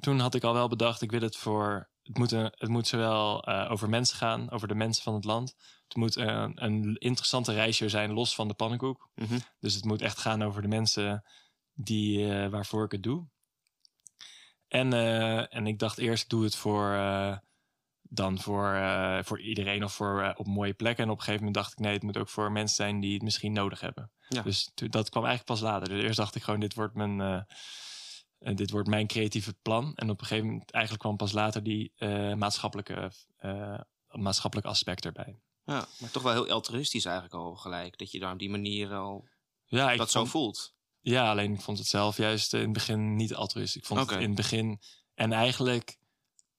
toen 0.00 0.18
had 0.18 0.34
ik 0.34 0.44
al 0.44 0.52
wel 0.52 0.68
bedacht, 0.68 1.02
ik 1.02 1.10
wil 1.10 1.20
het 1.20 1.36
voor, 1.36 1.90
het 2.02 2.18
moet, 2.18 2.32
een, 2.32 2.52
het 2.54 2.68
moet 2.68 2.86
zowel 2.86 3.42
eh, 3.42 3.70
over 3.70 3.88
mensen 3.88 4.16
gaan, 4.16 4.50
over 4.50 4.68
de 4.68 4.74
mensen 4.74 5.02
van 5.02 5.14
het 5.14 5.24
land. 5.24 5.54
Het 5.88 5.96
moet 5.96 6.16
eh, 6.16 6.48
een 6.54 6.96
interessante 6.98 7.52
reisje 7.52 7.88
zijn, 7.88 8.12
los 8.12 8.34
van 8.34 8.48
de 8.48 8.54
pannenkoek. 8.54 9.08
Mhm. 9.14 9.38
Dus 9.60 9.74
het 9.74 9.84
moet 9.84 10.02
echt 10.02 10.18
gaan 10.18 10.42
over 10.42 10.62
de 10.62 10.68
mensen 10.68 11.24
die, 11.74 12.26
waarvoor 12.48 12.84
ik 12.84 12.92
het 12.92 13.02
doe. 13.02 13.26
En, 14.68 14.92
en 15.50 15.66
ik 15.66 15.78
dacht 15.78 15.98
eerst, 15.98 16.22
ik 16.22 16.28
doe 16.28 16.44
het 16.44 16.56
voor, 16.56 16.96
dan 18.14 18.40
voor, 18.40 18.72
eh, 18.74 19.18
voor 19.22 19.40
iedereen 19.40 19.84
of 19.84 19.92
voor, 19.92 20.22
eh, 20.22 20.30
op 20.36 20.46
mooie 20.46 20.72
plekken. 20.72 21.04
En 21.04 21.10
op 21.10 21.16
een 21.16 21.22
gegeven 21.22 21.44
moment 21.44 21.62
dacht 21.62 21.72
ik, 21.72 21.78
nee, 21.78 21.92
het 21.92 22.02
moet 22.02 22.16
ook 22.16 22.28
voor 22.28 22.52
mensen 22.52 22.76
zijn 22.76 23.00
die 23.00 23.14
het 23.14 23.22
misschien 23.22 23.52
nodig 23.52 23.80
hebben. 23.80 24.10
Ja. 24.28 24.42
Dus 24.42 24.70
dat 24.74 25.10
kwam 25.10 25.24
eigenlijk 25.24 25.60
pas 25.60 25.70
later. 25.70 25.88
Dus 25.88 26.02
eerst 26.02 26.16
dacht 26.16 26.34
ik 26.34 26.42
gewoon, 26.42 26.60
dit 26.60 26.74
wordt 26.74 26.94
mijn, 26.94 27.20
eh, 27.20 28.54
dit 28.56 28.70
wordt 28.70 28.88
mijn 28.88 29.06
creatieve 29.06 29.54
plan. 29.62 29.94
En 29.94 30.10
op 30.10 30.20
een 30.20 30.26
gegeven 30.26 30.50
moment 30.50 30.70
eigenlijk 30.70 31.04
kwam 31.04 31.16
pas 31.16 31.32
later 31.32 31.62
die 31.62 31.92
maatschappelijke, 32.36 33.12
maatschappelijke 34.08 34.70
aspect 34.70 35.04
erbij. 35.04 35.38
ja, 35.64 35.86
maar 35.98 36.10
toch 36.10 36.22
wel 36.22 36.32
heel 36.32 36.48
altruïstisch 36.48 37.04
eigenlijk 37.04 37.34
al 37.34 37.54
gelijk. 37.54 37.98
Dat 37.98 38.10
je 38.10 38.18
daar 38.18 38.32
op 38.32 38.38
die 38.38 38.50
manier 38.50 38.94
al 38.94 39.28
Ja, 39.64 39.96
dat 39.96 40.10
zo 40.10 40.24
voelt. 40.24 40.74
Ja, 41.00 41.30
alleen 41.30 41.52
ik 41.52 41.60
vond 41.60 41.78
het 41.78 41.86
zelf 41.86 42.16
juist 42.16 42.52
in 42.52 42.60
het 42.60 42.72
begin 42.72 43.16
niet 43.16 43.34
altruïstisch. 43.34 43.80
Ik 43.80 43.86
vond 43.86 44.00
het 44.00 44.10
in 44.10 44.26
het 44.26 44.34
begin 44.34 44.80
en 45.14 45.32
eigenlijk 45.32 45.98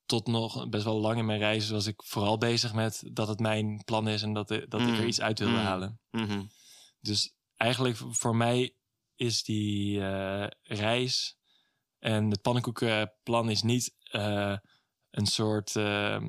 tot 0.06 0.28
nog 0.28 0.70
best 0.70 0.84
wel 0.84 1.00
lang 1.00 1.18
in 1.18 1.26
mijn 1.26 1.39
reizen 1.39 1.74
was 1.74 1.86
ik 1.86 2.04
vooral 2.04 2.38
bezig 2.38 2.74
met 2.74 3.04
dat 3.12 3.28
het 3.28 3.39
mijn 3.39 3.82
plan 3.86 4.08
is 4.08 4.22
en 4.22 4.34
dat, 4.34 4.48
dat 4.48 4.60
ik 4.60 4.88
Mm. 4.88 4.94
er 4.94 5.06
iets 5.06 5.22
uit 5.22 5.39
wilde 5.39 5.54
Mm. 5.54 5.60
halen. 5.63 6.00
Mhm. 6.12 6.44
Dus 7.00 7.34
eigenlijk 7.56 7.98
voor 7.98 8.36
mij 8.36 8.76
is 9.15 9.44
die 9.44 10.02
eh, 10.02 10.48
reis 10.63 11.38
en 12.00 12.30
het 12.30 12.41
pannenkoekenplan 12.41 13.50
is 13.50 13.62
niet 13.62 13.96
eh, 14.12 14.58
een 15.12 15.26
soort. 15.26 15.76
eh, 15.76 16.22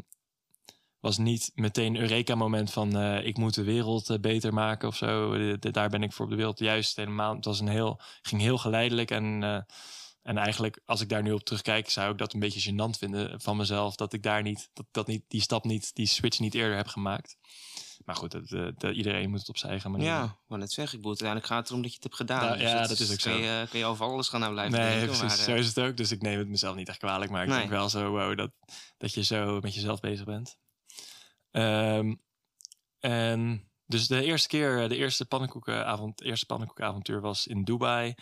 was 1.00 1.18
niet 1.18 1.50
meteen 1.54 1.94
een 1.94 2.00
Eureka-moment 2.00 2.70
van 2.72 2.96
ik 3.22 3.36
moet 3.36 3.54
de 3.54 3.62
wereld 3.64 4.20
beter 4.20 4.54
maken 4.54 4.88
of 4.88 4.96
zo. 4.96 5.36
Daar 5.58 5.88
ben 5.88 6.02
ik 6.02 6.12
voor 6.12 6.24
op 6.24 6.30
de 6.30 6.36
wereld 6.36 6.58
juist 6.58 6.96
helemaal. 6.96 7.34
Het 7.34 7.44
was 7.44 7.60
een 7.60 7.68
heel, 7.68 8.00
ging 8.22 8.40
heel 8.40 8.58
geleidelijk 8.58 9.10
en, 9.10 9.42
en 10.26 10.38
eigenlijk 10.38 10.80
als 10.84 11.00
ik 11.00 11.08
daar 11.08 11.22
nu 11.22 11.32
op 11.32 11.44
terugkijk, 11.44 11.90
zou 11.90 12.12
ik 12.12 12.18
dat 12.18 12.32
een 12.32 12.40
beetje 12.40 12.72
gênant 12.72 12.98
vinden 12.98 13.40
van 13.40 13.56
mezelf 13.56 13.94
dat 13.96 14.12
ik 14.12 14.22
daar 14.22 14.42
niet, 14.42 14.68
dat, 14.72 14.86
dat 14.90 15.06
niet, 15.06 15.24
die 15.28 15.40
stap 15.40 15.64
niet, 15.64 15.94
die 15.94 16.06
switch 16.06 16.38
niet 16.38 16.54
eerder 16.54 16.76
heb 16.76 16.86
gemaakt. 16.86 17.36
Maar 18.04 18.16
goed, 18.16 18.30
dat, 18.30 18.52
eh, 18.52 18.66
dat- 18.76 18.94
iedereen 18.94 19.30
moet 19.30 19.38
het 19.38 19.48
op 19.48 19.56
zijn 19.56 19.70
eigen 19.72 19.90
manier. 19.90 20.06
Ja, 20.06 20.38
wou 20.46 20.60
net 20.60 20.72
zeggen. 20.72 20.96
Ik 20.98 21.02
bedoel, 21.04 21.18
uiteindelijk 21.20 21.46
gaat 21.48 21.58
het 21.58 21.68
erom 21.68 21.82
dat 21.82 21.90
je 21.90 21.94
het 21.96 22.04
hebt 22.04 22.16
gedaan. 22.16 22.44
Ja, 22.44 22.52
Dus 22.62 22.70
ja, 22.70 22.86
dat 22.86 22.98
is 22.98 23.10
ook 23.12 23.18
kun 23.20 23.32
zo. 23.32 23.38
Je, 23.38 23.66
kun 23.70 23.78
je 23.78 23.84
over 23.84 24.06
alles 24.06 24.28
gaan 24.28 24.40
naar 24.40 24.50
blijven 24.50 24.78
Nee, 24.78 24.88
denken. 24.88 25.06
precies. 25.06 25.22
maar, 25.38 25.38
eh, 25.38 25.44
zo 25.54 25.54
is 25.60 25.66
het 25.66 25.80
ook. 25.80 25.96
Dus 25.96 26.10
ik 26.10 26.22
neem 26.22 26.38
het 26.38 26.48
mezelf 26.48 26.76
niet 26.76 26.88
echt 26.88 26.98
kwalijk. 26.98 27.30
Maar 27.30 27.42
ik 27.42 27.48
Nee. 27.48 27.58
denk 27.58 27.70
wel 27.70 27.88
zo 27.88 28.10
wow, 28.10 28.36
dat, 28.38 28.50
dat 28.96 29.14
je 29.14 29.24
zo 29.24 29.60
met 29.60 29.74
jezelf 29.74 30.00
bezig 30.00 30.24
bent. 30.24 30.56
Ehm, 31.50 32.14
en 32.98 33.70
dus 33.86 34.06
de 34.06 34.22
eerste 34.24 34.48
keer, 34.48 34.88
de 34.88 34.96
eerste 34.96 35.26
pannenkoekenavond, 35.26 36.22
eerste 36.22 36.46
pannenkoekenavontuur 36.46 37.20
was 37.20 37.46
in 37.46 37.64
Dubai. 37.64 38.14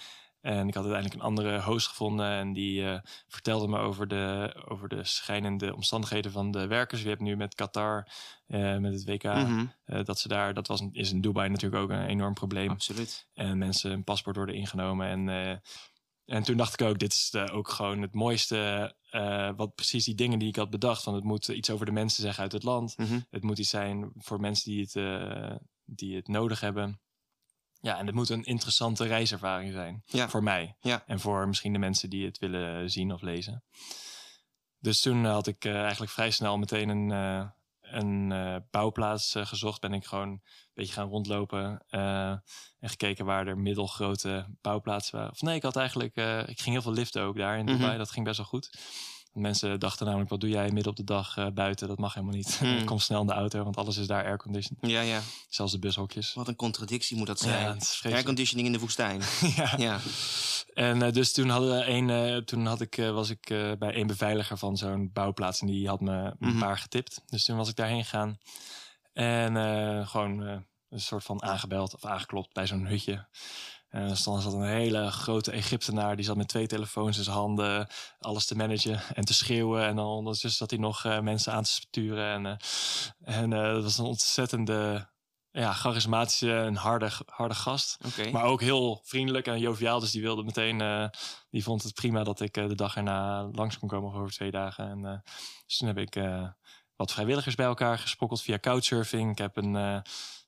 En 0.45 0.69
ik 0.69 0.75
had 0.75 0.85
uiteindelijk 0.85 1.15
een 1.15 1.27
andere 1.29 1.61
host 1.63 1.87
gevonden. 1.89 2.27
En 2.31 2.53
die 2.53 2.89
eh, 2.91 3.01
vertelde 3.29 3.69
me 3.69 3.79
over 3.79 4.09
de, 4.09 4.55
over 4.69 4.89
de 4.89 5.05
schijnende 5.05 5.75
omstandigheden 5.75 6.33
van 6.33 6.51
de 6.51 6.67
werkers. 6.67 7.03
Je 7.03 7.09
hebt 7.09 7.21
nu 7.21 7.37
met 7.37 7.55
Qatar, 7.55 8.09
eh, 8.47 8.77
met 8.77 8.93
het 8.93 9.05
WK, 9.05 9.23
mhm, 9.23 9.67
eh, 9.85 10.05
dat 10.05 10.19
ze 10.19 10.29
daar, 10.29 10.55
dat 10.55 10.67
was, 10.67 10.81
een- 10.81 10.93
is 10.93 11.13
in 11.13 11.21
Dubai 11.21 11.49
natuurlijk 11.49 11.83
ook 11.83 11.91
een 11.91 12.07
enorm 12.07 12.35
probleem. 12.35 12.71
Absoluut. 12.71 13.27
En 13.35 13.59
mensen 13.59 13.91
een 13.93 14.05
paspoort 14.05 14.37
worden 14.37 14.55
ingenomen. 14.55 15.07
En, 15.29 15.61
En 16.27 16.43
toen 16.43 16.57
dacht 16.57 16.81
ik 16.81 16.87
ook, 16.87 16.99
dit 16.99 17.13
is 17.13 17.35
ook 17.53 17.69
gewoon 17.69 18.03
het 18.03 18.15
mooiste. 18.15 18.95
wat 19.57 19.75
precies 19.75 20.05
die 20.05 20.15
dingen 20.15 20.39
die 20.39 20.49
ik 20.49 20.57
had 20.57 20.71
bedacht. 20.71 21.03
Van 21.03 21.15
het 21.15 21.25
moet 21.25 21.49
iets 21.49 21.71
over 21.71 21.87
de 21.87 21.93
mensen 21.93 22.23
zeggen 22.23 22.43
uit 22.43 22.53
het 22.53 22.63
land. 22.63 22.99
Mhm. 22.99 23.19
Het 23.31 23.43
moet 23.43 23.59
iets 23.59 23.71
zijn 23.71 24.11
voor 24.17 24.41
mensen 24.41 24.71
die 24.71 24.81
het, 24.81 24.93
die 25.85 26.17
het 26.17 26.29
nodig 26.29 26.61
hebben. 26.61 27.01
Ja, 27.85 27.99
en 27.99 28.07
het 28.07 28.15
moet 28.15 28.29
een 28.29 28.45
interessante 28.45 29.07
reiservaring 29.07 29.73
zijn. 29.73 30.03
Ja. 30.07 30.29
Voor 30.29 30.43
mij. 30.43 30.77
Ja. 30.81 31.03
En 31.07 31.21
voor 31.21 31.49
misschien 31.49 31.73
de 31.73 31.79
mensen 31.79 32.11
die 32.11 32.25
het 32.25 32.39
willen 32.39 32.91
zien 32.91 33.13
of 33.13 33.23
lezen. 33.23 33.65
Dus 34.79 35.01
toen 35.01 35.25
had 35.25 35.47
ik 35.47 35.65
eh, 35.65 35.81
eigenlijk 35.81 36.13
vrij 36.13 36.31
snel 36.31 36.59
meteen 36.59 36.89
een, 36.89 37.11
eh, 37.11 37.47
een 37.81 38.33
eh, 38.33 38.57
bouwplaats 38.71 39.35
gezocht. 39.39 39.81
Ben 39.81 39.93
ik 39.93 40.05
gewoon 40.05 40.29
een 40.29 40.43
beetje 40.75 40.93
gaan 40.93 41.09
rondlopen. 41.09 41.85
en 41.89 42.43
gekeken 42.91 43.25
waar 43.25 43.47
er 43.47 43.59
middelgrote 43.59 44.57
bouwplaatsen 44.61 45.19
waren. 45.19 45.33
Of 45.33 45.41
nee, 45.41 45.57
ik 45.57 45.63
had 45.63 45.77
eigenlijk... 45.77 46.17
ik 46.47 46.61
ging 46.61 46.75
heel 46.75 46.83
veel 46.83 46.93
liften 46.93 47.23
ook 47.23 47.37
daar 47.37 47.59
in 47.59 47.67
Dubai. 47.67 47.89
Mhm. 47.89 47.99
Dat 47.99 48.11
ging 48.11 48.25
best 48.25 48.37
wel 48.37 48.47
goed. 48.47 48.79
Mensen 49.35 49.81
dachten 49.81 50.07
namelijk, 50.07 50.31
wat 50.31 50.41
doe 50.41 50.51
jij 50.51 50.71
midden 50.71 50.91
op 50.91 50.97
de 50.97 51.05
dag 51.05 51.37
eh, 51.37 51.47
buiten? 51.55 51.89
Dat 51.89 51.99
mag 51.99 52.15
helemaal 52.15 52.35
niet. 52.37 52.59
Hmm. 52.59 52.85
Kom 52.91 52.99
snel 52.99 53.21
in 53.21 53.27
de 53.27 53.33
auto, 53.33 53.63
want 53.65 53.77
alles 53.77 53.97
is 53.97 54.07
daar 54.07 54.25
airconditioned. 54.25 54.91
Ja, 54.91 55.01
ja. 55.01 55.21
Zelfs 55.49 55.73
de 55.73 55.79
bushokjes. 55.79 56.35
Wat 56.35 56.49
een 56.49 56.57
contradictie 56.57 57.17
moet 57.17 57.27
dat 57.27 57.41
zijn. 57.41 57.79
Airconditioning 58.03 58.67
in 58.67 58.73
de 58.73 58.79
woestijn. 58.79 59.21
ja. 59.57 59.75
ja. 59.77 59.99
En 60.75 61.03
eh, 61.03 61.13
dus 61.13 61.33
toen, 61.33 61.49
hadden 61.49 61.79
we 61.79 61.87
een, 61.87 62.11
eh, 62.11 62.37
toen 62.37 62.67
had 62.67 62.81
ik, 62.81 62.97
was 62.97 63.31
ik 63.31 63.47
bij 63.79 63.97
een 63.97 64.07
beveiliger 64.07 64.59
van 64.59 64.77
zo'n 64.77 65.11
bouwplaats. 65.13 65.61
En 65.61 65.67
die 65.67 65.89
had 65.89 66.01
me 66.01 66.13
een 66.13 66.35
Mhm. 66.39 66.59
paar 66.59 66.79
getipt. 66.79 67.23
Dus 67.27 67.45
toen 67.45 67.57
was 67.57 67.69
ik 67.69 67.77
daarheen 67.77 68.03
gegaan. 68.05 68.39
En 69.13 69.57
gewoon 70.07 70.41
een 70.89 71.01
soort 71.01 71.25
van 71.25 71.43
aangebeld 71.43 71.95
of 71.95 72.05
aangeklopt 72.05 72.53
bij 72.53 72.67
zo'n 72.67 72.87
hutje. 72.87 73.27
En 73.95 74.17
stond, 74.17 74.43
zat 74.43 74.53
een 74.53 74.63
hele 74.63 75.11
grote 75.11 75.51
Egyptenaar. 75.51 76.17
Die 76.17 76.25
zat 76.25 76.37
met 76.37 76.49
twee 76.49 76.67
telefoons 76.67 77.19
in 77.19 77.25
zijn 77.25 77.37
handen. 77.37 77.87
Alles 78.19 78.47
te 78.47 78.57
managen 78.57 79.01
en 79.15 79.25
te 79.25 79.35
schreeuwen. 79.35 79.85
En 79.85 79.97
dan 79.97 80.07
ondertussen 80.07 80.59
zat 80.59 80.71
hij 80.71 80.79
nog 80.79 81.05
eh, 81.05 81.21
mensen 81.21 81.53
aan 81.53 81.63
te 81.63 81.71
sturen. 81.71 82.27
En, 82.33 82.47
eh, 82.47 83.37
en 83.37 83.53
eh, 83.53 83.73
dat 83.73 83.83
was 83.83 83.99
een 83.99 84.05
ontzettende... 84.05 85.13
Ja, 85.51 85.73
charismatische 85.73 86.57
en 86.57 86.75
harde, 86.75 87.11
harde 87.27 87.55
gast. 87.55 87.99
Maar 88.33 88.45
ook 88.45 88.61
heel 88.61 89.01
vriendelijk 89.05 89.47
en 89.47 89.59
joviaal. 89.59 90.01
Dus 90.01 90.11
die 90.11 90.23
wilde 90.23 90.43
meteen, 90.43 91.11
die 91.51 91.63
vond 91.63 91.83
het 91.83 91.95
prima 91.95 92.25
dat 92.25 92.41
ik 92.41 92.55
de 92.55 92.75
dag 92.75 92.97
erna 92.97 93.49
langs 93.53 93.79
kon 93.79 93.89
komen 93.89 94.13
over 94.13 94.33
twee 94.33 94.51
dagen. 94.51 94.89
En 94.89 95.23
dus 95.67 95.77
toen 95.77 95.89
heb 95.89 95.99
ik 95.99 96.19
wat 96.97 97.13
vrijwilligers 97.13 97.55
bij 97.55 97.67
elkaar 97.67 97.99
gesprokkeld 97.99 98.43
via 98.43 98.59
couchsurfing. 98.59 99.31
Ik 99.31 99.39
heb 99.39 99.57
een 99.57 100.03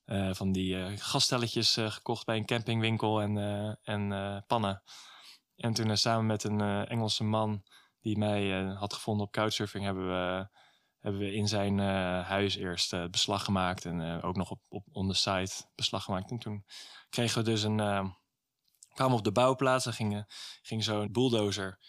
eh, 0.07 0.33
van 0.33 0.51
die 0.51 0.83
eh 0.83 0.91
gaststelletjes 0.95 1.77
eh, 1.77 1.91
gekocht 1.91 2.25
bij 2.25 2.37
een 2.37 2.45
campingwinkel 2.45 3.21
en, 3.21 3.37
en 3.83 4.43
pannen. 4.47 4.83
En 5.55 5.73
toen 5.73 5.97
samen 5.97 6.25
met 6.25 6.43
een 6.43 6.61
Engelse 6.87 7.23
man 7.23 7.63
die 8.01 8.17
mij 8.17 8.63
had 8.63 8.93
gevonden 8.93 9.25
op 9.25 9.31
couchsurfing 9.31 9.83
hebben 9.83 10.07
we 10.07 10.49
hebben 10.99 11.21
we 11.21 11.33
in 11.33 11.47
zijn 11.47 11.79
huis 12.23 12.55
eerst 12.55 13.11
beslag 13.11 13.43
gemaakt. 13.43 13.85
En 13.85 14.21
ook 14.21 14.35
nog 14.35 14.51
op, 14.51 14.61
op 14.69 14.83
on 14.91 15.07
the 15.07 15.13
site 15.13 15.65
beslag 15.75 16.03
gemaakt. 16.03 16.31
En 16.31 16.39
toen 16.39 16.65
kregen 17.09 17.37
we 17.43 17.49
dus 17.49 17.63
een... 17.63 17.77
kwamen 18.93 19.17
op 19.17 19.23
de 19.23 19.31
bouwplaats 19.31 19.85
en 19.85 19.93
ging, 19.93 20.25
ging 20.61 20.83
zo'n 20.83 21.11
bulldozer... 21.11 21.79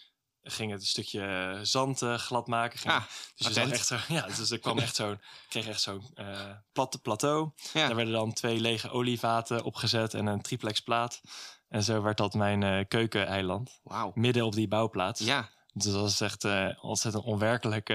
ging 0.43 0.71
het 0.71 0.81
een 0.81 0.87
stukje 0.87 1.21
eh, 1.25 1.59
zand 1.61 2.01
eh, 2.01 2.13
glad 2.13 2.47
maken. 2.47 2.79
Ging, 2.79 2.93
Ah, 2.93 3.03
dus 3.07 3.07
je 3.35 3.45
attent. 3.45 3.71
echt 3.71 3.87
zo, 3.87 3.97
ja, 4.13 4.27
dus 4.27 4.51
er 4.51 4.59
kwam 4.59 4.79
echt 4.79 4.95
zo'n... 4.95 5.21
kreeg 5.49 5.67
echt 5.67 5.81
zo'n 5.81 6.11
eh 6.15 6.51
platte 6.71 6.99
plateau. 6.99 7.51
Ja. 7.73 7.87
Daar 7.87 7.95
werden 7.95 8.13
dan 8.13 8.33
twee 8.33 8.59
lege 8.59 8.89
olievaten 8.89 9.63
opgezet 9.63 10.13
en 10.13 10.25
een 10.25 10.41
triplex 10.41 10.79
plaat. 10.79 11.21
En 11.67 11.83
zo 11.83 12.01
werd 12.01 12.17
dat 12.17 12.33
mijn 12.33 12.63
eh 12.63 12.85
keukeneiland. 12.87 13.79
Wauw. 13.83 14.11
Midden 14.15 14.45
op 14.45 14.53
die 14.53 14.67
bouwplaats. 14.67 15.19
Ja. 15.19 15.49
Dus 15.73 15.91
dat 15.91 16.01
was 16.01 16.21
echt 16.21 16.47
ontzettend 16.81 17.23
onwerkelijk, 17.23 17.89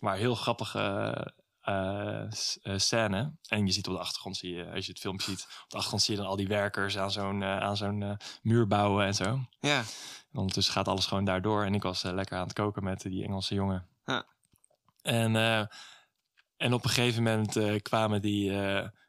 maar 0.00 0.16
heel 0.16 0.34
grappige 0.34 1.32
eh, 1.68 2.76
scène. 2.76 3.32
En 3.48 3.66
je 3.66 3.72
ziet 3.72 3.88
op 3.88 3.94
de 3.94 4.00
achtergrond, 4.00 4.36
zie 4.36 4.54
je, 4.54 4.70
als 4.70 4.86
je 4.86 4.92
het 4.92 5.00
filmpje 5.00 5.30
ziet, 5.30 5.42
op 5.42 5.70
de 5.70 5.76
achtergrond 5.76 6.02
zie 6.02 6.14
je 6.14 6.20
dan 6.20 6.30
al 6.30 6.36
die 6.36 6.48
werkers 6.48 6.98
aan 6.98 7.10
zo'n 7.10 7.42
eh, 7.42 7.60
aan 7.60 7.76
zo'n 7.76 8.16
muur 8.42 8.66
bouwen 8.66 9.06
en 9.06 9.14
zo. 9.14 9.40
Ja. 9.60 9.78
En 10.32 10.38
ondertussen 10.38 10.74
gaat 10.74 10.88
alles 10.88 11.06
gewoon 11.06 11.24
daardoor. 11.24 11.64
En 11.64 11.74
ik 11.74 11.82
was 11.82 12.02
lekker 12.02 12.36
aan 12.36 12.44
het 12.44 12.52
koken 12.52 12.84
met 12.84 13.00
die 13.00 13.24
Engelse 13.24 13.54
jongen. 13.54 13.86
Ja. 14.04 14.26
En, 15.02 15.36
en 16.56 16.72
op 16.72 16.84
een 16.84 16.90
gegeven 16.90 17.22
moment 17.22 17.82
kwamen 17.82 18.22
die, 18.22 18.52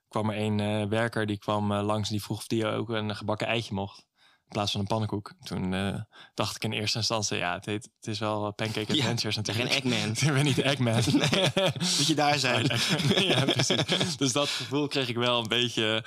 kwam 0.07 0.29
er 0.29 0.37
een 0.37 0.89
werker 0.89 1.25
die 1.25 1.37
kwam 1.37 1.73
langs 1.73 2.07
en 2.07 2.13
die 2.13 2.23
vroeg 2.23 2.37
of 2.37 2.47
die 2.47 2.65
ook 2.65 2.89
een 2.89 3.15
gebakken 3.15 3.47
eitje 3.47 3.73
mocht. 3.73 4.07
In 4.49 4.55
plaats 4.55 4.71
van 4.71 4.81
een 4.81 4.87
pannenkoek. 4.87 5.33
Toen 5.43 5.73
eh, 5.73 5.95
dacht 6.33 6.55
ik 6.55 6.63
in 6.63 6.71
eerste 6.71 6.97
instantie, 6.97 7.37
ja, 7.37 7.53
het, 7.53 7.65
heet, 7.65 7.89
het 7.99 8.07
is 8.07 8.19
wel 8.19 8.51
Pancake 8.53 8.95
Ja, 8.95 9.01
Adventures 9.01 9.35
natuurlijk. 9.35 9.71
geen 9.71 9.91
Eggman. 9.91 10.09
ik 10.29 10.33
ben 10.33 10.43
niet 10.43 10.57
Eggman. 10.57 10.93
Moet 11.97 12.07
je 12.07 12.15
daar 12.15 12.39
zijn. 12.39 12.65
ja, 13.29 13.45
precies. 13.45 14.17
Dus 14.17 14.31
dat 14.31 14.49
gevoel 14.49 14.87
kreeg 14.87 15.07
ik 15.07 15.15
wel 15.15 15.39
een 15.39 15.47
beetje 15.47 16.03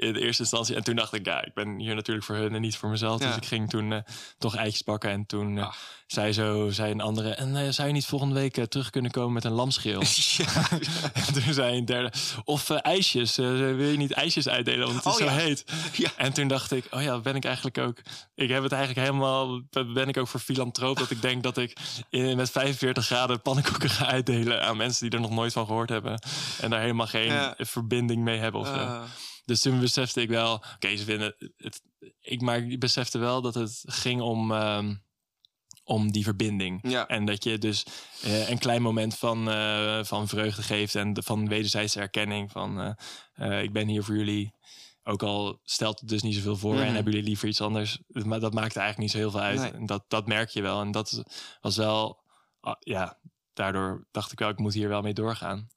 in 0.00 0.12
de 0.12 0.20
eerste 0.20 0.42
instantie. 0.42 0.74
En 0.76 0.84
toen 0.84 0.96
dacht 0.96 1.12
ik, 1.12 1.26
ja, 1.26 1.44
ik 1.44 1.54
ben 1.54 1.78
hier 1.78 1.94
natuurlijk 1.94 2.26
voor 2.26 2.36
hun 2.36 2.54
en 2.54 2.60
niet 2.60 2.76
voor 2.76 2.88
mezelf. 2.88 3.20
Ja. 3.20 3.26
Dus 3.26 3.36
ik 3.36 3.46
ging 3.46 3.70
toen 3.70 3.92
eh, 3.92 3.98
toch 4.38 4.56
eitjes 4.56 4.84
bakken. 4.84 5.10
En 5.10 5.26
toen 5.26 5.58
eh, 5.58 5.72
zei, 6.06 6.32
zo, 6.32 6.70
zei 6.70 6.90
een 6.90 7.00
andere... 7.00 7.34
En 7.34 7.56
eh, 7.56 7.68
zou 7.68 7.88
je 7.88 7.94
niet 7.94 8.06
volgende 8.06 8.34
week 8.34 8.64
terug 8.68 8.90
kunnen 8.90 9.10
komen 9.10 9.32
met 9.32 9.44
een 9.44 9.52
lamschil? 9.52 10.02
ja. 10.36 10.68
en 11.26 11.32
toen 11.32 11.54
zei 11.54 11.76
een 11.76 11.84
derde... 11.84 12.12
Of 12.44 12.70
ijsjes. 12.70 13.36
wil 13.36 13.80
je 13.80 13.96
niet 13.96 14.12
ijsjes 14.12 14.48
uitdelen? 14.48 14.86
Want 14.86 15.04
het 15.04 15.06
is 15.06 15.12
Oh, 15.12 15.18
zo 15.18 15.24
ja. 15.24 15.30
heet. 15.30 15.64
Ja. 15.92 16.10
En 16.16 16.32
toen 16.32 16.48
dacht 16.48 16.72
ik, 16.72 16.86
oh 16.90 17.02
ja, 17.02 17.18
ben 17.18 17.34
ik 17.34 17.44
eigenlijk 17.44 17.78
ook... 17.78 17.98
Ik 18.34 18.48
heb 18.48 18.62
het 18.62 18.72
eigenlijk 18.72 19.06
helemaal... 19.06 19.60
Ben 19.70 20.08
ik 20.08 20.16
ook 20.16 20.28
voor 20.28 20.40
filantroop 20.40 20.98
dat 20.98 21.10
ik 21.10 21.22
denk 21.22 21.42
dat 21.42 21.56
ik 21.56 21.76
in, 22.10 22.36
met 22.36 22.50
45 22.50 23.06
graden 23.06 23.42
pannenkoeken 23.42 23.90
ga 23.90 24.06
uitdelen 24.06 24.62
aan 24.62 24.76
mensen 24.76 25.08
die 25.10 25.18
er 25.18 25.22
nog 25.24 25.34
nooit 25.34 25.52
van 25.52 25.66
gehoord 25.66 25.88
hebben. 25.88 26.22
En 26.60 26.70
daar 26.70 26.80
helemaal 26.80 27.06
geen 27.06 27.54
verbinding 27.58 28.22
mee 28.22 28.38
hebben 28.38 28.60
of 28.60 28.66
zo. 28.66 29.04
Dus 29.50 29.60
toen 29.60 29.80
besefte 29.80 30.20
ik 30.20 30.28
wel, 30.28 30.52
oké, 30.74 30.96
ze 30.96 31.04
vinden 31.04 31.34
het. 31.56 31.82
Ik, 32.20 32.40
maar 32.40 32.58
ik 32.58 32.80
besefte 32.80 33.18
wel 33.18 33.42
dat 33.42 33.54
het 33.54 33.82
ging 33.86 34.20
om, 34.20 34.52
ehm, 34.52 34.94
om 35.84 36.12
die 36.12 36.24
verbinding. 36.24 36.90
ja. 36.90 37.06
En 37.08 37.24
dat 37.24 37.44
je 37.44 37.58
dus 37.58 37.86
eh, 38.22 38.48
een 38.50 38.58
klein 38.58 38.82
moment 38.82 39.18
van, 39.18 39.50
eh, 39.50 40.04
van 40.04 40.28
vreugde 40.28 40.62
geeft 40.62 40.94
en 40.94 41.12
de, 41.12 41.22
van 41.22 41.48
wederzijdse 41.48 42.00
erkenning 42.00 42.50
van 42.50 42.96
eh, 43.34 43.62
ik 43.62 43.72
ben 43.72 43.88
hier 43.88 44.04
voor 44.04 44.16
jullie. 44.16 44.54
Ook 45.02 45.22
al 45.22 45.60
stelt 45.62 46.00
het 46.00 46.08
dus 46.08 46.22
niet 46.22 46.34
zoveel 46.34 46.56
voor 46.56 46.74
Mhm. 46.74 46.82
en 46.82 46.94
hebben 46.94 47.12
jullie 47.12 47.28
liever 47.28 47.48
iets 47.48 47.60
anders. 47.60 47.98
Maar 48.06 48.40
dat 48.40 48.54
maakt 48.54 48.76
eigenlijk 48.76 48.98
niet 48.98 49.10
zo 49.10 49.16
heel 49.18 49.30
veel 49.30 49.40
uit. 49.40 49.58
Nee. 49.60 49.70
En 49.72 49.86
dat, 49.86 50.04
dat 50.08 50.26
merk 50.26 50.48
je 50.50 50.62
wel. 50.62 50.80
En 50.80 50.90
dat 50.90 51.22
was 51.60 51.76
wel, 51.76 52.22
ah, 52.60 52.76
ja, 52.78 53.18
daardoor 53.52 54.06
dacht 54.10 54.32
ik 54.32 54.38
wel, 54.38 54.48
ik 54.48 54.58
moet 54.58 54.74
hier 54.74 54.88
wel 54.88 55.02
mee 55.02 55.14
doorgaan. 55.14 55.68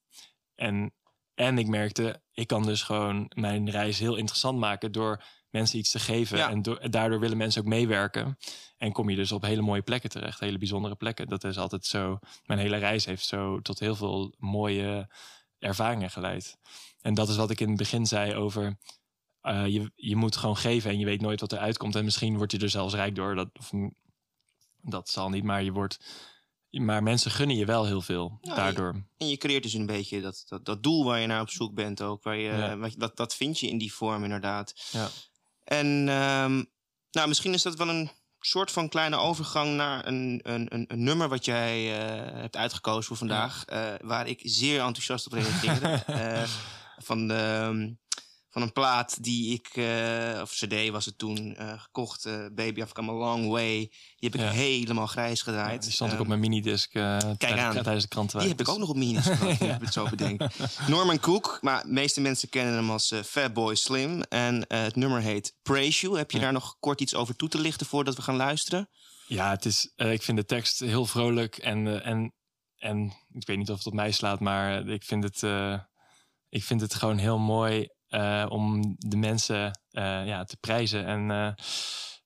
En, 0.55 0.93
en 1.35 1.57
ik 1.57 1.67
merkte, 1.67 2.21
ik 2.31 2.47
kan 2.47 2.63
dus 2.63 2.83
gewoon 2.83 3.31
mijn 3.35 3.69
reis 3.69 3.99
heel 3.99 4.15
interessant 4.15 4.59
maken 4.59 4.91
door 4.91 5.23
mensen 5.49 5.79
iets 5.79 5.91
te 5.91 5.99
geven. 5.99 6.37
Ja. 6.37 6.49
En, 6.49 6.61
door, 6.61 6.77
en 6.77 6.91
daardoor 6.91 7.19
willen 7.19 7.37
mensen 7.37 7.61
ook 7.61 7.67
meewerken. 7.67 8.37
En 8.77 8.91
kom 8.91 9.09
je 9.09 9.15
dus 9.15 9.31
op 9.31 9.41
hele 9.41 9.61
mooie 9.61 9.81
plekken 9.81 10.09
terecht, 10.09 10.39
hele 10.39 10.57
bijzondere 10.57 10.95
plekken. 10.95 11.27
Dat 11.27 11.43
is 11.43 11.57
altijd 11.57 11.85
zo. 11.85 12.19
Mijn 12.45 12.59
hele 12.59 12.77
reis 12.77 13.05
heeft 13.05 13.25
zo 13.25 13.61
tot 13.61 13.79
heel 13.79 13.95
veel 13.95 14.33
mooie 14.37 15.09
ervaringen 15.59 16.09
geleid. 16.11 16.57
En 17.01 17.13
dat 17.13 17.29
is 17.29 17.35
wat 17.35 17.49
ik 17.51 17.59
in 17.59 17.67
het 17.67 17.77
begin 17.77 18.05
zei 18.05 18.35
over. 18.35 18.77
eh, 19.41 19.67
je, 19.67 19.91
je 19.95 20.15
moet 20.15 20.35
gewoon 20.35 20.57
geven 20.57 20.89
en 20.91 20.99
je 20.99 21.05
weet 21.05 21.21
nooit 21.21 21.39
wat 21.39 21.51
eruit 21.51 21.77
komt. 21.77 21.95
En 21.95 22.03
misschien 22.03 22.37
word 22.37 22.51
je 22.51 22.59
er 22.59 22.69
zelfs 22.69 22.93
rijk 22.93 23.15
door. 23.15 23.35
Dat, 23.35 23.49
of, 23.59 23.71
dat 24.81 25.09
zal 25.09 25.29
niet, 25.29 25.43
maar 25.43 25.63
je 25.63 25.71
wordt. 25.71 26.05
Maar 26.81 27.03
mensen 27.03 27.31
gunnen 27.31 27.55
je 27.55 27.65
wel 27.65 27.85
heel 27.85 28.01
veel 28.01 28.37
Ja, 28.41 28.55
daardoor. 28.55 29.03
En 29.17 29.27
je 29.29 29.37
creëert 29.37 29.63
dus 29.63 29.73
een 29.73 29.85
beetje 29.85 30.21
dat, 30.21 30.43
dat, 30.47 30.65
dat 30.65 30.83
doel 30.83 31.05
waar 31.05 31.19
je 31.19 31.27
naar 31.27 31.41
op 31.41 31.49
zoek 31.49 31.73
bent 31.73 32.01
ook. 32.01 32.23
Waar 32.23 32.37
je, 32.37 32.51
Ja. 32.51 32.89
dat, 32.97 33.17
dat 33.17 33.35
vind 33.35 33.59
je 33.59 33.67
in 33.69 33.77
die 33.77 33.93
vorm 33.93 34.23
inderdaad. 34.23 34.73
Ja. 34.91 35.09
En 35.63 35.87
ehm, 36.09 36.63
nou, 37.11 37.27
misschien 37.27 37.53
is 37.53 37.61
dat 37.61 37.75
wel 37.75 37.89
een 37.89 38.09
soort 38.39 38.71
van 38.71 38.89
kleine 38.89 39.17
overgang 39.17 39.75
naar 39.75 40.07
een, 40.07 40.39
een, 40.43 40.73
een, 40.73 40.85
een 40.87 41.03
nummer 41.03 41.29
wat 41.29 41.45
jij 41.45 41.99
eh, 41.99 42.39
hebt 42.41 42.55
uitgekozen 42.55 43.03
voor 43.03 43.17
vandaag. 43.17 43.65
eh, 43.65 43.93
waar 44.01 44.27
ik 44.27 44.39
zeer 44.43 44.79
enthousiast 44.81 45.25
op 45.25 45.33
reageerde. 45.33 46.03
Eh, 46.07 46.43
van, 46.97 47.27
de, 47.27 47.33
ehm, 47.33 47.91
van 48.53 48.61
een 48.61 48.71
plaat 48.71 49.23
die 49.23 49.53
ik, 49.53 49.67
eh, 49.73 50.39
of 50.41 50.51
cd 50.51 50.89
was 50.89 51.05
het 51.05 51.17
toen, 51.17 51.55
eh, 51.55 51.81
gekocht. 51.81 52.25
eh, 52.25 52.45
Baby 52.51 52.81
I've 52.81 52.93
Come 52.93 53.11
a 53.11 53.15
Long 53.15 53.47
Way. 53.49 53.77
Die 53.79 54.29
heb 54.29 54.35
ik 54.35 54.39
Ja. 54.41 54.49
helemaal 54.49 55.07
grijs 55.07 55.39
Ja, 55.39 55.45
gedraaid. 55.51 55.83
die 55.83 55.91
stond 55.91 56.09
ik 56.11 56.15
Ehm, 56.15 56.23
op 56.23 56.27
mijn 56.29 56.39
minidisc 56.39 56.93
eh 56.93 57.17
tijdens, 57.37 57.61
aan. 57.61 57.73
tijdens 57.83 58.01
de 58.03 58.09
kranten. 58.09 58.39
die 58.39 58.47
heb 58.49 58.59
ik 58.59 58.67
ook 58.69 58.77
nog 58.77 58.89
op 58.89 58.95
minis 58.95 59.25
gehad, 59.27 59.51
ik 59.61 59.81
het 59.81 59.93
zo 59.93 60.07
bedenk. 60.09 60.41
Norman 60.87 61.19
Cook, 61.19 61.57
maar 61.61 61.83
de 61.83 61.91
meeste 61.91 62.21
mensen 62.21 62.49
kennen 62.49 62.73
hem 62.73 62.89
als 62.91 63.13
Fatboy 63.25 63.75
Slim. 63.75 64.21
En 64.21 64.65
het 64.67 64.95
nummer 64.95 65.21
heet 65.21 65.55
Praise 65.61 66.01
You. 66.05 66.17
Heb 66.17 66.31
je 66.31 66.37
Ja. 66.37 66.43
daar 66.43 66.53
nog 66.53 66.75
kort 66.79 67.01
iets 67.01 67.15
over 67.15 67.35
toe 67.35 67.49
te 67.49 67.59
lichten 67.59 67.85
voordat 67.85 68.15
we 68.15 68.21
gaan 68.21 68.35
luisteren? 68.35 68.89
Ja, 69.27 69.49
het 69.49 69.65
is, 69.65 69.91
ik 69.95 70.21
vind 70.23 70.37
de 70.37 70.45
tekst 70.45 70.79
heel 70.79 71.05
vrolijk 71.05 71.57
en, 71.57 72.03
en, 72.03 72.33
en 72.77 73.13
ik 73.31 73.47
weet 73.47 73.57
niet 73.57 73.69
of 73.69 73.77
het 73.77 73.87
op 73.87 73.93
mij 73.93 74.11
slaat, 74.11 74.39
maar 74.39 74.87
ik 74.87 75.03
vind 75.03 75.23
het, 75.23 75.41
ik 76.49 76.63
vind 76.63 76.81
het 76.81 76.93
gewoon 76.93 77.17
heel 77.17 77.39
mooi 77.39 77.87
eh, 78.13 78.45
om 78.49 78.95
de 78.97 79.17
mensen 79.17 79.79
eh, 79.91 80.25
ja, 80.25 80.43
te 80.43 80.57
prijzen. 80.57 81.05
En, 81.05 81.31
eh, 81.31 81.53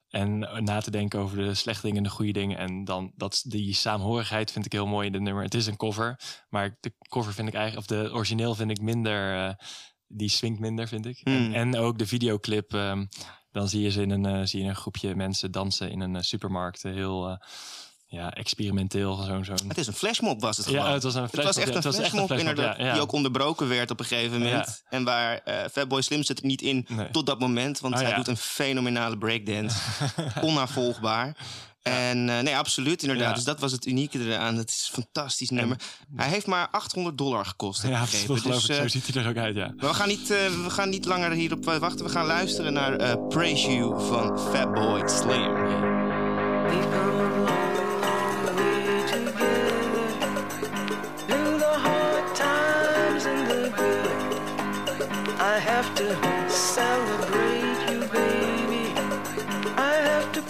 En 0.07 0.39
na 0.63 0.81
te 0.81 0.91
denken 0.91 1.19
over 1.19 1.37
de 1.37 1.53
slechte 1.53 1.81
dingen 1.81 1.97
en 1.97 2.03
de 2.03 2.09
goede 2.09 2.31
dingen. 2.31 2.57
En 2.57 2.83
dan 2.83 3.11
dat, 3.15 3.43
die 3.47 3.73
saamhorigheid 3.73 4.51
vind 4.51 4.65
ik 4.65 4.71
heel 4.71 4.87
mooi 4.87 5.05
in 5.05 5.11
de 5.11 5.19
nummer. 5.19 5.43
Het 5.43 5.53
is 5.53 5.67
een 5.67 5.75
cover, 5.75 6.19
maar 6.49 6.77
de 6.79 6.93
cover 7.09 7.33
vind 7.33 7.47
ik 7.47 7.53
eigenlijk, 7.53 7.91
of 7.91 7.97
de 7.97 8.13
origineel 8.13 8.55
vind 8.55 8.71
ik 8.71 8.81
minder. 8.81 9.55
die 10.07 10.29
swingt 10.29 10.59
minder, 10.59 10.87
vind 10.87 11.05
ik. 11.05 11.21
Hmm. 11.23 11.35
En, 11.35 11.53
en 11.53 11.77
ook 11.77 11.97
de 11.97 12.07
videoclip. 12.07 12.73
ehm, 12.73 13.05
dan 13.51 13.67
zie 13.67 13.81
je 13.81 13.91
ze 13.91 14.01
in 14.01 14.09
een, 14.09 14.47
zie 14.47 14.63
je 14.63 14.69
een 14.69 14.75
groepje 14.75 15.15
mensen 15.15 15.51
dansen 15.51 15.91
in 15.91 15.99
een 15.99 16.23
supermarkt. 16.23 16.83
heel 16.83 17.37
ja, 18.09 18.33
experimenteel. 18.33 19.15
Zo'n, 19.15 19.45
zo'n... 19.45 19.55
Het 19.67 19.77
is 19.77 19.87
een 19.87 19.93
flashmob 19.93 20.41
was 20.41 20.57
het 20.57 20.65
gewoon. 20.65 20.85
Ja, 20.85 20.91
het 20.93 21.03
was 21.03 21.15
een 21.15 21.23
Het 21.23 21.35
was 21.35 21.43
flashmob, 21.43 21.65
echt 21.65 21.67
ja, 21.67 21.77
een 21.79 21.83
het 21.83 21.83
was 21.85 21.95
echt 22.05 22.13
een 22.13 22.19
flashmob, 22.19 22.27
flashmob, 22.27 22.49
inderdaad, 22.49 22.77
ja, 22.77 22.85
ja. 22.85 22.93
die 22.93 23.01
ook 23.01 23.11
onderbroken 23.11 23.67
werd 23.67 23.91
op 23.91 23.99
een 23.99 24.05
gegeven 24.05 24.39
moment. 24.41 24.83
En 24.89 25.03
waar 25.03 25.37
eh 25.37 25.55
Fatboy 25.71 26.01
Slim 26.01 26.23
zit 26.23 26.39
er 26.39 26.45
niet 26.45 26.61
in 26.61 26.85
Nee. 26.89 27.09
tot 27.11 27.25
dat 27.25 27.39
moment, 27.39 27.79
want 27.79 27.93
Oh, 27.93 27.99
hij 27.99 28.09
ja. 28.09 28.15
doet 28.15 28.27
een 28.27 28.37
fenomenale 28.37 29.17
breakdance. 29.17 29.77
Onnavolgbaar. 30.41 31.35
En 31.81 32.29
eh, 32.29 32.39
nee, 32.39 32.57
absoluut 32.57 33.01
inderdaad. 33.01 33.27
Ja. 33.29 33.33
Dus 33.33 33.43
dat 33.43 33.59
was 33.59 33.71
het 33.71 33.85
unieke 33.85 34.19
eraan. 34.19 34.55
Het 34.55 34.69
is 34.69 34.89
een 34.93 35.03
fantastisch 35.03 35.49
nummer. 35.49 35.77
Hij 36.15 36.29
heeft 36.29 36.45
maar 36.47 36.67
800 36.71 37.17
dollar 37.17 37.45
gekost, 37.45 37.83
ja, 37.83 37.99
dat 37.99 38.09
geloof 38.09 38.41
Dus, 38.41 38.63
ik. 38.63 38.69
eh, 38.75 38.81
Zo 38.81 38.87
ziet 38.87 39.13
hij 39.13 39.23
er 39.23 39.29
ook 39.29 39.37
uit, 39.37 39.55
ja. 39.55 39.73
maar 39.77 39.89
we 39.89 39.93
gaan, 39.95 40.07
niet, 40.07 40.31
eh, 40.31 40.37
we 40.63 40.69
gaan 40.69 40.89
niet 40.89 41.05
langer 41.05 41.31
hierop 41.31 41.65
wachten. 41.65 42.05
We 42.05 42.11
gaan 42.11 42.25
luisteren 42.25 42.73
naar 42.73 42.93
eh, 42.95 43.27
Praise 43.29 43.71
You 43.75 44.01
van 44.07 44.39
Fatboy 44.39 45.07
Slim. 45.07 45.55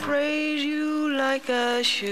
Praise 0.08 0.64
you 0.64 1.14
like 1.18 1.50
I 1.50 1.82
should. 1.82 2.08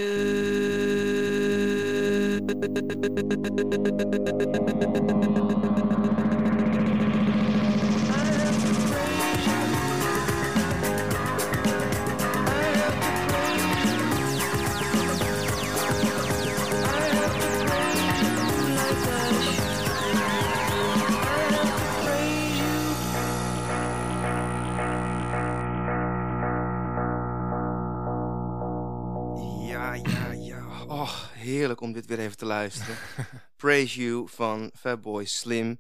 Heerlijk 31.65 31.81
om 31.81 31.93
dit 31.93 32.05
weer 32.05 32.19
even 32.19 32.37
te 32.37 32.45
luisteren. 32.45 32.97
Praise 33.57 34.01
You 34.03 34.27
van 34.29 34.71
Fatboy 34.79 35.25
Slim. 35.25 35.79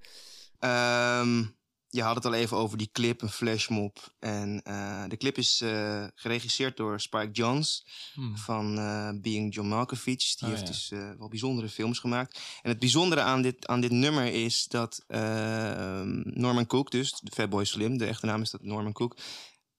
Ehm, 0.59 1.43
je 1.89 2.01
had 2.01 2.15
het 2.15 2.25
al 2.25 2.33
even 2.33 2.57
over 2.57 2.77
die 2.77 2.89
clip, 2.91 3.21
een 3.21 3.29
flashmob. 3.29 4.13
En 4.19 4.61
eh, 4.63 5.03
de 5.07 5.17
clip 5.17 5.37
is 5.37 5.61
eh, 5.61 6.05
geregisseerd 6.15 6.77
door 6.77 6.99
Spike 6.99 7.31
Jonze 7.31 7.83
Hmm. 8.13 8.37
van 8.37 8.77
eh, 8.77 9.09
Being 9.21 9.53
John 9.53 9.67
Malkovich. 9.67 10.35
Die 10.35 10.47
Oh, 10.47 10.53
heeft 10.55 10.61
ja. 10.61 10.67
dus 10.67 10.89
wel 11.17 11.27
bijzondere 11.29 11.69
films 11.69 11.99
gemaakt. 11.99 12.39
En 12.61 12.69
het 12.69 12.79
bijzondere 12.79 13.21
aan 13.21 13.41
dit, 13.41 13.67
aan 13.67 13.81
dit 13.81 13.91
nummer 13.91 14.25
is 14.25 14.65
dat 14.67 15.03
ehm, 15.07 16.21
Norman 16.23 16.65
Cook, 16.67 16.91
dus 16.91 17.19
de 17.21 17.31
Fatboy 17.33 17.65
Slim, 17.65 17.97
de 17.97 18.05
echte 18.05 18.25
naam 18.25 18.41
is 18.41 18.49
dat 18.51 18.63
Norman 18.63 18.93
Cook, 18.93 19.17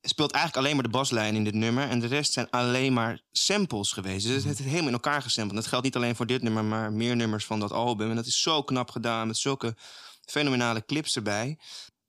speelt 0.09 0.33
eigenlijk 0.33 0.65
alleen 0.65 0.77
maar 0.77 0.91
de 0.91 0.99
baslijn 0.99 1.35
in 1.35 1.45
dit 1.45 1.55
nummer. 1.55 1.89
En 1.89 2.01
de 2.01 2.07
rest 2.07 2.33
zijn 2.33 2.51
alleen 2.51 2.93
maar 2.93 3.21
samples 3.33 3.93
geweest. 3.93 4.27
Dus 4.27 4.45
het 4.45 4.59
is 4.59 4.65
helemaal 4.65 4.87
in 4.87 4.93
elkaar 4.93 5.23
gesampled. 5.23 5.57
Dat 5.57 5.67
geldt 5.67 5.85
niet 5.85 5.97
alleen 5.97 6.17
voor 6.17 6.27
dit 6.27 6.43
nummer, 6.43 6.65
maar 6.65 6.93
meer 6.93 7.17
nummers 7.17 7.45
van 7.45 7.61
dat 7.61 7.73
album. 7.73 8.11
En 8.11 8.17
dat 8.17 8.27
is 8.27 8.41
zo 8.41 8.63
knap 8.63 8.91
gedaan, 8.91 9.27
met 9.27 9.37
zulke 9.37 9.77
fenomenale 10.25 10.85
clips 10.85 11.17
erbij. 11.17 11.59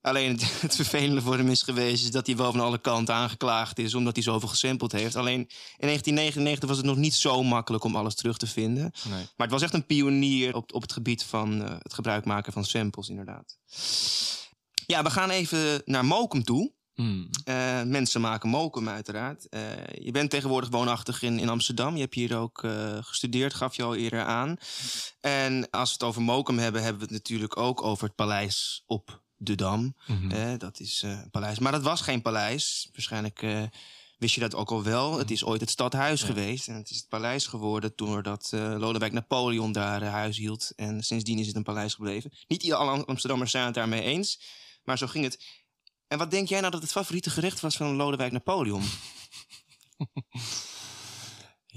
Alleen 0.02 0.32
het, 0.32 0.62
het 0.62 0.76
vervelende 0.76 1.22
voor 1.22 1.38
hem 1.38 1.50
is 1.50 1.62
geweest... 1.62 2.04
is 2.04 2.12
dat 2.12 2.28
hij 2.28 2.36
wel 2.36 2.52
van 2.52 2.62
alle 2.62 2.78
kanten 2.78 3.16
aangeklaagd 3.16 3.80
is... 3.80 3.94
omdat 3.94 4.16
hij 4.16 4.24
zoveel 4.24 4.50
gesampled 4.50 4.92
heeft. 4.92 5.16
Alleen 5.16 5.40
in 5.40 5.48
1999 5.78 6.70
was 6.70 6.78
het 6.78 6.86
nog 6.86 6.98
niet 6.98 7.16
zo 7.16 7.44
makkelijk 7.44 7.84
om 7.84 7.96
alles 7.96 8.16
terug 8.16 8.38
te 8.38 8.48
vinden. 8.48 8.92
Nee. 9.04 9.12
Maar 9.36 9.48
het 9.48 9.52
was 9.52 9.62
echt 9.62 9.74
een 9.74 9.86
pionier 9.86 10.56
op, 10.56 10.74
op 10.74 10.82
het 10.82 10.92
gebied 10.92 11.24
van 11.24 11.64
eh, 11.64 11.76
het 11.80 11.94
gebruik 11.94 12.26
maken 12.26 12.54
van 12.54 12.66
samples, 12.66 13.10
inderdaad. 13.10 13.58
Ja, 14.86 15.04
we 15.04 15.10
gaan 15.10 15.30
even 15.30 15.82
naar 15.86 16.06
Mokum 16.06 16.44
toe. 16.44 16.76
Eh, 16.98 17.84
mensen 17.84 18.22
maken 18.22 18.50
mokum 18.50 18.90
uiteraard. 18.90 19.50
Eh, 19.50 19.62
je 20.02 20.12
bent 20.12 20.30
tegenwoordig 20.30 20.70
woonachtig 20.70 21.22
in, 21.22 21.40
in 21.40 21.50
Amsterdam. 21.50 21.96
Je 21.96 22.02
hebt 22.02 22.14
hier 22.14 22.38
ook 22.38 22.64
eh, 22.64 22.98
gestudeerd, 23.02 23.54
gaf 23.54 23.76
je 23.76 23.84
al 23.84 23.96
eerder 23.96 24.24
aan. 24.24 24.58
En 25.22 25.70
als 25.70 25.90
we 25.90 25.94
het 25.94 26.04
over 26.04 26.22
mokum 26.22 26.58
hebben, 26.58 26.82
hebben 26.82 27.00
we 27.02 27.14
het 27.14 27.14
natuurlijk 27.24 27.58
ook 27.58 27.82
over 27.84 28.08
het 28.08 28.16
paleis 28.16 28.84
op 28.86 29.22
de 29.36 29.56
Dam. 29.56 29.96
Mhm. 30.08 30.58
Dat 30.58 30.80
is 30.80 31.02
een 31.02 31.30
paleis. 31.32 31.60
Maar 31.60 31.72
dat 31.72 31.82
was 31.84 32.02
geen 32.02 32.22
paleis. 32.22 32.90
Waarschijnlijk 32.92 33.46
wist 34.18 34.36
je 34.36 34.42
dat 34.42 34.56
ook 34.56 34.72
al 34.72 34.84
wel. 34.84 35.18
Het 35.18 35.32
is 35.32 35.46
ooit 35.46 35.62
het 35.62 35.70
stadhuis 35.70 36.22
Ja. 36.22 36.28
geweest. 36.28 36.68
En 36.68 36.76
het 36.76 36.90
is 36.90 36.98
het 36.98 37.08
paleis 37.08 37.48
geworden 37.48 37.92
doordat 37.96 38.50
eh 38.54 38.76
Lodewijk 38.78 39.14
Napoleon 39.14 39.72
daar 39.72 40.04
huis 40.04 40.38
hield. 40.38 40.72
En 40.76 41.04
sindsdien 41.04 41.40
is 41.40 41.48
het 41.48 41.56
een 41.56 41.64
paleis 41.64 41.94
gebleven. 41.94 42.32
Niet 42.48 42.74
alle 42.74 43.06
Amsterdammers 43.06 43.52
zijn 43.52 43.66
het 43.66 43.74
daarmee 43.74 44.02
eens. 44.02 44.42
Maar 44.84 44.98
zo 44.98 45.08
ging 45.08 45.24
het. 45.24 45.66
En 46.08 46.18
wat 46.18 46.32
denk 46.32 46.48
jij 46.48 46.60
nou 46.60 46.72
dat 46.72 46.82
het 46.82 46.92
favoriete 46.92 47.30
gerecht 47.30 47.60
was 47.60 47.78
van 47.78 47.96
Lodewijk 47.96 48.32
Napoleon? 48.32 48.84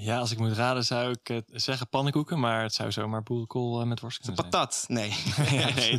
Ja, 0.03 0.19
als 0.19 0.31
ik 0.31 0.39
moet 0.39 0.53
raden 0.53 0.85
zou 0.85 1.11
ik 1.11 1.29
eh, 1.29 1.39
zeggen 1.47 1.89
pannenkoeken, 1.89 2.41
maar 2.41 2.63
het 2.63 2.75
zou 2.75 2.93
zomaar 2.93 3.23
boerenkool 3.23 3.81
eh, 3.81 3.87
met 3.87 4.01
worst 4.01 4.19
kunnen 4.19 4.37
zijn. 4.37 4.51
Patat? 4.51 4.85
Nee. 4.89 5.15
nee, 5.51 5.75
nee. 5.75 5.99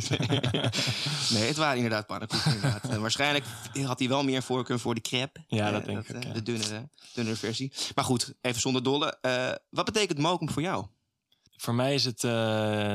nee, 1.34 1.46
het 1.46 1.56
waren 1.56 1.76
inderdaad 1.76 2.06
pannenkoeken. 2.06 2.52
Inderdaad. 2.54 2.84
En 2.88 3.00
waarschijnlijk 3.00 3.44
had 3.84 3.98
hij 3.98 4.08
wel 4.08 4.24
meer 4.24 4.42
voorkeur 4.42 4.78
voor 4.78 4.94
de 4.94 5.00
crepe. 5.00 5.44
Ja, 5.46 5.66
Eh, 5.66 5.72
dat 5.72 5.84
denk 5.84 5.98
ik 6.08 6.16
ook, 6.16 6.22
eh, 6.22 6.28
ja. 6.28 6.34
De 6.34 6.42
dunnere, 6.42 6.88
dunnere 7.14 7.36
versie. 7.36 7.72
Maar 7.94 8.04
goed, 8.04 8.34
even 8.40 8.60
zonder 8.60 8.82
dolle. 8.82 9.18
Eh, 9.20 9.52
wat 9.70 9.84
betekent 9.84 10.18
mokum 10.18 10.50
voor 10.50 10.62
jou? 10.62 10.86
Voor 11.56 11.74
mij 11.74 11.94
is 11.94 12.04
het 12.04 12.24
eh, 12.24 12.30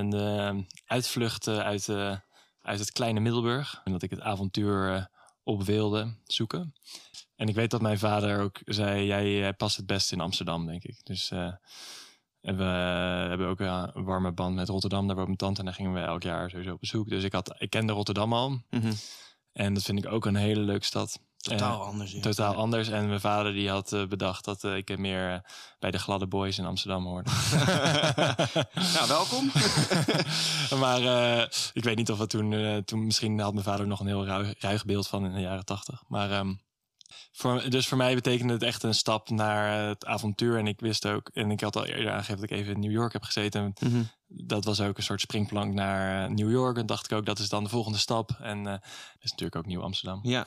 de 0.09 0.65
uitvlucht 0.85 1.47
eh, 1.47 1.59
uit, 1.59 1.89
eh, 1.89 2.15
uit 2.61 2.79
het 2.79 2.91
kleine 2.91 3.19
Middelburg. 3.19 3.81
En 3.83 3.91
dat 3.91 4.01
ik 4.01 4.09
het 4.09 4.21
avontuur 4.21 4.93
eh, 4.95 5.05
op 5.47 5.63
wilde 5.63 6.13
zoeken. 6.25 6.73
En 7.35 7.47
ik 7.47 7.55
weet 7.55 7.71
dat 7.71 7.81
mijn 7.81 7.99
vader 7.99 8.39
ook 8.39 8.61
zei, 8.65 9.05
jij 9.05 9.47
eh, 9.47 9.53
past 9.57 9.77
het 9.77 9.85
best 9.85 10.11
in 10.11 10.19
Amsterdam, 10.19 10.65
denk 10.65 10.83
ik. 10.83 10.99
Dus 11.03 11.31
en 12.41 12.57
we 12.57 12.63
hebben 13.29 13.47
ook 13.47 13.59
een 13.59 14.03
warme 14.03 14.31
band 14.31 14.55
met 14.55 14.69
Rotterdam. 14.69 15.07
Daar 15.07 15.15
woont 15.15 15.27
mijn 15.27 15.39
tante 15.39 15.59
en 15.59 15.65
daar 15.65 15.75
gingen 15.75 15.93
we 15.93 15.99
elk 15.99 16.23
jaar 16.23 16.49
sowieso 16.49 16.73
op 16.73 16.79
bezoek. 16.79 17.09
Dus 17.09 17.23
ik, 17.23 17.33
had, 17.33 17.55
ik 17.57 17.69
kende 17.69 17.93
Rotterdam 17.93 18.33
al. 18.33 18.61
En 19.51 19.73
dat 19.73 19.83
vind 19.83 20.05
ik 20.05 20.11
ook 20.11 20.25
een 20.25 20.35
hele 20.35 20.59
leuke 20.61 20.85
stad. 20.85 21.19
Totaal 21.47 21.81
Eh, 21.81 21.87
anders. 21.87 22.11
ja. 22.11 22.19
Totaal 22.21 22.55
anders. 22.55 22.89
En 22.89 23.07
mijn 23.07 23.19
vader 23.19 23.53
die 23.53 23.69
had 23.69 23.93
eh, 23.93 24.05
bedacht 24.05 24.45
dat 24.45 24.63
eh, 24.63 24.75
ik 24.75 24.97
meer 24.97 25.41
bij 25.79 25.91
de 25.91 25.99
gladde 25.99 26.27
boys 26.27 26.57
in 26.57 26.65
Amsterdam 26.65 27.05
hoorde. 27.05 27.29
nou, 28.93 29.07
welkom. 29.07 29.51
maar 30.83 31.01
ik 31.73 31.83
weet 31.83 31.95
niet 31.95 32.11
of 32.11 32.19
het 32.19 32.29
toen, 32.29 32.81
toen... 32.85 33.05
Misschien 33.05 33.39
had 33.39 33.53
mijn 33.53 33.65
vader 33.65 33.87
nog 33.87 33.99
een 33.99 34.07
heel 34.07 34.25
ruig, 34.25 34.53
ruig 34.59 34.85
beeld 34.85 35.07
van 35.07 35.25
in 35.25 35.33
de 35.33 35.41
jaren 35.41 35.65
tachtig. 35.65 36.03
Maar 36.07 36.31
ehm, 36.31 36.53
voor, 37.31 37.69
dus 37.69 37.87
voor 37.87 37.97
mij 37.97 38.15
betekende 38.15 38.53
het 38.53 38.63
echt 38.63 38.83
een 38.83 38.93
stap 38.93 39.29
naar 39.29 39.87
het 39.87 40.05
avontuur. 40.05 40.57
En 40.57 40.67
ik 40.67 40.79
wist 40.79 41.05
ook... 41.05 41.29
En 41.33 41.51
ik 41.51 41.61
had 41.61 41.75
al 41.75 41.85
eerder 41.85 42.11
aangegeven 42.11 42.41
dat 42.41 42.49
ik 42.49 42.57
even 42.57 42.73
in 42.73 42.79
New 42.79 42.91
York 42.91 43.13
heb 43.13 43.23
gezeten. 43.23 43.73
Mhm. 43.79 44.01
Dat 44.27 44.65
was 44.65 44.81
ook 44.81 44.97
een 44.97 45.03
soort 45.03 45.21
springplank 45.21 45.73
naar 45.73 46.31
New 46.31 46.51
York. 46.51 46.77
En 46.77 46.85
dacht 46.85 47.11
ik 47.11 47.17
ook, 47.17 47.25
dat 47.25 47.39
is 47.39 47.49
dan 47.49 47.63
de 47.63 47.69
volgende 47.69 47.97
stap. 47.97 48.31
En 48.41 48.63
dat 48.63 48.79
is 49.21 49.29
natuurlijk 49.31 49.55
ook 49.55 49.65
Nieuw 49.65 49.81
Amsterdam 49.81 50.19
Ja. 50.23 50.45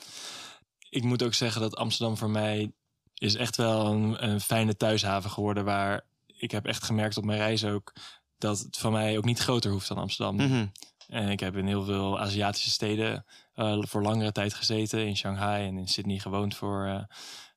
Ik 0.91 1.03
moet 1.03 1.23
ook 1.23 1.33
zeggen 1.33 1.61
dat 1.61 1.75
Amsterdam 1.75 2.17
voor 2.17 2.29
mij 2.29 2.71
is 3.13 3.35
echt 3.35 3.55
wel 3.55 3.85
een, 3.85 4.29
een 4.29 4.41
fijne 4.41 4.77
thuishaven 4.77 5.29
geworden. 5.29 5.65
Waar 5.65 6.01
ik 6.27 6.51
heb 6.51 6.65
echt 6.65 6.83
gemerkt 6.83 7.17
op 7.17 7.25
mijn 7.25 7.39
reis 7.39 7.65
ook 7.65 7.93
dat 8.37 8.59
het 8.59 8.77
van 8.77 8.91
mij 8.91 9.17
ook 9.17 9.25
niet 9.25 9.39
groter 9.39 9.71
hoeft 9.71 9.87
dan 9.87 9.97
Amsterdam. 9.97 10.35
Mhm. 10.35 10.65
En 11.07 11.29
ik 11.29 11.39
heb 11.39 11.57
in 11.57 11.67
heel 11.67 11.83
veel 11.83 12.19
Aziatische 12.19 12.69
steden 12.69 13.25
eh, 13.53 13.77
voor 13.81 14.01
langere 14.01 14.31
tijd 14.31 14.53
gezeten. 14.53 15.07
In 15.07 15.17
Shanghai 15.17 15.67
en 15.67 15.77
in 15.77 15.87
Sydney 15.87 16.19
gewoond 16.19 16.55
voor, 16.55 16.85
eh, 16.85 17.03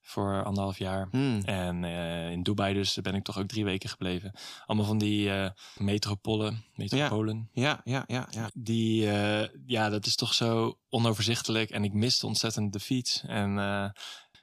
voor 0.06 0.44
anderhalf 0.44 0.78
jaar. 0.78 1.08
Hmm. 1.10 1.40
En 1.44 1.84
eh, 1.84 2.30
in 2.30 2.42
Dubai 2.42 2.74
dus 2.74 2.94
ben 3.02 3.14
ik 3.14 3.24
toch 3.24 3.38
ook 3.38 3.46
drie 3.48 3.64
weken 3.64 3.88
gebleven. 3.88 4.32
Allemaal 4.66 4.86
van 4.86 4.98
die 4.98 5.30
eh, 5.30 5.50
metropolen, 5.76 6.64
metropolen. 6.74 7.48
Ja, 7.52 7.80
ja, 7.84 8.04
ja, 8.06 8.26
ja. 8.30 8.50
Die, 8.54 9.10
eh, 9.10 9.48
ja, 9.66 9.88
dat 9.88 10.06
is 10.06 10.16
toch 10.16 10.34
zo 10.34 10.78
onoverzichtelijk. 10.88 11.70
En 11.70 11.84
ik 11.84 11.92
miste 11.92 12.26
ontzettend 12.26 12.72
de 12.72 12.80
fiets 12.80 13.22
en 13.26 13.56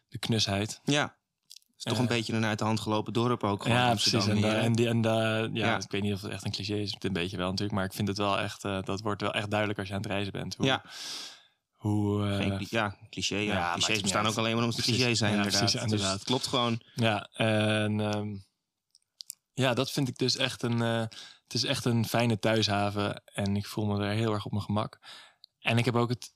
de 0.09 0.19
knusheid. 0.19 0.79
Ja. 0.83 1.03
Het 1.03 1.89
is 1.89 1.97
toch 1.97 1.97
een 2.09 2.15
beetje 2.15 2.33
een 2.33 2.45
uit 2.45 2.59
de 2.59 2.65
hand 2.65 2.79
gelopen 2.79 3.13
dorp 3.13 3.43
ook. 3.43 3.61
gewoon 3.63 3.77
ja, 3.77 3.89
Amsterdam 3.89 4.27
precies. 4.27 4.43
En, 4.43 4.59
en, 4.61 4.73
die, 4.73 4.87
en 4.87 5.01
da- 5.01 5.37
ja, 5.37 5.49
Ja. 5.53 5.75
ik 5.79 5.91
weet 5.91 6.01
niet 6.01 6.13
of 6.13 6.21
het 6.21 6.31
echt 6.31 6.45
een 6.45 6.51
cliché 6.51 6.75
is. 6.75 6.91
Het 6.93 7.03
een 7.03 7.13
beetje 7.13 7.37
wel 7.37 7.49
natuurlijk. 7.49 7.75
Maar 7.77 7.85
ik 7.85 7.93
vind 7.93 8.07
het 8.07 8.17
wel 8.17 8.39
echt, 8.39 8.61
dat 8.61 9.01
wordt 9.01 9.21
wel 9.21 9.33
echt 9.33 9.49
duidelijk 9.49 9.79
als 9.79 9.87
je 9.87 9.93
aan 9.93 10.01
het 10.01 10.09
reizen 10.11 10.31
bent. 10.31 10.55
Hoe, 10.55 10.65
Ja. 10.65 10.83
Hoe... 11.81 12.35
Geen, 12.37 12.57
cli- 12.57 12.67
ja, 12.69 12.95
cliché. 13.09 13.35
Ja. 13.35 13.53
ja, 13.53 13.73
Clichés 13.73 14.01
bestaan 14.01 14.25
ook 14.27 14.37
alleen 14.37 14.53
maar 14.55 14.63
omdat 14.63 14.75
ze 14.75 14.91
cliché 14.91 15.15
zijn, 15.15 15.31
Ja, 15.31 15.37
inderdaad. 15.37 15.71
precies, 15.71 15.89
Dus 15.91 16.11
het 16.11 16.23
klopt 16.23 16.47
gewoon. 16.47 16.81
Ja, 16.95 17.27
en 17.33 17.99
ehm, 17.99 18.35
ja, 19.53 19.73
dat 19.73 19.91
vind 19.91 20.07
ik 20.07 20.17
dus 20.17 20.35
echt 20.37 20.63
een. 20.63 20.81
eh, 20.81 20.99
het 21.43 21.53
is 21.53 21.63
echt 21.63 21.85
een 21.85 22.05
fijne 22.05 22.39
thuishaven 22.39 23.21
en 23.25 23.55
ik 23.55 23.65
voel 23.65 23.85
me 23.85 24.03
er 24.05 24.11
heel 24.13 24.33
erg 24.33 24.45
op 24.45 24.51
mijn 24.51 24.63
gemak. 24.63 24.99
En 25.59 25.77
ik 25.77 25.85
heb 25.85 25.95
ook 25.95 26.09
het 26.09 26.33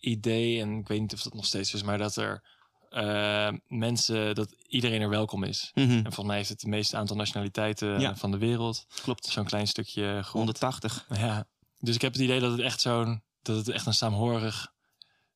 idee, 0.00 0.60
en 0.60 0.78
ik 0.78 0.88
weet 0.88 1.00
niet 1.00 1.12
of 1.12 1.22
dat 1.22 1.34
nog 1.34 1.46
steeds 1.46 1.74
is, 1.74 1.82
maar 1.82 1.98
dat 1.98 2.16
er 2.16 2.42
eh, 2.90 3.52
mensen, 3.66 4.34
dat 4.34 4.54
iedereen 4.68 5.00
er 5.00 5.08
welkom 5.08 5.42
is. 5.44 5.70
Mhm. 5.74 5.90
En 5.90 6.02
volgens 6.02 6.26
mij 6.26 6.36
heeft 6.36 6.48
het 6.48 6.60
het 6.60 6.70
meeste 6.70 6.96
aantal 6.96 7.16
nationaliteiten 7.16 8.00
Ja. 8.00 8.16
van 8.16 8.30
de 8.30 8.38
wereld. 8.38 8.86
Klopt. 9.02 9.26
Zo'n 9.26 9.44
klein 9.44 9.66
stukje 9.66 10.04
grond. 10.22 10.32
180. 10.32 11.06
Ja. 11.14 11.46
Dus 11.78 11.94
ik 11.94 12.00
heb 12.02 12.12
het 12.12 12.22
idee 12.22 12.40
dat 12.40 12.50
het 12.50 12.60
echt 12.60 12.80
zo'n, 12.80 13.22
dat 13.42 13.56
het 13.56 13.68
echt 13.68 13.86
een 13.86 13.94
saamhorig 13.94 14.72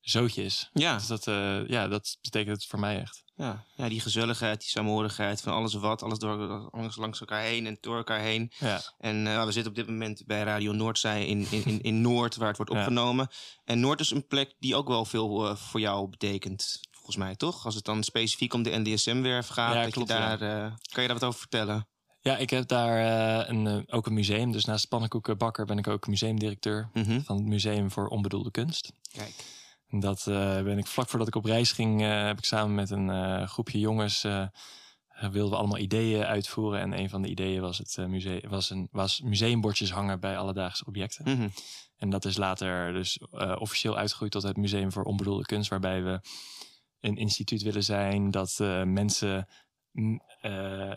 zootje 0.01 0.43
is. 0.43 0.69
Ja. 0.73 0.97
Dus 0.97 1.07
dat, 1.07 1.27
eh, 1.27 1.67
ja, 1.67 1.87
dat 1.87 2.17
betekent 2.21 2.55
het 2.55 2.65
voor 2.65 2.79
mij 2.79 2.99
echt. 3.01 3.23
Ja. 3.35 3.65
ja, 3.75 3.89
die 3.89 3.99
gezelligheid, 4.01 4.59
die 4.59 4.69
saamhorigheid 4.69 5.41
van 5.41 5.53
alles 5.53 5.73
wat. 5.73 6.03
Alles 6.03 6.19
door, 6.19 6.69
langs, 6.71 6.95
langs 6.95 7.19
elkaar 7.19 7.41
heen 7.41 7.65
en 7.67 7.77
door 7.81 7.97
elkaar 7.97 8.19
heen. 8.19 8.51
Ja, 8.59 8.81
En 8.97 9.27
eh, 9.27 9.45
we 9.45 9.51
zitten 9.51 9.71
op 9.71 9.77
dit 9.77 9.87
moment 9.87 10.23
bij 10.25 10.43
Radio 10.43 10.71
Noordzij 10.71 11.25
in, 11.25 11.47
in, 11.51 11.65
in, 11.65 11.81
in 11.81 12.01
Noord, 12.01 12.35
waar 12.35 12.47
het 12.47 12.57
wordt 12.57 12.71
Ja. 12.71 12.77
opgenomen. 12.77 13.27
En 13.65 13.79
Noord 13.79 13.99
is 13.99 14.11
een 14.11 14.27
plek 14.27 14.53
die 14.59 14.75
ook 14.75 14.87
wel 14.87 15.05
veel 15.05 15.47
eh, 15.49 15.55
voor 15.55 15.79
jou 15.79 16.09
betekent, 16.09 16.79
volgens 16.91 17.15
mij, 17.15 17.35
toch? 17.35 17.65
Als 17.65 17.75
het 17.75 17.85
dan 17.85 18.03
specifiek 18.03 18.53
om 18.53 18.63
de 18.63 18.77
NDSM-werf 18.79 19.47
gaat, 19.47 19.73
Ja, 19.73 19.81
dat 19.83 19.91
klopt, 19.91 20.09
je 20.09 20.15
daar, 20.15 20.37
kan 20.91 21.01
je 21.01 21.07
daar 21.09 21.19
wat 21.19 21.23
over 21.23 21.39
vertellen? 21.39 21.87
Ja, 22.21 22.37
ik 22.37 22.49
heb 22.49 22.67
daar 22.67 23.49
een, 23.49 23.83
ook 23.91 24.05
een 24.07 24.13
museum. 24.13 24.51
Dus 24.51 24.65
naast 24.65 24.87
Pannenkoekenbakker 24.87 25.65
ben 25.65 25.77
ik 25.77 25.87
ook 25.87 26.07
museumdirecteur 26.07 26.89
Mhm. 26.93 27.21
van 27.21 27.35
het 27.37 27.45
Museum 27.45 27.91
voor 27.91 28.07
Onbedoelde 28.07 28.51
Kunst. 28.51 28.91
Kijk. 29.11 29.33
En 29.91 29.99
dat 29.99 30.27
eh, 30.27 30.61
ben 30.61 30.77
ik 30.77 30.87
vlak 30.87 31.09
voordat 31.09 31.27
ik 31.27 31.35
op 31.35 31.45
reis 31.45 31.71
ging, 31.71 32.01
eh, 32.01 32.25
heb 32.25 32.37
ik 32.37 32.45
samen 32.45 32.75
met 32.75 32.89
een 32.89 33.09
eh, 33.09 33.47
groepje 33.47 33.79
jongens 33.79 34.21
wilden 35.31 35.49
we 35.49 35.55
allemaal 35.55 35.77
ideeën 35.77 36.25
uitvoeren. 36.25 36.79
En 36.79 36.99
een 36.99 37.09
van 37.09 37.21
de 37.21 37.27
ideeën 37.27 37.61
was 37.61 37.77
het 37.77 37.97
museum, 38.07 38.49
was, 38.49 38.69
een, 38.69 38.87
was 38.91 39.21
museumbordjes 39.21 39.91
hangen 39.91 40.19
bij 40.19 40.37
alledaagse 40.37 40.85
objecten. 40.85 41.35
Mhm. 41.35 41.47
En 41.97 42.09
dat 42.09 42.25
is 42.25 42.37
later 42.37 42.93
dus 42.93 43.19
officieel 43.57 43.97
uitgegroeid 43.97 44.31
tot 44.31 44.43
het 44.43 44.57
Museum 44.57 44.91
voor 44.91 45.03
Onbedoelde 45.03 45.45
Kunst, 45.45 45.69
waarbij 45.69 46.03
we 46.03 46.21
een 46.99 47.17
instituut 47.17 47.61
willen 47.61 47.83
zijn 47.83 48.31
dat 48.31 48.59
mensen 48.85 49.47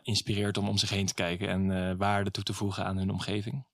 inspireert 0.03 0.57
om 0.59 0.69
om 0.69 0.77
zich 0.77 0.91
heen 0.91 1.07
te 1.07 1.15
kijken 1.15 1.49
en 1.49 1.97
waarde 1.97 2.31
toe 2.31 2.45
te 2.45 2.55
voegen 2.55 2.85
aan 2.85 2.97
hun 2.97 3.11
omgeving. 3.11 3.65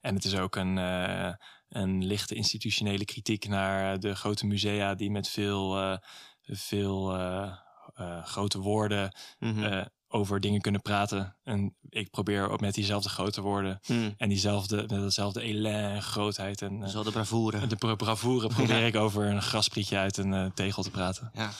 En 0.00 0.14
het 0.14 0.24
is 0.24 0.36
ook 0.36 0.56
een, 0.56 0.78
een 1.72 2.04
lichte 2.04 2.34
institutionele 2.34 3.04
kritiek 3.04 3.48
naar 3.48 4.00
de 4.00 4.14
grote 4.14 4.46
musea 4.46 4.94
die 4.94 5.10
met 5.10 5.28
veel, 5.28 5.78
eh, 5.78 5.96
veel 6.42 7.14
eh, 7.16 7.52
eh, 7.94 8.24
grote 8.24 8.58
woorden 8.58 9.16
Mhm. 9.38 9.84
over 10.08 10.40
dingen 10.40 10.60
kunnen 10.60 10.82
praten. 10.82 11.36
En 11.44 11.76
ik 11.88 12.10
probeer 12.10 12.48
ook 12.50 12.60
met 12.60 12.74
diezelfde 12.74 13.08
grote 13.08 13.40
woorden 13.40 13.80
Mhm. 13.86 14.10
en 14.16 14.28
diezelfde, 14.28 14.76
met 14.76 14.88
datzelfde 14.90 15.40
elan 15.42 15.72
en 15.72 16.02
grootheid 16.02 16.62
en 16.62 16.92
wel 16.92 17.02
de 17.02 17.10
bravoure. 17.10 17.66
de 17.66 17.76
bra- 17.76 17.94
bravoure 17.94 18.46
probeer 18.48 18.86
ik 18.86 18.96
over 18.96 19.24
een 19.26 19.42
grasprietje 19.42 19.96
uit 19.96 20.16
een 20.16 20.52
tegel 20.54 20.82
te 20.82 20.90
praten. 20.90 21.30
Ja. 21.34 21.50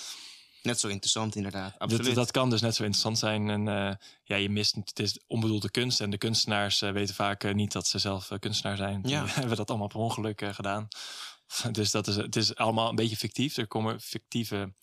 Net 0.63 0.81
zo 0.81 0.89
interessant, 0.89 1.35
inderdaad. 1.37 1.73
Dat, 1.73 1.81
Absoluut. 1.81 2.15
dat 2.15 2.31
kan 2.31 2.51
dus 2.51 2.61
net 2.61 2.75
zo 2.75 2.83
interessant 2.83 3.19
zijn. 3.19 3.51
En 3.51 3.69
eh, 3.69 3.95
ja, 4.23 4.37
je 4.37 4.49
mist, 4.49 4.75
het 4.75 4.99
is 4.99 5.21
onbedoelde 5.27 5.71
kunst. 5.71 6.01
En 6.01 6.11
de 6.11 6.19
kunstenaars 6.19 6.83
eh, 6.83 6.93
weten 6.93 7.15
vaak 7.15 7.45
eh, 7.45 7.55
niet 7.55 7.73
dat 7.73 7.87
ze 7.87 7.99
zelf 7.99 8.31
kunstenaar 8.39 8.77
zijn. 8.77 9.03
Die 9.03 9.13
Ja. 9.13 9.27
hebben 9.41 9.57
dat 9.57 9.69
allemaal 9.69 9.89
per 9.89 9.99
ongeluk 9.99 10.45
gedaan. 10.55 10.89
Dus 11.73 11.91
dat 11.91 12.07
is, 12.07 12.17
het 12.17 12.37
is 12.37 12.55
allemaal 12.55 12.89
een 12.89 12.95
beetje 12.95 13.17
fictief. 13.17 13.57
Er 13.57 13.67
komen 13.67 14.01
fictieve, 14.01 14.75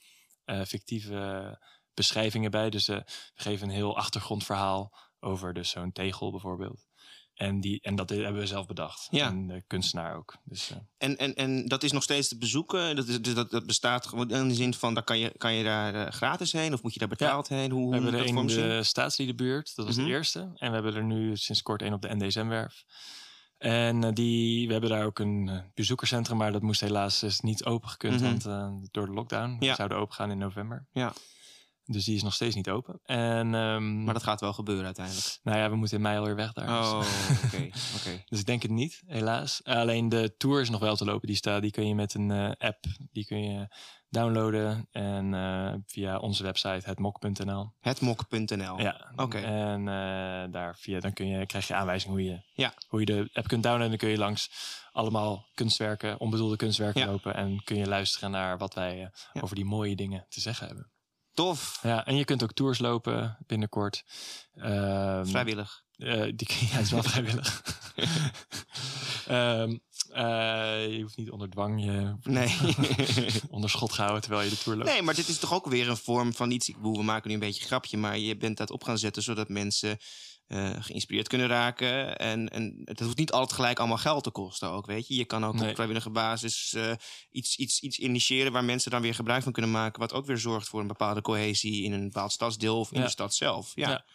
fictieve 0.45 1.59
beschrijvingen 1.93 2.51
bij. 2.51 2.69
Dus 2.69 2.87
we 2.87 3.03
geven 3.33 3.67
een 3.67 3.73
heel 3.73 3.97
achtergrondverhaal 3.97 4.97
over 5.19 5.53
dus 5.53 5.69
zo'n 5.69 5.91
tegel 5.91 6.31
bijvoorbeeld. 6.31 6.88
En, 7.39 7.59
die, 7.59 7.81
en 7.81 7.95
dat 7.95 8.09
hebben 8.09 8.41
we 8.41 8.47
zelf 8.47 8.65
bedacht. 8.65 9.07
Ja. 9.11 9.27
En 9.27 9.47
de 9.47 9.63
kunstenaar 9.67 10.15
ook. 10.15 10.37
Dus, 10.43 10.71
eh, 10.71 10.77
En, 10.97 11.17
en, 11.17 11.35
en 11.35 11.67
dat 11.67 11.83
is 11.83 11.91
nog 11.91 12.03
steeds 12.03 12.27
te 12.27 12.37
bezoeken. 12.37 12.95
Dat, 12.95 13.07
is, 13.07 13.21
dus 13.21 13.33
dat, 13.33 13.51
dat 13.51 13.65
bestaat 13.65 14.07
gewoon 14.07 14.29
in 14.29 14.47
de 14.47 14.53
zin 14.53 14.73
van, 14.73 14.93
daar 14.93 15.03
kan, 15.03 15.19
je, 15.19 15.33
kan 15.37 15.53
je 15.53 15.63
daar 15.63 15.95
eh, 15.95 16.11
gratis 16.13 16.51
heen 16.51 16.73
of 16.73 16.83
moet 16.83 16.93
je 16.93 16.99
daar 16.99 17.07
betaald 17.07 17.47
heen? 17.47 17.71
Hoe, 17.71 17.87
We 17.89 17.95
hebben 17.95 18.13
er 18.13 18.27
een 18.27 18.37
in 18.37 18.47
de 18.47 18.83
staatsliedenbuurt. 18.83 19.75
Dat 19.75 19.85
was 19.85 19.95
Mhm. 19.95 20.05
de 20.05 20.11
eerste. 20.11 20.39
En 20.39 20.67
we 20.67 20.73
hebben 20.73 20.95
er 20.95 21.03
nu 21.03 21.37
sinds 21.37 21.61
kort 21.61 21.81
één 21.81 21.93
op 21.93 22.01
de 22.01 22.15
NDSM-werf. 22.15 22.83
En 23.57 24.03
eh, 24.03 24.13
die, 24.13 24.65
we 24.67 24.71
hebben 24.71 24.89
daar 24.89 25.05
ook 25.05 25.19
een 25.19 25.49
eh, 25.49 25.59
bezoekerscentrum, 25.73 26.37
maar 26.37 26.51
dat 26.51 26.61
moest 26.61 26.81
helaas 26.81 27.23
is 27.23 27.39
niet 27.39 27.65
open 27.65 27.89
gekund, 27.89 28.21
Mhm. 28.21 28.23
want 28.29 28.45
eh, 28.45 28.71
door 28.91 29.05
de 29.05 29.11
lockdown. 29.13 29.55
Ja. 29.59 29.69
We 29.69 29.75
zouden 29.75 29.97
open 29.97 30.15
gaan 30.15 30.31
in 30.31 30.37
november. 30.37 30.87
Ja. 30.91 31.13
Dus 31.91 32.05
die 32.05 32.15
is 32.15 32.23
nog 32.23 32.33
steeds 32.33 32.55
niet 32.55 32.69
open. 32.69 32.99
En 33.03 33.55
ehm, 33.55 34.03
Maar 34.03 34.13
dat 34.13 34.23
gaat 34.23 34.41
wel 34.41 34.53
gebeuren 34.53 34.85
uiteindelijk. 34.85 35.39
nou 35.43 35.57
ja, 35.57 35.69
we 35.69 35.75
moeten 35.75 35.97
in 35.97 36.03
mei 36.03 36.17
alweer 36.17 36.35
weg 36.35 36.53
daar. 36.53 36.67
dus- 36.67 36.91
Oh, 36.91 36.99
oké. 37.97 38.23
Dus 38.25 38.39
ik 38.39 38.45
denk 38.45 38.61
het 38.61 38.71
niet, 38.71 39.01
helaas. 39.05 39.63
Alleen 39.63 40.09
de 40.09 40.35
tour 40.37 40.61
is 40.61 40.69
nog 40.69 40.79
wel 40.79 40.95
te 40.95 41.05
lopen. 41.05 41.27
Die, 41.27 41.35
staat, 41.35 41.61
die 41.61 41.71
kun 41.71 41.87
je 41.87 41.95
met 41.95 42.13
een 42.13 42.31
eh, 42.31 42.51
app 42.67 42.85
die 43.11 43.25
kun 43.25 43.43
je 43.43 43.67
downloaden. 44.09 44.87
En 44.91 45.33
eh, 45.33 45.73
via 45.85 46.17
onze 46.17 46.43
website, 46.43 46.81
hetmok.nl. 46.89 47.71
Hetmok.nl. 47.79 48.79
Ja, 48.79 49.11
Oké. 49.15 49.37
En 49.37 49.79
eh, 49.79 50.51
daar 50.51 50.75
via, 50.77 50.99
dan 50.99 51.13
kun 51.13 51.27
je, 51.27 51.45
krijg 51.45 51.67
je 51.67 51.75
aanwijzing 51.75 52.11
hoe 52.11 52.23
je, 52.23 52.41
Ja. 52.53 52.73
hoe 52.87 52.99
je 52.99 53.05
de 53.05 53.29
app 53.33 53.47
kunt 53.47 53.63
downloaden. 53.63 53.89
Dan 53.89 53.97
kun 53.97 54.09
je 54.09 54.17
langs 54.17 54.51
allemaal 54.91 55.47
kunstwerken, 55.53 56.19
onbedoelde 56.19 56.55
kunstwerken 56.55 57.01
Ja. 57.01 57.07
lopen. 57.07 57.35
En 57.35 57.63
kun 57.63 57.77
je 57.77 57.87
luisteren 57.87 58.31
naar 58.31 58.57
wat 58.57 58.73
wij 58.73 58.97
Ja. 59.33 59.41
over 59.41 59.55
die 59.55 59.65
mooie 59.65 59.95
dingen 59.95 60.25
te 60.29 60.39
zeggen 60.41 60.67
hebben. 60.67 60.91
Tof. 61.33 61.79
Ja, 61.83 62.05
en 62.05 62.15
je 62.15 62.25
kunt 62.25 62.43
ook 62.43 62.53
tours 62.53 62.79
lopen 62.79 63.37
binnenkort. 63.47 64.03
Ehm, 64.55 65.25
Vrijwillig. 65.25 65.83
eh, 65.97 66.21
die, 66.35 66.47
ja, 66.59 66.65
het 66.75 66.85
is 66.85 66.91
wel 66.91 67.03
vrijwillig. 67.03 67.61
Ehm, 69.27 69.77
eh, 70.11 70.95
je 70.95 70.99
hoeft 71.01 71.17
niet 71.17 71.29
onder 71.31 71.49
dwang 71.49 71.83
je 71.83 72.15
Nee. 72.23 72.55
onder 73.49 73.69
schot 73.69 73.93
gehouden 73.93 74.21
terwijl 74.21 74.43
je 74.43 74.49
de 74.49 74.57
tour 74.57 74.77
loopt. 74.77 74.89
nee, 74.91 75.01
maar 75.01 75.15
dit 75.15 75.27
is 75.27 75.37
toch 75.39 75.53
ook 75.53 75.65
weer 75.67 75.89
een 75.89 75.97
vorm 75.97 76.33
van 76.33 76.51
iets. 76.51 76.69
Ik 76.69 76.75
bedoel, 76.75 76.97
we 76.97 77.03
maken 77.03 77.27
nu 77.27 77.33
een 77.33 77.39
beetje 77.39 77.61
een 77.61 77.67
grapje, 77.67 77.97
maar 77.97 78.17
je 78.17 78.37
bent 78.37 78.57
dat 78.57 78.71
op 78.71 78.83
gaan 78.83 78.97
zetten 78.97 79.23
zodat 79.23 79.49
mensen 79.49 79.97
eh, 80.49 80.69
geïnspireerd 80.79 81.27
kunnen 81.27 81.47
raken. 81.47 82.17
En, 82.17 82.49
en 82.49 82.81
het 82.85 82.99
hoeft 82.99 83.17
niet 83.17 83.31
altijd 83.31 83.53
gelijk 83.53 83.79
allemaal 83.79 83.97
geld 83.97 84.23
te 84.23 84.31
kosten 84.31 84.69
ook, 84.69 84.85
weet 84.85 85.07
je. 85.07 85.15
Je 85.15 85.25
kan 85.25 85.45
ook 85.45 85.53
Nee. 85.53 85.69
op 85.69 85.75
vrijwillige 85.75 86.09
basis 86.09 86.73
eh, 86.73 86.91
iets, 87.31 87.57
iets, 87.57 87.79
iets 87.81 87.99
initiëren 87.99 88.51
waar 88.51 88.63
mensen 88.63 88.91
dan 88.91 89.01
weer 89.01 89.15
gebruik 89.15 89.43
van 89.43 89.51
kunnen 89.51 89.71
maken. 89.71 89.99
Wat 89.99 90.13
ook 90.13 90.25
weer 90.25 90.37
zorgt 90.37 90.67
voor 90.67 90.79
een 90.81 90.87
bepaalde 90.87 91.21
cohesie 91.21 91.83
in 91.83 91.91
een 91.93 92.03
bepaald 92.03 92.31
stadsdeel 92.31 92.79
of 92.79 92.91
in 92.91 92.99
Ja. 92.99 93.05
de 93.05 93.11
stad 93.11 93.35
zelf. 93.35 93.71
Ja. 93.75 93.89
Ja. 93.89 94.05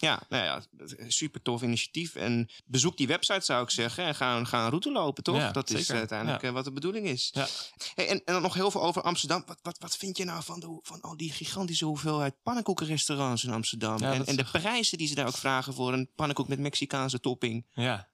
Ja. 0.00 0.22
nou 0.28 0.44
ja, 0.44 0.62
super 1.08 1.42
tof 1.42 1.62
initiatief. 1.62 2.14
En 2.14 2.50
bezoek 2.64 2.96
die 2.96 3.06
website 3.06 3.44
zou 3.44 3.62
ik 3.62 3.70
zeggen. 3.70 4.04
En 4.04 4.14
ga, 4.14 4.44
ga 4.44 4.62
een 4.62 4.68
route 4.68 4.92
lopen, 4.92 5.22
toch? 5.22 5.36
Ja, 5.36 5.50
dat 5.52 5.70
is 5.70 5.90
uiteindelijk 5.92 6.42
Ja. 6.42 6.48
eh, 6.48 6.54
wat 6.54 6.64
de 6.64 6.72
bedoeling 6.72 7.06
is. 7.06 7.28
Ja. 7.32 7.46
Hey, 7.94 8.08
en, 8.08 8.22
en 8.24 8.32
dan 8.32 8.42
nog 8.42 8.54
heel 8.54 8.70
veel 8.70 8.82
over 8.82 9.02
Amsterdam. 9.02 9.42
Wat, 9.46 9.58
wat, 9.62 9.78
wat 9.78 9.96
vind 9.96 10.16
je 10.16 10.24
nou 10.24 10.42
van, 10.42 10.60
de, 10.60 10.78
van 10.82 11.00
al 11.00 11.16
die 11.16 11.32
gigantische 11.32 11.84
hoeveelheid 11.84 12.34
pannenkoekenrestaurants 12.42 13.44
in 13.44 13.50
Amsterdam? 13.52 14.02
En, 14.02 14.26
en 14.26 14.36
de 14.36 14.44
prijzen 14.44 14.98
die 14.98 15.08
ze 15.08 15.14
daar 15.14 15.26
ook 15.26 15.36
vragen 15.36 15.74
voor 15.74 15.92
een 15.92 16.10
pannenkoek 16.14 16.48
met 16.48 16.58
Mexicaanse 16.58 17.20
topping. 17.20 17.66
Ja. 17.72 18.08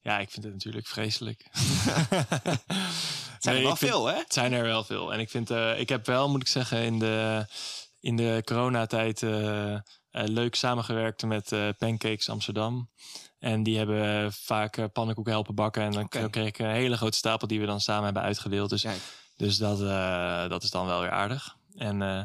ja, 0.00 0.18
ik 0.18 0.30
vind 0.30 0.44
het 0.44 0.52
natuurlijk 0.54 0.86
vreselijk. 0.86 1.46
Het 1.52 1.62
zijn 3.42 3.54
Nee, 3.54 3.56
er 3.56 3.62
wel 3.62 3.76
vind- 3.76 3.90
veel, 3.90 4.06
hè? 4.06 4.16
Het 4.16 4.32
zijn 4.32 4.52
er 4.52 4.62
wel 4.62 4.84
veel. 4.84 5.12
En 5.12 5.20
ik 5.20 5.30
vind, 5.30 5.50
eh, 5.50 5.80
ik 5.80 5.88
heb 5.88 6.06
wel, 6.06 6.28
moet 6.30 6.40
ik 6.40 6.48
zeggen, 6.48 6.82
in 6.82 6.98
de, 6.98 7.46
in 8.00 8.16
de 8.16 8.42
coronatijd 8.44 9.22
eh, 9.22 9.76
leuk 10.12 10.54
samengewerkt 10.54 11.24
met 11.24 11.52
eh, 11.52 11.68
Pancakes 11.78 12.28
Amsterdam. 12.28 12.90
En 13.38 13.62
die 13.62 13.78
hebben 13.78 14.32
vaak 14.32 14.76
eh, 14.76 14.84
pannenkoeken 14.92 15.32
helpen 15.32 15.54
bakken. 15.54 15.82
En 15.82 15.92
dan 15.92 16.08
kreeg 16.08 16.46
ik 16.46 16.58
een 16.58 16.70
hele 16.70 16.96
grote 16.96 17.16
stapel 17.16 17.46
die 17.46 17.60
we 17.60 17.66
dan 17.66 17.80
samen 17.80 18.04
hebben 18.04 18.22
uitgedeeld. 18.22 18.70
Dus, 18.70 18.82
Kijk. 18.82 19.00
dus 19.36 19.56
dat, 19.56 19.80
eh, 19.82 20.48
dat 20.48 20.62
is 20.62 20.70
dan 20.70 20.86
wel 20.86 21.00
weer 21.00 21.10
aardig. 21.10 21.56
En, 21.76 22.02
eh, 22.02 22.22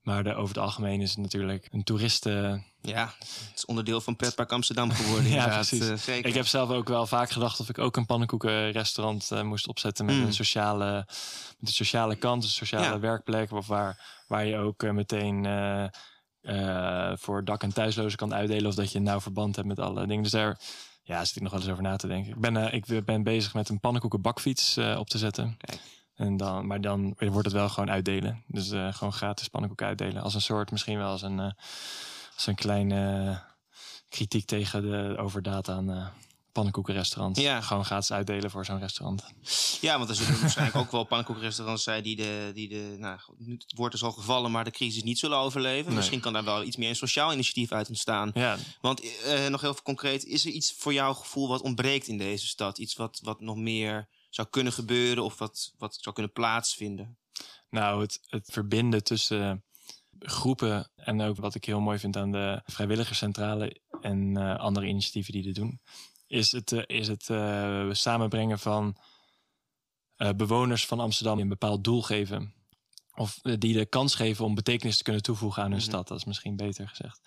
maar 0.00 0.24
de, 0.24 0.34
over 0.34 0.54
het 0.54 0.64
algemeen 0.64 1.00
is 1.00 1.10
het 1.10 1.18
natuurlijk 1.18 1.68
een 1.70 1.82
toeristen... 1.84 2.64
Ja, 2.82 3.14
het 3.18 3.52
is 3.56 3.64
onderdeel 3.64 4.00
van 4.00 4.16
Pretpark 4.16 4.52
Amsterdam 4.52 4.90
geworden. 4.90 5.30
Ja, 5.40 5.46
precies. 5.48 5.88
Eh, 5.88 5.96
zeker. 5.96 6.28
Ik 6.30 6.34
heb 6.34 6.46
zelf 6.46 6.70
ook 6.70 6.88
wel 6.88 7.06
vaak 7.06 7.30
gedacht 7.30 7.60
of 7.60 7.68
ik 7.68 7.78
ook 7.78 7.96
een 7.96 8.06
pannenkoekenrestaurant 8.06 9.30
eh, 9.30 9.42
moest 9.42 9.68
opzetten 9.68 10.04
met 10.04 10.14
Mm. 10.14 10.22
een 10.24 10.32
sociale, 10.32 10.92
met 11.58 11.68
een 11.68 11.74
sociale 11.74 12.16
kant, 12.16 12.42
een 12.42 12.48
sociale 12.48 12.84
Ja. 12.84 12.98
werkplek, 13.00 13.52
of 13.52 13.66
waar, 13.66 14.22
waar 14.26 14.46
je 14.46 14.56
ook 14.56 14.82
eh, 14.82 14.90
meteen 14.90 15.42
eh, 16.42 17.12
voor 17.14 17.44
dak- 17.44 17.62
en 17.62 17.72
thuislozen 17.72 18.18
kan 18.18 18.34
uitdelen, 18.34 18.66
of 18.66 18.74
dat 18.74 18.92
je 18.92 18.98
een 18.98 19.04
nauw 19.04 19.20
verband 19.20 19.56
hebt 19.56 19.68
met 19.68 19.78
alle 19.78 20.06
dingen. 20.06 20.22
Dus 20.22 20.32
daar 20.32 20.60
ja, 21.02 21.24
zit 21.24 21.36
ik 21.36 21.42
nog 21.42 21.50
wel 21.50 21.60
eens 21.60 21.70
over 21.70 21.82
na 21.82 21.96
te 21.96 22.06
denken. 22.06 22.32
Ik 22.32 22.40
ben, 22.40 22.56
eh, 22.56 22.74
ik 22.74 23.04
ben 23.04 23.22
bezig 23.22 23.54
met 23.54 23.68
een 23.68 23.80
pannenkoekenbakfiets 23.80 24.76
eh, 24.76 24.98
op 24.98 25.08
te 25.08 25.18
zetten. 25.18 25.56
Kijk. 25.58 25.80
En 26.14 26.36
dan, 26.36 26.66
maar 26.66 26.80
dan 26.80 27.14
wordt 27.18 27.44
het 27.44 27.52
wel 27.52 27.68
gewoon 27.68 27.90
uitdelen. 27.90 28.44
Dus 28.46 28.68
gewoon 28.68 29.12
gratis 29.12 29.48
pannenkoeken 29.48 29.86
uitdelen. 29.86 30.22
Als 30.22 30.34
een 30.34 30.40
soort, 30.40 30.70
misschien 30.70 30.98
wel 30.98 31.10
als 31.10 31.22
een, 31.22 31.40
als 32.34 32.46
een 32.46 32.54
kleine 32.54 33.42
kritiek 34.08 34.46
tegen 34.46 34.82
de 34.82 35.16
overdaad 35.18 35.68
aan 35.68 36.12
pannenkoekenrestaurants. 36.52 37.40
Ja. 37.40 37.60
Gewoon 37.60 37.84
gratis 37.84 38.12
uitdelen 38.12 38.50
voor 38.50 38.64
zo'n 38.64 38.78
restaurant. 38.78 39.24
Ja, 39.80 39.98
want 39.98 40.10
er 40.10 40.16
zullen 40.16 40.40
waarschijnlijk 40.40 40.76
ook 40.76 40.90
wel 40.90 41.04
pannenkoekenrestaurants 41.04 41.82
zijn 41.82 42.02
die 42.02 42.16
de, 42.16 42.50
die 42.54 42.68
de 42.68 42.96
nou, 42.98 43.20
het 43.46 43.72
woord 43.74 43.94
is 43.94 44.02
al 44.02 44.12
gevallen, 44.12 44.50
maar 44.50 44.64
de 44.64 44.70
crisis 44.70 45.02
niet 45.02 45.18
zullen 45.18 45.38
overleven. 45.38 45.86
Nee. 45.86 45.96
Misschien 45.96 46.20
kan 46.20 46.32
daar 46.32 46.44
wel 46.44 46.62
iets 46.62 46.76
meer 46.76 46.88
een 46.88 46.96
sociaal 46.96 47.32
initiatief 47.32 47.72
uit 47.72 47.88
ontstaan. 47.88 48.30
Ja, 48.34 48.56
Want 48.80 49.22
eh, 49.24 49.46
nog 49.46 49.60
heel 49.60 49.74
concreet, 49.82 50.24
is 50.24 50.44
er 50.44 50.52
iets 50.52 50.74
voor 50.78 50.92
jouw 50.92 51.14
gevoel 51.14 51.48
wat 51.48 51.62
ontbreekt 51.62 52.08
in 52.08 52.18
deze 52.18 52.46
stad? 52.46 52.78
Iets 52.78 52.94
wat, 52.94 53.20
wat 53.22 53.40
nog 53.40 53.56
meer 53.56 54.08
zou 54.30 54.48
kunnen 54.48 54.72
gebeuren 54.72 55.24
of 55.24 55.38
wat, 55.38 55.72
wat 55.78 55.98
zou 56.00 56.14
kunnen 56.14 56.32
plaatsvinden? 56.32 57.18
nou, 57.70 58.00
het, 58.00 58.20
het 58.26 58.48
verbinden 58.52 59.04
tussen 59.04 59.64
groepen 60.18 60.90
en 60.96 61.20
ook 61.20 61.36
wat 61.36 61.54
ik 61.54 61.64
heel 61.64 61.80
mooi 61.80 61.98
vind 61.98 62.16
aan 62.16 62.32
de 62.32 62.60
vrijwilligerscentrale 62.64 63.80
en 64.00 64.36
eh, 64.36 64.58
andere 64.58 64.86
initiatieven 64.86 65.32
die 65.32 65.42
dit 65.42 65.54
doen, 65.54 65.80
is 66.30 66.52
het, 66.52 66.72
eh, 66.72 66.82
is 66.86 67.08
het 67.08 67.30
eh, 67.30 67.88
samenbrengen 67.90 68.58
van 68.58 68.96
eh, 70.16 70.30
bewoners 70.30 70.86
van 70.86 71.00
Amsterdam 71.00 71.38
een 71.38 71.48
bepaald 71.48 71.84
doel 71.84 72.02
geven. 72.02 72.54
Of 73.14 73.34
die 73.40 73.74
de 73.74 73.86
kans 73.86 74.14
geven 74.14 74.44
om 74.44 74.54
betekenis 74.54 74.96
te 74.96 75.02
kunnen 75.02 75.22
toevoegen 75.22 75.62
aan 75.62 75.70
hun 75.70 75.78
Mhm. 75.80 75.88
stad. 75.88 76.08
Dat 76.08 76.18
is 76.18 76.24
misschien 76.24 76.56
beter 76.56 76.88
gezegd. 76.88 77.20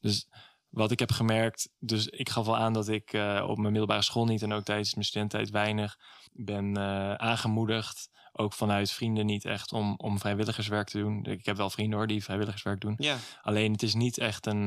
Dus 0.00 0.28
wat 0.68 0.90
ik 0.90 0.98
heb 0.98 1.12
gemerkt, 1.12 1.68
dus 1.78 2.06
ik 2.06 2.28
gaf 2.30 2.46
al 2.46 2.56
aan 2.56 2.72
dat 2.72 2.88
ik 2.88 3.06
op 3.42 3.56
mijn 3.58 3.70
middelbare 3.72 4.02
school 4.02 4.24
niet 4.24 4.42
en 4.42 4.52
ook 4.52 4.64
tijdens 4.64 4.94
mijn 4.94 5.06
studententijd 5.06 5.50
weinig 5.50 5.96
ben 6.32 6.78
aangemoedigd. 7.20 8.08
Ook 8.32 8.52
vanuit 8.52 8.90
vrienden 8.90 9.26
niet 9.26 9.44
echt 9.44 9.72
om, 9.72 9.94
om 9.96 10.18
vrijwilligerswerk 10.18 10.88
te 10.88 10.98
doen. 10.98 11.24
Ik 11.24 11.44
heb 11.46 11.56
wel 11.56 11.70
vrienden 11.70 11.98
hoor 11.98 12.06
die 12.06 12.24
vrijwilligerswerk 12.24 12.80
doen. 12.80 12.94
Ja, 12.98 13.16
Alleen 13.42 13.72
het 13.72 13.82
is 13.82 13.94
niet 13.94 14.18
echt 14.18 14.46
een. 14.46 14.64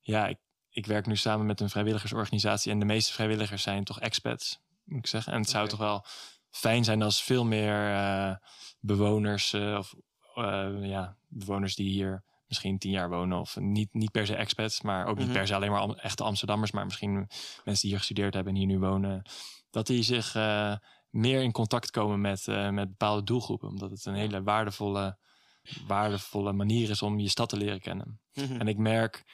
ja, 0.00 0.26
ik, 0.28 0.38
ik 0.74 0.86
werk 0.86 1.06
nu 1.06 1.16
samen 1.16 1.46
met 1.46 1.60
een 1.60 1.70
vrijwilligersorganisatie. 1.70 2.72
En 2.72 2.78
de 2.78 2.84
meeste 2.84 3.12
vrijwilligers 3.12 3.62
zijn 3.62 3.84
toch 3.84 4.00
expats, 4.00 4.60
moet 4.84 4.98
ik 4.98 5.06
zeggen. 5.06 5.32
En 5.32 5.40
het 5.40 5.50
zou 5.50 5.68
toch 5.68 5.78
wel 5.78 6.04
fijn 6.50 6.84
zijn 6.84 7.02
als 7.02 7.22
veel 7.22 7.44
meer 7.44 7.90
eh, 7.94 8.34
bewoners. 8.80 9.52
eh, 9.52 9.76
of 9.78 9.94
eh, 10.34 10.68
ja, 10.80 11.16
bewoners 11.28 11.74
die 11.74 11.88
hier 11.90 12.24
misschien 12.46 12.78
tien 12.78 12.90
jaar 12.90 13.08
wonen. 13.08 13.38
Of 13.40 13.56
niet, 13.56 13.94
niet 13.94 14.10
per 14.10 14.26
se 14.26 14.36
expats, 14.36 14.80
maar 14.80 15.06
ook 15.06 15.16
niet 15.18 15.26
Mhm. 15.26 15.36
per 15.36 15.46
se 15.46 15.54
alleen 15.54 15.70
maar 15.70 15.88
echte 15.88 16.22
Amsterdammers. 16.24 16.70
Maar 16.70 16.84
misschien 16.84 17.14
mensen 17.14 17.80
die 17.80 17.90
hier 17.90 17.98
gestudeerd 17.98 18.34
hebben 18.34 18.52
en 18.52 18.58
hier 18.58 18.68
nu 18.68 18.78
wonen. 18.78 19.22
Dat 19.70 19.86
die 19.86 20.02
zich 20.02 20.34
meer 21.10 21.42
in 21.42 21.52
contact 21.52 21.90
komen 21.90 22.20
met, 22.20 22.46
met 22.46 22.88
bepaalde 22.88 23.22
doelgroepen. 23.24 23.68
Omdat 23.68 23.90
het 23.90 24.04
een 24.04 24.14
hele 24.14 24.42
waardevolle, 24.42 25.18
waardevolle 25.86 26.52
manier 26.52 26.90
is 26.90 27.02
om 27.02 27.18
je 27.18 27.28
stad 27.28 27.48
te 27.48 27.56
leren 27.56 27.80
kennen. 27.80 28.20
Mhm. 28.34 28.60
En 28.60 28.68
ik 28.68 28.76
merk 28.76 29.24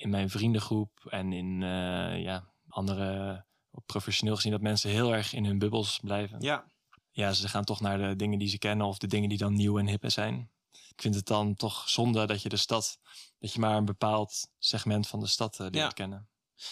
in 0.00 0.10
mijn 0.10 0.30
vriendengroep 0.30 0.90
en 1.08 1.32
in 1.32 1.62
eh, 1.62 2.22
ja, 2.22 2.52
andere, 2.68 3.44
op 3.70 3.86
professioneel 3.86 4.34
gezien, 4.36 4.52
dat 4.52 4.60
mensen 4.60 4.90
heel 4.90 5.14
erg 5.14 5.32
in 5.32 5.44
hun 5.44 5.58
bubbels 5.58 5.98
blijven. 6.02 6.40
ja. 6.40 6.64
Ja, 7.12 7.32
ze 7.32 7.48
gaan 7.48 7.64
toch 7.64 7.80
naar 7.80 7.98
de 7.98 8.16
dingen 8.16 8.38
die 8.38 8.48
ze 8.48 8.58
kennen 8.58 8.86
of 8.86 8.98
de 8.98 9.06
dingen 9.06 9.28
die 9.28 9.38
dan 9.38 9.54
nieuw 9.54 9.78
en 9.78 9.86
hip 9.86 10.02
zijn. 10.06 10.50
Ik 10.72 11.02
vind 11.02 11.14
het 11.14 11.26
dan 11.26 11.54
toch 11.54 11.88
zonde 11.88 12.26
dat 12.26 12.42
je 12.42 12.48
de 12.48 12.56
stad, 12.56 12.98
dat 13.38 13.52
je 13.52 13.60
maar 13.60 13.76
een 13.76 13.84
bepaald 13.84 14.48
segment 14.58 15.06
van 15.08 15.20
de 15.20 15.26
stad 15.26 15.52
eh, 15.54 15.58
leert 15.60 15.74
Ja. 15.74 15.88
kennen. 15.88 16.28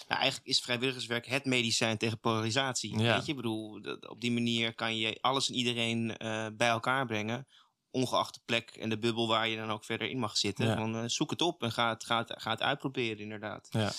Nou, 0.09 0.21
eigenlijk 0.21 0.51
is 0.51 0.61
vrijwilligerswerk 0.61 1.27
het 1.27 1.45
medicijn 1.45 1.99
tegen 1.99 2.21
polarisatie. 2.21 2.99
Ja. 2.99 3.15
Weet 3.15 3.25
je, 3.25 3.31
ik 3.31 3.37
bedoel, 3.37 3.83
dat- 3.83 4.09
op 4.09 4.21
die 4.21 4.33
manier 4.33 4.75
kan 4.75 4.97
je 4.97 5.19
alles 5.21 5.49
en 5.49 5.55
iedereen 5.55 6.17
eh, 6.17 6.47
bij 6.57 6.69
elkaar 6.69 7.07
brengen. 7.07 7.47
Ongeacht 7.91 8.35
de 8.35 8.41
plek 8.45 8.71
en 8.71 8.89
de 8.89 8.99
bubbel 8.99 9.29
waar 9.29 9.49
je 9.49 9.57
dan 9.57 9.71
ook 9.71 9.85
verder 9.85 10.11
in 10.11 10.19
mag 10.19 10.37
zitten. 10.37 10.67
Ja. 10.67 10.77
Van, 10.77 10.97
eh, 10.97 11.03
zoek 11.07 11.31
het 11.31 11.43
op 11.43 11.63
en 11.63 11.73
ga 11.73 11.89
het, 11.89 12.05
ga, 12.05 12.19
het, 12.19 12.35
ga 12.37 12.51
het 12.51 12.63
uitproberen, 12.63 13.19
inderdaad. 13.19 13.69
Ja. 13.71 13.93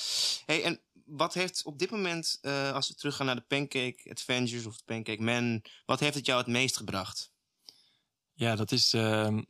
Hey, 0.46 0.64
en 0.64 0.82
wat 1.06 1.34
heeft 1.34 1.64
op 1.66 1.80
dit 1.80 1.92
moment, 1.92 2.38
eh, 2.42 2.72
als 2.72 2.88
we 2.88 2.96
teruggaan 2.96 3.26
naar 3.26 3.36
de 3.36 3.42
Pancake 3.48 4.10
Adventures 4.10 4.66
of 4.66 4.78
de 4.78 4.84
Pancake 4.86 5.22
Man, 5.22 5.64
wat 5.86 6.00
heeft 6.00 6.16
het 6.16 6.26
jou 6.26 6.38
het 6.38 6.48
meest 6.48 6.78
gebracht? 6.78 7.32
Ja, 8.34 8.56
dat 8.56 8.72
is. 8.72 8.94
ehm, 8.94 9.42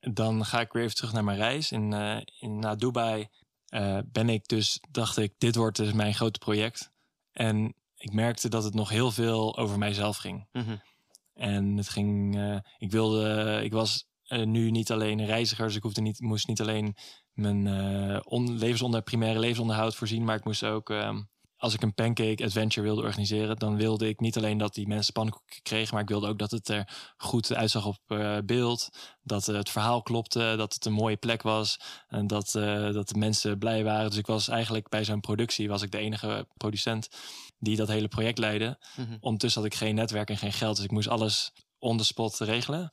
dan 0.00 0.44
ga 0.44 0.60
ik 0.60 0.72
weer 0.72 0.82
even 0.82 0.94
terug 0.96 1.12
naar 1.12 1.24
mijn 1.24 1.38
reis. 1.38 1.72
In, 1.72 1.92
eh, 1.92 2.20
in, 2.38 2.58
na 2.58 2.74
Dubai 2.74 3.28
ben 4.04 4.28
ik 4.28 4.48
dus, 4.48 4.80
dacht 4.90 5.16
ik, 5.16 5.34
dit 5.38 5.56
wordt 5.56 5.76
dus 5.76 5.92
mijn 5.92 6.14
grote 6.14 6.38
project. 6.38 6.90
En 7.32 7.74
ik 8.02 8.12
merkte 8.12 8.48
dat 8.48 8.64
het 8.64 8.74
nog 8.74 8.88
heel 8.88 9.10
veel 9.10 9.56
over 9.56 9.78
mijzelf 9.78 10.16
ging. 10.16 10.48
Mhm. 10.52 10.76
En 11.42 11.76
het 11.76 11.88
ging, 11.88 12.36
eh, 12.36 12.56
ik 12.78 12.90
wilde, 12.90 13.60
ik 13.64 13.72
was 13.72 14.06
eh, 14.22 14.42
nu 14.42 14.70
niet 14.70 14.90
alleen 14.90 15.18
een 15.18 15.26
reiziger, 15.26 15.66
dus 15.66 15.76
ik 15.76 15.82
hoefde 15.82 16.00
niet, 16.00 16.20
moest 16.20 16.46
niet 16.46 16.60
alleen 16.60 16.96
mijn 17.32 17.66
eh 17.66 18.20
on, 18.24 18.58
levensonder, 18.58 19.02
primaire 19.02 19.38
levensonderhoud 19.38 19.94
voorzien, 19.94 20.24
maar 20.24 20.36
ik 20.36 20.44
moest 20.44 20.64
ook, 20.64 20.90
ehm, 20.90 21.22
als 21.56 21.74
ik 21.74 21.82
een 21.82 21.94
pancake 21.94 22.44
adventure 22.44 22.86
wilde 22.86 23.02
organiseren, 23.02 23.56
dan 23.56 23.76
wilde 23.76 24.08
ik 24.08 24.20
niet 24.20 24.36
alleen 24.36 24.58
dat 24.58 24.74
die 24.74 24.86
mensen 24.86 25.12
pannenkoeken 25.12 25.62
kregen, 25.62 25.94
maar 25.94 26.02
ik 26.02 26.08
wilde 26.08 26.28
ook 26.28 26.38
dat 26.38 26.50
het 26.50 26.68
er 26.68 27.12
goed 27.16 27.54
uitzag 27.54 27.86
op 27.86 28.00
beeld, 28.44 28.88
dat 29.22 29.46
het 29.46 29.70
verhaal 29.70 30.02
klopte, 30.02 30.54
dat 30.56 30.74
het 30.74 30.84
een 30.84 30.92
mooie 30.92 31.16
plek 31.16 31.42
was 31.42 31.80
en 32.08 32.26
dat, 32.26 32.50
dat 32.92 33.08
de 33.08 33.18
mensen 33.18 33.58
blij 33.58 33.84
waren. 33.84 34.08
Dus 34.10 34.18
ik 34.18 34.26
was 34.26 34.48
eigenlijk 34.48 34.88
bij 34.88 35.04
zo'n 35.04 35.20
productie, 35.20 35.68
was 35.68 35.82
ik 35.82 35.90
de 35.90 35.98
enige 35.98 36.46
producent 36.56 37.08
die 37.62 37.76
dat 37.76 37.88
hele 37.88 38.08
project 38.08 38.38
leidde. 38.38 38.78
Mhm. 38.96 39.16
Ondertussen 39.20 39.62
had 39.62 39.72
ik 39.72 39.78
geen 39.78 39.94
netwerk 39.94 40.30
en 40.30 40.38
geen 40.38 40.52
geld, 40.52 40.76
dus 40.76 40.84
ik 40.84 40.90
moest 40.90 41.08
alles 41.08 41.52
on 41.78 41.98
the 41.98 42.04
spot 42.04 42.38
regelen. 42.38 42.88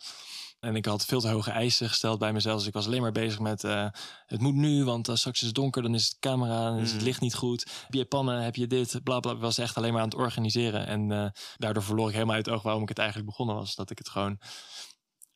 En 0.59 0.75
ik 0.75 0.85
had 0.85 1.05
veel 1.05 1.19
te 1.19 1.27
hoge 1.27 1.51
eisen 1.51 1.87
gesteld 1.89 2.19
bij 2.19 2.33
mezelf. 2.33 2.57
Dus 2.57 2.67
ik 2.67 2.73
was 2.73 2.85
alleen 2.85 3.01
maar 3.01 3.11
bezig 3.11 3.39
met... 3.39 3.63
eh, 3.63 3.87
het 4.25 4.41
moet 4.41 4.53
nu, 4.53 4.83
want 4.83 5.07
eh, 5.09 5.15
straks 5.15 5.39
is 5.39 5.45
het 5.45 5.55
donker. 5.55 5.81
Dan 5.81 5.93
is 5.95 6.05
het 6.07 6.17
camera, 6.19 6.69
dan 6.69 6.79
is 6.79 6.91
het 6.91 6.99
Mm. 6.99 7.05
licht 7.05 7.21
niet 7.21 7.35
goed. 7.35 7.71
Heb 7.83 7.93
je 7.93 8.05
pannen, 8.05 8.41
heb 8.41 8.55
je 8.55 8.67
dit, 8.67 9.03
bla 9.03 9.19
bla. 9.19 9.31
Ik 9.31 9.39
was 9.39 9.57
echt 9.57 9.77
alleen 9.77 9.91
maar 9.93 10.01
aan 10.01 10.07
het 10.09 10.17
organiseren. 10.17 10.85
En 10.87 11.11
eh, 11.11 11.29
daardoor 11.57 11.83
verloor 11.83 12.07
ik 12.07 12.13
helemaal 12.13 12.35
uit 12.35 12.45
het 12.45 12.55
oog 12.55 12.61
waarom 12.61 12.81
ik 12.81 12.89
het 12.89 12.97
eigenlijk 12.97 13.29
begonnen 13.29 13.55
was. 13.55 13.75
Dat 13.75 13.89
ik 13.89 13.97
het 13.97 14.09
gewoon... 14.09 14.37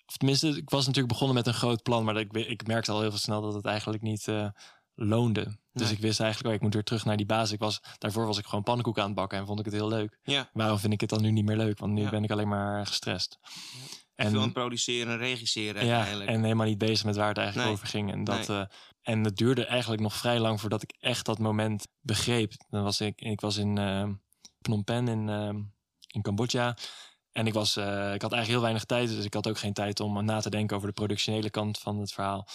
Of 0.06 0.18
tenminste, 0.18 0.48
ik 0.48 0.70
was 0.70 0.86
natuurlijk 0.86 1.14
begonnen 1.14 1.36
met 1.36 1.48
een 1.48 1.54
groot 1.54 1.84
plan. 1.84 2.04
Maar 2.04 2.14
dat 2.14 2.24
ik, 2.24 2.34
ik 2.48 2.68
merkte 2.68 2.92
al 2.92 3.02
heel 3.02 3.10
veel 3.10 3.20
snel 3.20 3.42
dat 3.42 3.54
het 3.54 3.66
eigenlijk 3.66 4.04
niet 4.04 4.28
loonde. 4.96 5.44
Dus 5.72 5.84
Nee. 5.88 5.92
ik 5.96 6.00
wist 6.00 6.20
eigenlijk, 6.20 6.50
oh, 6.50 6.56
ik 6.56 6.62
moet 6.62 6.74
weer 6.74 6.84
terug 6.84 7.06
naar 7.06 7.18
die 7.18 7.26
basis. 7.26 7.52
Ik 7.52 7.60
was, 7.60 7.80
daarvoor 7.98 8.26
was 8.26 8.38
ik 8.38 8.46
gewoon 8.46 8.64
pannenkoeken 8.64 9.02
aan 9.02 9.08
het 9.08 9.18
bakken 9.18 9.38
en 9.40 9.46
vond 9.46 9.60
ik 9.60 9.66
het 9.66 9.74
heel 9.74 9.88
leuk. 9.88 10.20
Ja, 10.24 10.50
Waarom 10.54 10.78
vind 10.78 10.94
ik 10.94 11.02
het 11.02 11.10
dan 11.10 11.22
nu 11.22 11.32
niet 11.32 11.46
meer 11.46 11.58
leuk? 11.58 11.80
Want 11.80 11.94
nu 11.94 12.02
Ja. 12.02 12.10
ben 12.10 12.24
ik 12.24 12.32
alleen 12.32 12.48
maar 12.48 12.86
gestrest. 12.88 13.38
veel 14.16 14.26
aan 14.28 14.36
En, 14.36 14.42
het 14.42 14.54
produceren 14.54 15.12
en 15.14 15.18
regisseren 15.18 15.86
ja, 15.86 16.08
en 16.08 16.44
helemaal 16.44 16.68
niet 16.68 16.78
bezig 16.78 17.06
met 17.06 17.16
waar 17.16 17.28
het 17.28 17.38
eigenlijk 17.38 17.68
Nee. 17.68 17.78
over 17.78 17.88
ging. 17.90 18.12
En, 18.12 18.24
dat, 18.24 18.48
Nee. 18.48 18.58
eh, 18.60 18.66
en 19.02 19.24
het 19.24 19.36
duurde 19.38 19.66
eigenlijk 19.66 20.02
nog 20.02 20.14
vrij 20.16 20.40
lang 20.40 20.60
voordat 20.62 20.84
ik 20.84 20.94
echt 21.00 21.26
dat 21.26 21.40
moment 21.40 21.88
begreep. 22.02 22.54
Dan 22.70 22.84
was 22.84 23.02
ik, 23.02 23.22
ik 23.22 23.42
was 23.42 23.58
in 23.58 23.78
eh, 23.78 24.10
Phnom 24.62 24.84
Penh 24.84 25.10
in, 25.10 25.30
eh, 25.30 25.50
in 26.08 26.22
Cambodja. 26.22 26.78
En 27.32 27.48
ik, 27.48 27.54
was, 27.54 27.78
ik 27.78 27.84
had 28.22 28.32
eigenlijk 28.32 28.48
heel 28.48 28.62
weinig 28.62 28.84
tijd, 28.84 29.10
dus 29.10 29.26
ik 29.26 29.34
had 29.34 29.48
ook 29.48 29.58
geen 29.58 29.74
tijd 29.74 30.00
om 30.00 30.26
na 30.26 30.40
te 30.40 30.50
denken 30.50 30.76
over 30.76 30.88
de 30.88 30.94
productionele 30.94 31.50
kant 31.50 31.80
van 31.80 32.00
het 32.00 32.14
verhaal. 32.14 32.48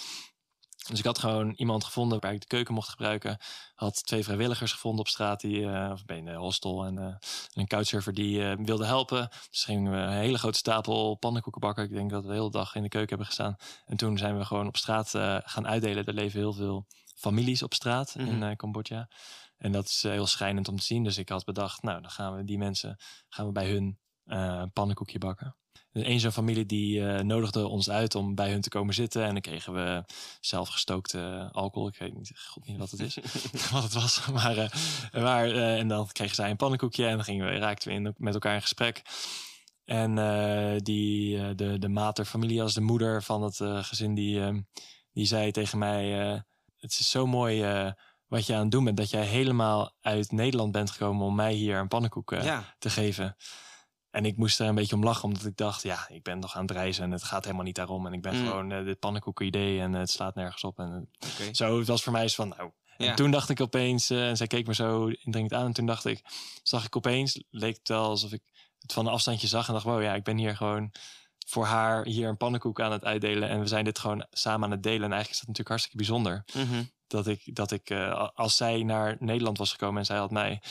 Dus 0.89 0.99
ik 0.99 1.05
had 1.05 1.18
gewoon 1.18 1.53
iemand 1.57 1.84
gevonden 1.84 2.20
waar 2.20 2.32
ik 2.32 2.41
de 2.41 2.47
keuken 2.47 2.74
mocht 2.74 2.89
gebruiken. 2.89 3.39
Had 3.74 4.07
twee 4.07 4.24
vrijwilligers 4.24 4.72
gevonden 4.72 5.01
op 5.01 5.09
straat, 5.09 5.41
die, 5.41 5.70
eh, 5.70 5.91
of 5.93 6.05
bij 6.05 6.18
een 6.18 6.34
hostel 6.34 6.84
en 6.84 6.99
eh, 6.99 7.14
een 7.55 7.66
couchsurfer 7.66 8.14
die 8.14 8.45
eh, 8.51 8.57
wilde 8.64 8.84
helpen. 8.86 9.28
Dus 9.51 9.64
gingen 9.64 9.93
we 9.93 9.97
een 9.99 10.12
hele 10.12 10.39
grote 10.39 10.59
stapel 10.59 11.14
pannenkoeken 11.14 11.61
bakken. 11.61 11.84
Ik 11.84 11.91
denk 11.93 12.11
dat 12.11 12.22
we 12.22 12.28
de 12.28 12.34
hele 12.34 12.51
dag 12.51 12.74
in 12.74 12.82
de 12.82 12.89
keuken 12.89 13.09
hebben 13.09 13.26
gestaan. 13.26 13.57
En 13.86 13.97
toen 13.97 14.18
zijn 14.18 14.39
we 14.39 14.45
gewoon 14.45 14.66
op 14.66 14.76
straat 14.76 15.14
eh, 15.14 15.36
gaan 15.43 15.66
uitdelen. 15.68 16.05
Er 16.05 16.14
leven 16.14 16.39
heel 16.39 16.53
veel 16.53 16.86
families 17.16 17.62
op 17.62 17.74
straat 17.74 18.14
in 18.14 18.34
Mhm. 18.36 18.43
eh, 18.43 18.57
Cambodja. 18.57 19.09
En 19.57 19.72
dat 19.72 19.84
is 19.86 20.05
eh, 20.05 20.12
heel 20.12 20.26
schrijnend 20.26 20.68
om 20.68 20.76
te 20.76 20.84
zien. 20.84 21.05
Dus 21.05 21.18
ik 21.18 21.28
had 21.28 21.45
bedacht, 21.45 21.82
nou, 21.82 22.01
dan 22.01 22.11
gaan 22.11 22.36
we 22.36 22.45
die 22.45 22.59
mensen 22.59 22.97
gaan 23.28 23.47
we 23.47 23.53
bij 23.53 23.70
hun 23.70 23.99
eh, 24.24 24.39
een 24.61 24.72
pannenkoekje 24.72 25.18
bakken. 25.18 25.57
Dus 25.93 26.03
één 26.03 26.20
zo'n 26.20 26.32
familie 26.32 26.66
die 26.66 27.07
eh, 27.09 27.22
nodigde 27.22 27.66
ons 27.66 27.91
uit 27.91 28.14
om 28.14 28.34
bij 28.34 28.51
hun 28.51 28.61
te 28.61 28.68
komen 28.68 28.95
zitten. 28.95 29.22
En 29.24 29.32
dan 29.32 29.41
kregen 29.41 29.72
we 29.72 30.05
zelfgestookte 30.41 31.49
alcohol. 31.53 31.89
Ik 31.89 31.97
weet 31.99 32.14
niet, 32.14 32.32
god 32.49 32.66
niet 32.66 32.78
wat 32.78 32.91
het 32.91 33.01
is, 33.01 33.14
wat 33.72 33.82
het 33.82 33.93
was. 33.93 34.26
Maar, 34.32 34.57
eh, 34.57 34.68
maar 35.22 35.51
eh, 35.51 35.78
en 35.78 35.89
dan 35.89 36.09
kregen 36.12 36.34
zij 36.34 36.51
een 36.51 36.57
pannenkoekje 36.57 37.07
en 37.07 37.14
dan 37.14 37.24
gingen 37.24 37.47
we, 37.47 37.59
raakten 37.59 37.89
we 37.89 37.95
in, 37.95 38.14
met 38.16 38.34
elkaar 38.34 38.55
in 38.55 38.61
gesprek. 38.62 39.03
En 39.84 40.18
eh, 40.18 40.76
die, 40.82 41.39
eh, 41.39 41.49
de, 41.57 41.78
de 41.78 41.89
mater 41.89 42.24
familie 42.24 42.62
als 42.62 42.74
de 42.74 42.80
moeder 42.80 43.22
van 43.22 43.43
het 43.43 43.61
eh, 43.61 43.84
gezin, 43.84 44.14
die, 44.14 44.43
eh, 44.45 44.55
die 45.12 45.26
zei 45.26 45.51
tegen 45.51 45.78
mij... 45.78 46.30
eh, 46.32 46.41
het 46.76 46.91
is 46.99 47.11
zo 47.11 47.26
mooi 47.26 47.62
eh, 47.62 47.93
wat 48.26 48.47
je 48.47 48.55
aan 48.55 48.61
het 48.62 48.70
doen 48.70 48.84
bent, 48.84 48.97
dat 48.97 49.11
jij 49.11 49.24
helemaal 49.24 49.93
uit 50.01 50.32
Nederland 50.32 50.72
bent 50.72 50.91
gekomen 50.91 51.26
om 51.26 51.34
mij 51.34 51.53
hier 51.53 51.76
een 51.78 51.89
pannenkoek 51.89 52.32
eh, 52.32 52.45
ja, 52.45 52.74
te 52.78 52.91
geven. 52.91 53.36
En 54.19 54.25
ik 54.25 54.37
moest 54.37 54.61
er 54.61 54.66
een 54.66 54.75
beetje 54.75 54.95
om 54.95 55.05
lachen, 55.05 55.25
omdat 55.25 55.45
ik 55.45 55.57
dacht, 55.57 55.83
ja, 55.83 56.09
ik 56.09 56.23
ben 56.23 56.39
nog 56.39 56.57
aan 56.57 56.62
het 56.62 56.71
reizen 56.71 57.05
en 57.05 57.11
het 57.11 57.23
gaat 57.23 57.45
helemaal 57.45 57.64
niet 57.64 57.75
daarom. 57.75 58.07
En 58.07 58.12
ik 58.12 58.23
ben 58.23 58.37
Mm. 58.37 58.47
gewoon 58.47 58.73
eh, 58.73 58.85
dit 58.85 58.99
pannenkoeken 58.99 59.47
idee 59.47 59.81
en 59.81 59.95
eh, 59.95 60.01
het 60.01 60.11
slaat 60.11 60.35
nergens 60.35 60.64
op. 60.64 60.79
En 60.79 61.09
eh, 61.19 61.29
zo, 61.53 61.79
het 61.79 61.87
was 61.87 62.03
voor 62.03 62.12
mij 62.12 62.23
eens 62.23 62.35
van, 62.35 62.49
nou. 62.49 62.71
En 62.97 63.14
toen 63.14 63.31
dacht 63.31 63.49
ik 63.49 63.61
opeens, 63.61 64.11
en 64.11 64.37
zij 64.37 64.47
keek 64.47 64.66
me 64.66 64.75
zo 64.75 65.07
indringend 65.07 65.53
aan. 65.55 65.66
En 65.66 65.73
toen 65.73 65.87
dacht 65.87 66.05
ik, 66.05 66.23
zag 66.62 66.85
ik 66.85 66.97
opeens, 66.97 67.43
leek 67.51 67.77
het 67.77 67.89
wel 67.89 68.05
alsof 68.05 68.33
ik 68.33 68.43
het 68.79 68.93
van 68.93 69.07
een 69.07 69.12
afstandje 69.12 69.47
zag. 69.47 69.66
En 69.66 69.73
dacht, 69.73 69.85
wow, 69.85 70.03
ja, 70.03 70.14
ik 70.14 70.25
ben 70.25 70.37
hier 70.39 70.57
gewoon 70.57 70.93
voor 71.47 71.64
haar 71.64 72.05
hier 72.05 72.29
een 72.29 72.37
pannenkoek 72.37 72.81
aan 72.81 72.93
het 72.93 73.05
uitdelen. 73.05 73.49
En 73.49 73.61
we 73.61 73.66
zijn 73.66 73.85
dit 73.85 73.99
gewoon 73.99 74.27
samen 74.31 74.64
aan 74.64 74.71
het 74.71 74.83
delen. 74.83 75.03
En 75.03 75.12
eigenlijk 75.12 75.31
is 75.31 75.39
dat 75.39 75.49
natuurlijk 75.49 75.69
hartstikke 75.69 75.97
bijzonder. 75.97 76.45
Mhm. 76.55 76.83
Dat 77.09 77.27
ik, 77.27 77.55
dat 77.55 77.71
ik 77.71 77.91
eh, 77.91 78.29
als 78.35 78.57
zij 78.57 78.83
naar 78.83 79.17
Nederland 79.19 79.59
was 79.59 79.71
gekomen 79.71 79.99
en 79.99 80.05
zij 80.05 80.17
had 80.17 80.31
mij 80.31 80.63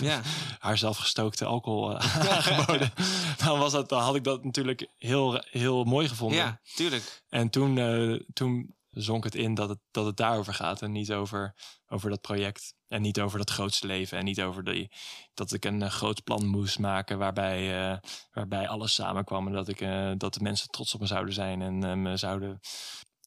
Ja. 0.00 0.20
haar 0.58 0.78
zelfgestookte 0.78 1.44
alcohol 1.44 1.98
eh, 1.98 2.28
aangeboden, 2.36 2.92
dan, 3.36 3.58
was 3.58 3.72
dat, 3.72 3.88
dan 3.88 4.02
had 4.02 4.14
ik 4.14 4.24
dat 4.24 4.44
natuurlijk 4.44 4.88
heel, 4.98 5.42
heel 5.50 5.84
mooi 5.84 6.08
gevonden. 6.08 6.38
ja, 6.38 6.60
tuurlijk. 6.74 7.22
En 7.28 7.50
toen, 7.50 7.78
eh, 7.78 8.20
toen 8.32 8.74
zonk 8.90 9.24
het 9.24 9.34
in 9.34 9.54
dat 9.54 9.68
het, 9.68 9.78
dat 9.90 10.06
het 10.06 10.16
daarover 10.16 10.54
gaat 10.54 10.82
en 10.82 10.92
niet 10.92 11.12
over, 11.12 11.54
over 11.86 12.10
dat 12.10 12.20
project. 12.20 12.74
En 12.88 13.02
niet 13.02 13.20
over 13.20 13.38
dat 13.38 13.50
grootste 13.50 13.86
leven 13.86 14.18
en 14.18 14.24
niet 14.24 14.42
over 14.42 14.64
die, 14.64 14.90
dat 15.34 15.52
ik 15.52 15.64
een 15.64 15.90
groot 15.90 16.24
plan 16.24 16.46
moest 16.46 16.78
maken 16.78 17.18
waarbij, 17.18 18.00
waarbij 18.32 18.68
alles 18.68 18.94
samenkwam. 18.94 19.46
En 19.46 19.52
dat, 19.52 19.68
ik, 19.68 19.78
dat 20.18 20.34
de 20.34 20.42
mensen 20.42 20.68
trots 20.68 20.94
op 20.94 21.00
me 21.00 21.06
zouden 21.06 21.34
zijn 21.34 21.62
en 21.62 22.02
me 22.02 22.16
zouden... 22.16 22.60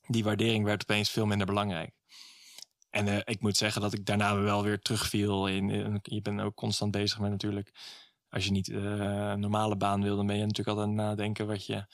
Die 0.07 0.23
waardering 0.23 0.65
werd 0.65 0.81
opeens 0.81 1.09
veel 1.09 1.25
minder 1.25 1.47
belangrijk. 1.47 1.98
En 2.89 3.07
eh, 3.07 3.17
ik 3.23 3.41
moet 3.41 3.57
zeggen 3.57 3.81
dat 3.81 3.93
ik 3.93 4.05
daarna 4.05 4.35
wel 4.35 4.63
weer 4.63 4.79
terugviel. 4.79 5.47
In, 5.47 5.69
in- 5.69 5.99
je 6.03 6.21
bent 6.21 6.41
ook 6.41 6.55
constant 6.55 6.91
bezig 6.91 7.19
met 7.19 7.31
natuurlijk... 7.31 7.71
Als 8.29 8.45
je 8.45 8.51
niet 8.51 8.69
eh, 8.69 8.77
een 9.31 9.39
normale 9.39 9.75
baan 9.77 10.01
wil, 10.03 10.15
dan 10.15 10.25
ben 10.27 10.35
je 10.37 10.45
natuurlijk 10.45 10.77
altijd 10.77 10.87
aan 10.87 10.97
het 10.97 11.05
nadenken 11.07 11.47
wat 11.47 11.65
je, 11.65 11.85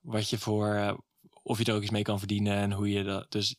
wat 0.00 0.30
je 0.30 0.38
voor... 0.38 0.74
eh, 0.74 0.94
of 1.42 1.58
je 1.58 1.64
er 1.64 1.74
ook 1.74 1.82
iets 1.82 1.90
mee 1.90 2.02
kan 2.02 2.18
verdienen 2.18 2.56
en 2.56 2.72
hoe 2.72 2.90
je 2.90 3.02
dat. 3.04 3.32
Dus, 3.32 3.56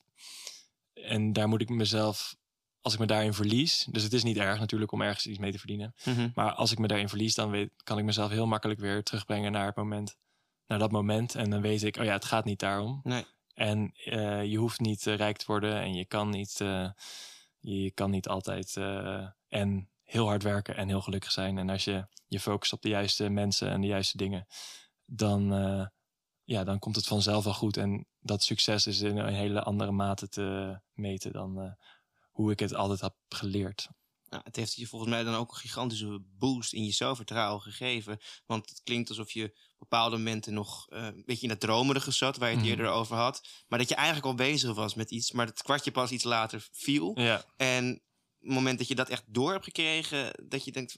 en 0.93 1.33
daar 1.33 1.47
moet 1.47 1.61
ik 1.61 1.69
mezelf, 1.69 2.35
als 2.81 2.93
ik 2.93 2.99
me 2.99 3.05
daarin 3.05 3.33
verlies. 3.33 3.87
Dus 3.91 4.03
het 4.03 4.13
is 4.13 4.23
niet 4.23 4.37
erg 4.37 4.59
natuurlijk 4.59 4.91
om 4.91 5.01
ergens 5.01 5.27
iets 5.27 5.37
mee 5.39 5.51
te 5.51 5.57
verdienen. 5.57 5.93
Mhm. 6.05 6.29
Maar 6.35 6.51
als 6.53 6.71
ik 6.71 6.77
me 6.79 6.87
daarin 6.87 7.09
verlies, 7.09 7.35
dan 7.35 7.49
weet, 7.49 7.69
kan 7.83 7.97
ik 7.97 8.05
mezelf 8.05 8.29
heel 8.31 8.47
makkelijk 8.47 8.79
weer 8.79 9.03
terugbrengen 9.03 9.51
naar 9.51 9.65
het 9.65 9.75
moment. 9.75 10.17
Naar 10.67 10.79
dat 10.79 10.91
moment. 10.91 11.35
En 11.35 11.49
dan 11.49 11.61
weet 11.61 11.83
ik, 11.83 11.97
oh 11.97 12.03
ja, 12.05 12.13
het 12.13 12.25
gaat 12.25 12.45
niet 12.45 12.59
daarom. 12.59 12.99
Nee. 13.03 13.25
En 13.57 13.91
eh, 13.93 14.43
je 14.43 14.57
hoeft 14.57 14.79
niet 14.79 15.07
eh, 15.07 15.15
rijk 15.15 15.37
te 15.37 15.45
worden 15.47 15.81
en 15.81 15.93
je 15.93 16.05
kan 16.05 16.29
niet, 16.29 16.61
eh, 16.61 16.89
je 17.59 17.91
kan 17.91 18.09
niet 18.09 18.27
altijd 18.27 18.77
en 19.47 19.89
heel 20.03 20.25
hard 20.25 20.43
werken 20.43 20.75
en 20.75 20.87
heel 20.87 21.01
gelukkig 21.01 21.31
zijn. 21.31 21.57
En 21.57 21.69
als 21.69 21.83
je 21.83 22.07
je 22.27 22.39
focust 22.39 22.73
op 22.73 22.81
de 22.81 22.89
juiste 22.89 23.29
mensen 23.29 23.69
en 23.69 23.81
de 23.81 23.87
juiste 23.87 24.17
dingen, 24.17 24.47
dan, 25.05 25.49
ja, 26.43 26.63
dan 26.63 26.79
komt 26.79 26.95
het 26.95 27.05
vanzelf 27.05 27.43
wel 27.43 27.53
goed. 27.53 27.77
En 27.77 28.07
dat 28.19 28.43
succes 28.43 28.87
is 28.87 29.01
in 29.01 29.17
een 29.17 29.33
hele 29.33 29.63
andere 29.63 29.91
mate 29.91 30.29
te 30.29 30.79
meten 30.93 31.31
dan 31.31 31.77
hoe 32.31 32.51
ik 32.51 32.59
het 32.59 32.73
altijd 32.73 33.01
heb 33.01 33.15
geleerd. 33.27 33.87
Nou, 34.29 34.41
het 34.45 34.55
heeft 34.55 34.73
je 34.73 34.87
volgens 34.87 35.11
mij 35.11 35.23
dan 35.23 35.35
ook 35.35 35.51
een 35.51 35.57
gigantische 35.57 36.19
boost 36.37 36.73
in 36.73 36.85
je 36.85 36.91
zelfvertrouwen 36.91 37.61
gegeven. 37.61 38.19
Want 38.45 38.69
het 38.69 38.81
klinkt 38.83 39.09
alsof 39.09 39.31
je 39.31 39.43
op 39.45 39.89
bepaalde 39.89 40.17
momenten 40.17 40.53
nog 40.53 40.89
eh, 40.89 41.05
een 41.05 41.23
beetje 41.25 41.41
in 41.43 41.47
dat 41.49 41.59
dromerige 41.59 42.11
zat, 42.11 42.37
waar 42.37 42.49
je 42.49 42.55
het 42.55 42.63
Mhm. 42.65 42.73
eerder 42.73 42.91
over 42.91 43.15
had. 43.15 43.47
Maar 43.67 43.79
dat 43.79 43.89
je 43.89 43.95
eigenlijk 43.95 44.25
al 44.25 44.35
bezig 44.35 44.73
was 44.73 44.93
met 44.93 45.11
iets, 45.11 45.31
maar 45.31 45.45
het 45.45 45.61
kwartje 45.61 45.91
pas 45.91 46.11
iets 46.11 46.23
later 46.23 46.67
viel. 46.71 47.19
Ja, 47.19 47.45
En 47.57 47.85
het 48.39 48.49
moment 48.53 48.77
dat 48.77 48.87
je 48.87 48.95
dat 48.95 49.09
echt 49.09 49.23
door 49.27 49.51
hebt 49.51 49.63
gekregen, 49.63 50.43
dat 50.49 50.63
je 50.65 50.71
denkt, 50.71 50.97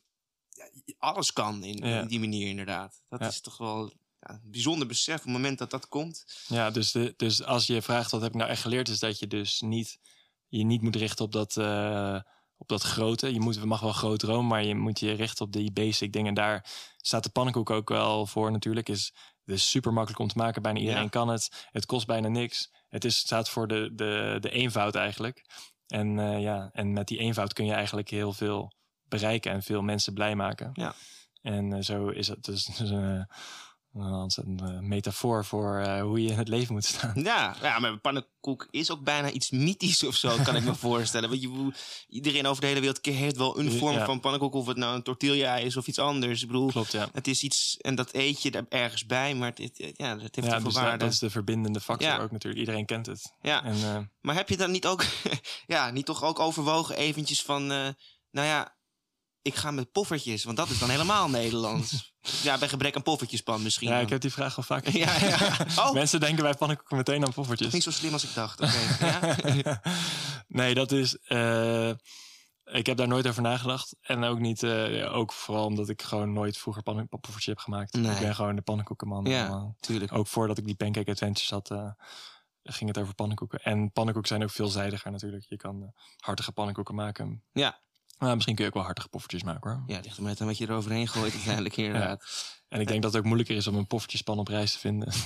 ja, 0.49 0.69
alles 0.97 1.33
kan 1.33 1.63
in, 1.63 1.77
Ja. 1.87 2.01
in 2.01 2.07
die 2.07 2.19
manier 2.19 2.47
inderdaad. 2.47 3.01
Dat 3.09 3.21
is 3.21 3.41
toch 3.41 3.57
wel 3.57 3.93
ja, 4.19 4.29
een 4.43 4.51
bijzonder 4.51 4.87
besef 4.87 5.15
op 5.17 5.23
het 5.23 5.31
moment 5.31 5.57
dat 5.57 5.71
dat 5.71 5.87
komt. 5.87 6.25
ja 6.47 6.71
dus, 6.71 6.91
de, 6.91 7.13
dus 7.17 7.43
als 7.43 7.67
je 7.67 7.81
vraagt 7.81 8.11
wat 8.11 8.21
heb 8.21 8.31
ik 8.31 8.37
nou 8.37 8.49
echt 8.49 8.61
geleerd, 8.61 8.87
is 8.89 8.99
dat 8.99 9.19
je 9.19 9.27
dus 9.27 9.61
niet, 9.61 9.99
je 10.47 10.63
niet 10.63 10.81
moet 10.81 10.95
richten 10.95 11.25
op 11.25 11.31
dat, 11.31 11.57
eh, 11.57 12.21
op 12.59 12.67
dat 12.67 12.81
grote. 12.81 13.33
Je 13.33 13.39
moet, 13.39 13.65
mag 13.65 13.79
wel 13.79 13.93
groot 13.93 14.19
dromen, 14.19 14.47
maar 14.47 14.63
je 14.63 14.75
moet 14.75 14.99
je 14.99 15.11
richten 15.11 15.45
op 15.45 15.51
die 15.51 15.71
basic 15.71 16.13
dingen. 16.13 16.33
Daar 16.33 16.65
staat 16.97 17.23
de 17.23 17.29
pannenkoek 17.29 17.69
ook 17.69 17.89
wel 17.89 18.25
voor 18.25 18.51
natuurlijk. 18.51 18.89
Is, 18.89 19.13
het 19.45 19.55
is 19.55 19.69
super 19.69 19.93
makkelijk 19.93 20.21
om 20.21 20.27
te 20.27 20.37
maken, 20.37 20.61
bijna 20.61 20.79
iedereen 20.79 21.03
Ja. 21.03 21.09
kan 21.09 21.27
het. 21.27 21.67
Het 21.71 21.85
kost 21.85 22.07
bijna 22.07 22.27
niks. 22.27 22.71
Het 22.89 23.05
is, 23.05 23.17
staat 23.17 23.49
voor 23.49 23.67
de, 23.67 23.89
de, 23.93 24.37
de 24.39 24.49
eenvoud 24.49 24.95
eigenlijk. 24.95 25.45
En, 25.87 26.19
eh, 26.19 26.41
ja, 26.41 26.69
en 26.73 26.93
met 26.93 27.07
die 27.07 27.17
eenvoud 27.17 27.53
kun 27.53 27.65
je 27.65 27.73
eigenlijk 27.73 28.09
heel 28.09 28.33
veel 28.33 28.71
bereiken 29.03 29.51
en 29.51 29.63
veel 29.63 29.81
mensen 29.81 30.13
blij 30.13 30.35
maken. 30.35 30.69
Ja. 30.73 30.93
En 31.41 31.73
eh, 31.73 31.81
zo 31.81 32.07
is 32.07 32.27
het 32.27 32.43
dus, 32.43 32.65
dus 32.65 32.91
een, 33.93 34.59
een 34.63 34.87
metafoor 34.87 35.45
voor 35.45 35.77
eh, 35.79 36.01
hoe 36.01 36.23
je 36.23 36.29
in 36.31 36.37
het 36.37 36.47
leven 36.47 36.73
moet 36.73 36.85
staan. 36.85 37.11
Ja, 37.23 37.55
ja, 37.61 37.79
maar 37.79 37.97
pannenkoek 37.99 38.67
is 38.71 38.91
ook 38.91 39.03
bijna 39.03 39.29
iets 39.31 39.49
mythisch 39.51 40.03
of 40.03 40.15
zo, 40.15 40.37
kan 40.43 40.55
ik 40.55 40.63
me 40.63 40.75
voorstellen. 40.89 41.29
Want 41.29 41.41
je, 41.41 41.71
iedereen 42.07 42.45
over 42.47 42.61
de 42.61 42.67
hele 42.67 42.79
wereld 42.79 43.05
heeft 43.05 43.37
wel 43.37 43.59
een 43.59 43.71
vorm 43.71 43.93
Ja. 43.95 44.05
van 44.05 44.19
pannenkoek, 44.19 44.53
of 44.53 44.67
het 44.67 44.77
nou 44.77 44.95
een 44.95 45.03
tortilla 45.03 45.55
is 45.57 45.77
of 45.77 45.87
iets 45.87 45.99
anders. 45.99 46.41
Ik 46.41 46.47
bedoel, 46.47 46.67
Klopt, 46.71 46.91
ja. 46.91 47.09
het 47.13 47.27
is 47.27 47.43
iets, 47.43 47.77
en 47.77 47.95
dat 47.95 48.13
eet 48.13 48.41
je 48.41 48.51
er 48.51 48.65
ergens 48.69 49.05
bij, 49.05 49.35
maar 49.35 49.49
het, 49.49 49.57
het- 49.57 49.91
ja, 49.97 50.17
het 50.17 50.35
heeft 50.35 50.47
Ja, 50.47 50.59
dus 50.59 50.73
dat, 50.73 50.99
dat 50.99 51.11
is 51.11 51.19
de 51.19 51.29
verbindende 51.29 51.79
factor 51.81 52.07
Ja. 52.09 52.17
ook 52.19 52.31
natuurlijk. 52.31 52.59
Iedereen 52.61 52.85
kent 52.85 53.05
het. 53.05 53.33
Ja. 53.41 53.63
En, 53.63 53.73
eh, 53.75 53.97
Maar 54.21 54.35
heb 54.35 54.49
je 54.49 54.57
dan 54.57 54.71
niet 54.71 54.85
ook, 54.87 55.05
ja, 55.67 55.89
niet 55.91 56.05
toch 56.05 56.23
ook 56.23 56.39
overwogen 56.39 56.95
eventjes 56.97 57.41
van, 57.41 57.71
eh, 57.71 57.87
nou 58.31 58.47
ja, 58.47 58.77
ik 59.41 59.55
ga 59.55 59.71
met 59.71 59.91
poffertjes, 59.91 60.43
want 60.43 60.57
dat 60.57 60.69
is 60.69 60.79
dan 60.79 60.89
helemaal 60.89 61.29
Nederlands. 61.29 62.07
Ja, 62.43 62.57
bij 62.57 62.69
gebrek 62.69 62.95
aan 62.95 63.03
poffertjespan 63.03 63.61
misschien. 63.63 63.87
ja, 63.87 63.93
dan. 63.93 64.03
ik 64.03 64.09
heb 64.09 64.21
die 64.21 64.31
vraag 64.31 64.57
al 64.57 64.63
vaker. 64.63 64.97
Ja, 64.97 65.15
ja. 65.19 65.37
Oh. 65.77 65.91
Mensen 65.91 66.19
denken 66.19 66.43
bij 66.43 66.53
pannenkoeken 66.53 66.97
meteen 66.97 67.25
aan 67.25 67.33
poffertjes. 67.33 67.73
Niet 67.73 67.83
zo 67.83 67.91
slim 67.91 68.13
als 68.13 68.23
ik 68.23 68.33
dacht. 68.33 68.61
Oké. 68.61 69.05
Ja? 69.63 69.81
nee, 70.47 70.73
dat 70.73 70.91
is. 70.91 71.17
eh, 71.17 71.89
ik 72.63 72.85
heb 72.85 72.97
daar 72.97 73.07
nooit 73.07 73.27
over 73.27 73.41
nagedacht. 73.41 73.95
En 74.01 74.23
ook 74.23 74.39
niet. 74.39 74.63
eh, 74.63 75.15
ook 75.15 75.33
vooral 75.33 75.65
omdat 75.65 75.89
ik 75.89 76.01
gewoon 76.01 76.33
nooit 76.33 76.57
vroeger 76.57 76.83
pannen- 76.83 77.07
poffertje 77.07 77.51
heb 77.51 77.59
gemaakt. 77.59 77.93
Nee. 77.93 78.11
Ik 78.11 78.19
ben 78.19 78.35
gewoon 78.35 78.55
de 78.55 78.61
pannenkoekenman. 78.61 79.25
Ja. 79.25 79.41
allemaal. 79.47 79.75
Tuurlijk. 79.79 80.11
Ook 80.13 80.27
voordat 80.27 80.57
ik 80.57 80.65
die 80.65 80.75
Pancake 80.75 81.11
Adventures 81.11 81.49
had. 81.49 81.71
eh, 81.71 81.89
ging 82.63 82.89
het 82.89 82.99
over 82.99 83.15
pannenkoeken. 83.15 83.59
En 83.63 83.91
pannenkoeken 83.91 84.31
zijn 84.31 84.43
ook 84.43 84.51
veelzijdiger 84.51 85.11
natuurlijk. 85.11 85.45
Je 85.47 85.57
kan 85.57 85.93
hartige 86.17 86.51
pannenkoeken 86.51 86.95
maken. 86.95 87.43
Ja. 87.51 87.79
Maar 88.19 88.33
misschien 88.33 88.55
kun 88.55 88.63
je 88.63 88.69
ook 88.69 88.75
wel 88.75 88.85
hartige 88.85 89.07
poffertjes 89.09 89.43
maken 89.43 89.69
hoor. 89.69 89.83
Ja, 89.87 89.95
het 89.95 90.05
ligt 90.05 90.17
er 90.17 90.23
net 90.23 90.41
aan 90.41 90.47
wat 90.47 90.57
je 90.57 90.67
eroverheen 90.67 91.07
gooit 91.07 91.33
uiteindelijk 91.33 91.77
inderdaad. 91.87 92.23
En 92.69 92.81
ik 92.81 92.87
denk 92.87 93.01
dat 93.01 93.11
het 93.11 93.21
ook 93.21 93.27
moeilijker 93.27 93.55
is 93.55 93.67
om 93.67 93.75
een 93.75 93.87
poffertjespan 93.87 94.39
op 94.39 94.47
reis 94.47 94.71
te 94.71 94.79
vinden. 94.79 95.13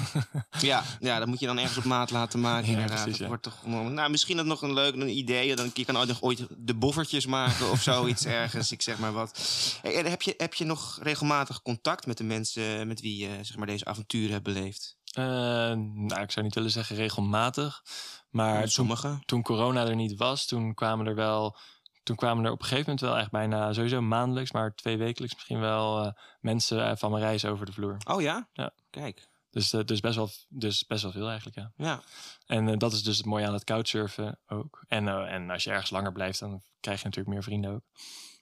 Ja, 0.59 0.83
ja, 0.99 1.19
dat 1.19 1.27
moet 1.27 1.39
je 1.39 1.45
dan 1.45 1.59
ergens 1.59 1.77
op 1.77 1.83
maat 1.83 2.11
laten 2.11 2.39
maken. 2.39 2.65
Ja, 2.71 2.71
inderdaad. 2.71 2.95
precies, 2.95 3.11
Dat 3.11 3.19
ja. 3.19 3.27
wordt 3.27 3.43
toch, 3.43 3.65
nou, 3.65 4.09
misschien 4.09 4.37
dat 4.37 4.45
nog 4.45 4.61
een 4.61 4.73
leuk 4.73 4.93
een 4.93 5.17
idee. 5.17 5.55
Dan, 5.55 5.71
je 5.73 5.85
kan 5.85 5.97
ook 5.97 6.07
nog 6.07 6.21
ooit 6.21 6.47
de 6.49 6.73
boffertjes 6.73 7.25
maken 7.25 7.71
of 7.71 7.81
zoiets 7.81 8.25
ergens. 8.25 8.71
Ik 8.71 8.81
zeg 8.81 8.97
maar 8.97 9.11
wat. 9.11 9.39
Hey, 9.81 9.95
en 9.95 10.05
heb, 10.05 10.21
je, 10.21 10.33
heb 10.37 10.53
je 10.53 10.65
nog 10.65 10.99
regelmatig 11.01 11.61
contact 11.61 12.05
met 12.05 12.17
de 12.17 12.23
mensen 12.23 12.87
met 12.87 13.01
wie 13.01 13.17
je 13.17 13.37
zeg 13.41 13.57
maar, 13.57 13.67
deze 13.67 13.85
avonturen 13.85 14.31
hebt 14.31 14.43
beleefd? 14.43 14.97
Eh, 15.13 15.23
nou, 15.23 16.21
ik 16.21 16.31
zou 16.31 16.45
niet 16.45 16.55
willen 16.55 16.71
zeggen 16.71 16.95
regelmatig. 16.95 17.83
Maar 18.29 18.61
toen, 18.61 18.69
Sommige. 18.69 19.21
toen 19.25 19.41
corona 19.41 19.85
er 19.85 19.95
niet 19.95 20.17
was, 20.17 20.45
toen 20.45 20.73
kwamen 20.73 21.05
er 21.05 21.15
wel. 21.15 21.57
Toen 22.03 22.15
kwamen 22.15 22.45
er 22.45 22.51
op 22.51 22.59
een 22.59 22.65
gegeven 22.67 22.89
moment 22.91 23.01
wel 23.09 23.17
echt 23.17 23.31
bijna 23.31 23.73
sowieso 23.73 24.01
maandelijks, 24.01 24.51
maar 24.51 24.75
twee 24.75 24.97
wekelijks 24.97 25.33
misschien 25.35 25.59
wel 25.59 26.05
eh, 26.05 26.11
mensen 26.39 26.85
eh, 26.89 26.95
van 26.95 27.11
mijn 27.11 27.23
reis 27.23 27.45
over 27.45 27.65
de 27.65 27.71
vloer. 27.71 27.97
Oh 28.07 28.21
ja? 28.21 28.49
Ja. 28.53 28.71
Kijk. 28.89 29.27
Dus, 29.49 29.73
eh, 29.73 29.83
dus, 29.83 29.99
best 29.99 30.15
wel, 30.15 30.29
dus 30.49 30.85
best 30.85 31.03
wel 31.03 31.11
veel 31.11 31.27
eigenlijk, 31.27 31.57
ja. 31.57 31.71
Ja. 31.75 32.01
En 32.45 32.77
dat 32.77 32.93
is 32.93 33.03
dus 33.03 33.17
het 33.17 33.25
mooie 33.25 33.47
aan 33.47 33.53
het 33.53 33.63
couchsurfen 33.63 34.39
ook. 34.47 34.83
En, 34.87 35.07
en 35.27 35.49
als 35.49 35.63
je 35.63 35.69
ergens 35.71 35.89
langer 35.89 36.11
blijft, 36.11 36.39
dan 36.39 36.61
krijg 36.79 36.99
je 36.99 37.05
natuurlijk 37.05 37.33
meer 37.35 37.43
vrienden 37.43 37.71
ook. 37.71 37.83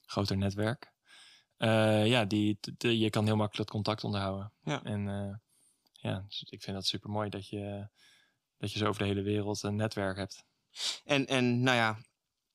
Groter 0.06 0.38
netwerk. 0.38 0.92
Ja, 1.58 2.26
die, 2.26 2.58
de- 2.78 2.98
je 2.98 3.10
kan 3.10 3.26
heel 3.26 3.36
makkelijk 3.36 3.70
het 3.70 3.76
contact 3.76 4.04
onderhouden. 4.04 4.52
Ja. 4.64 4.84
En 4.84 5.42
ja, 5.92 6.24
dus 6.28 6.44
ik 6.50 6.62
vind 6.62 6.76
dat 6.76 6.86
super 6.86 7.10
mooi 7.10 7.30
dat 7.30 7.48
je, 7.50 7.88
dat 8.58 8.72
je 8.72 8.80
zo 8.80 8.88
over 8.88 9.02
de 9.02 9.08
hele 9.08 9.22
wereld 9.22 9.64
een 9.64 9.76
netwerk 9.76 10.18
hebt. 10.18 10.46
En, 11.04 11.28
en 11.28 11.62
nou 11.64 11.78
ja, 11.78 11.98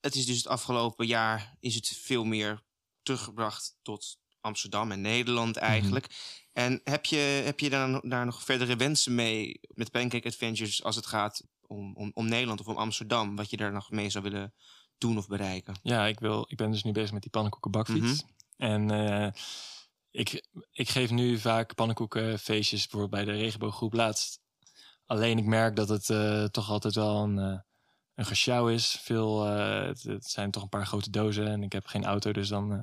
het 0.06 0.14
is 0.14 0.26
dus 0.26 0.36
het 0.36 0.46
afgelopen 0.46 1.06
jaar 1.06 1.56
is 1.60 1.74
het 1.74 1.88
veel 1.88 2.24
meer 2.24 2.62
teruggebracht 3.02 3.76
tot 3.82 4.18
Amsterdam 4.40 4.92
en 4.92 5.00
Nederland 5.00 5.56
eigenlijk. 5.56 6.06
En 6.52 6.80
heb 6.84 7.04
je, 7.04 7.16
heb 7.44 7.60
je 7.60 7.70
daar, 7.70 8.00
daar 8.08 8.24
nog 8.24 8.42
verdere 8.42 8.76
wensen 8.76 9.14
mee 9.14 9.60
met 9.74 9.90
Pancake 9.90 10.26
Adventures 10.26 10.82
als 10.82 10.96
het 10.96 11.06
gaat 11.06 11.42
om, 11.60 11.96
om, 11.96 12.10
om 12.14 12.28
Nederland 12.28 12.60
of 12.60 12.66
om 12.66 12.76
Amsterdam? 12.76 13.36
Wat 13.36 13.50
je 13.50 13.56
daar 13.56 13.72
nog 13.72 13.90
mee 13.90 14.10
zou 14.10 14.24
willen 14.24 14.54
doen 14.98 15.18
of 15.18 15.26
bereiken? 15.26 15.74
Ja, 15.82 16.06
ik, 16.06 16.20
wil, 16.20 16.44
ik 16.48 16.56
ben 16.56 16.70
dus 16.70 16.82
nu 16.82 16.92
bezig 16.92 17.12
met 17.12 17.22
die 17.22 17.30
pannenkoekenbakfiets. 17.30 18.24
En 18.56 18.90
eh, 18.90 19.32
ik, 20.10 20.48
ik 20.72 20.88
geef 20.88 21.10
nu 21.10 21.38
vaak 21.38 21.74
pannenkoekenfeestjes, 21.74 22.86
bijvoorbeeld 22.86 23.24
bij 23.24 23.34
de 23.34 23.40
regenbooggroep 23.40 23.92
laatst. 23.92 24.40
Alleen 25.06 25.38
ik 25.38 25.44
merk 25.44 25.76
dat 25.76 25.88
het 25.88 26.10
eh, 26.10 26.44
toch 26.44 26.70
altijd 26.70 26.94
wel 26.94 27.22
een, 27.22 27.38
eh 27.38 27.58
een 28.16 28.26
gesjouw 28.26 28.68
is. 28.68 28.98
Veel, 29.02 29.46
eh, 29.46 29.86
het, 29.86 30.02
het 30.02 30.24
zijn 30.26 30.50
toch 30.50 30.62
een 30.62 30.68
paar 30.68 30.86
grote 30.86 31.10
dozen 31.10 31.46
en 31.46 31.62
ik 31.62 31.72
heb 31.72 31.86
geen 31.86 32.04
auto, 32.04 32.32
dus 32.32 32.48
dan 32.48 32.72
eh, 32.72 32.78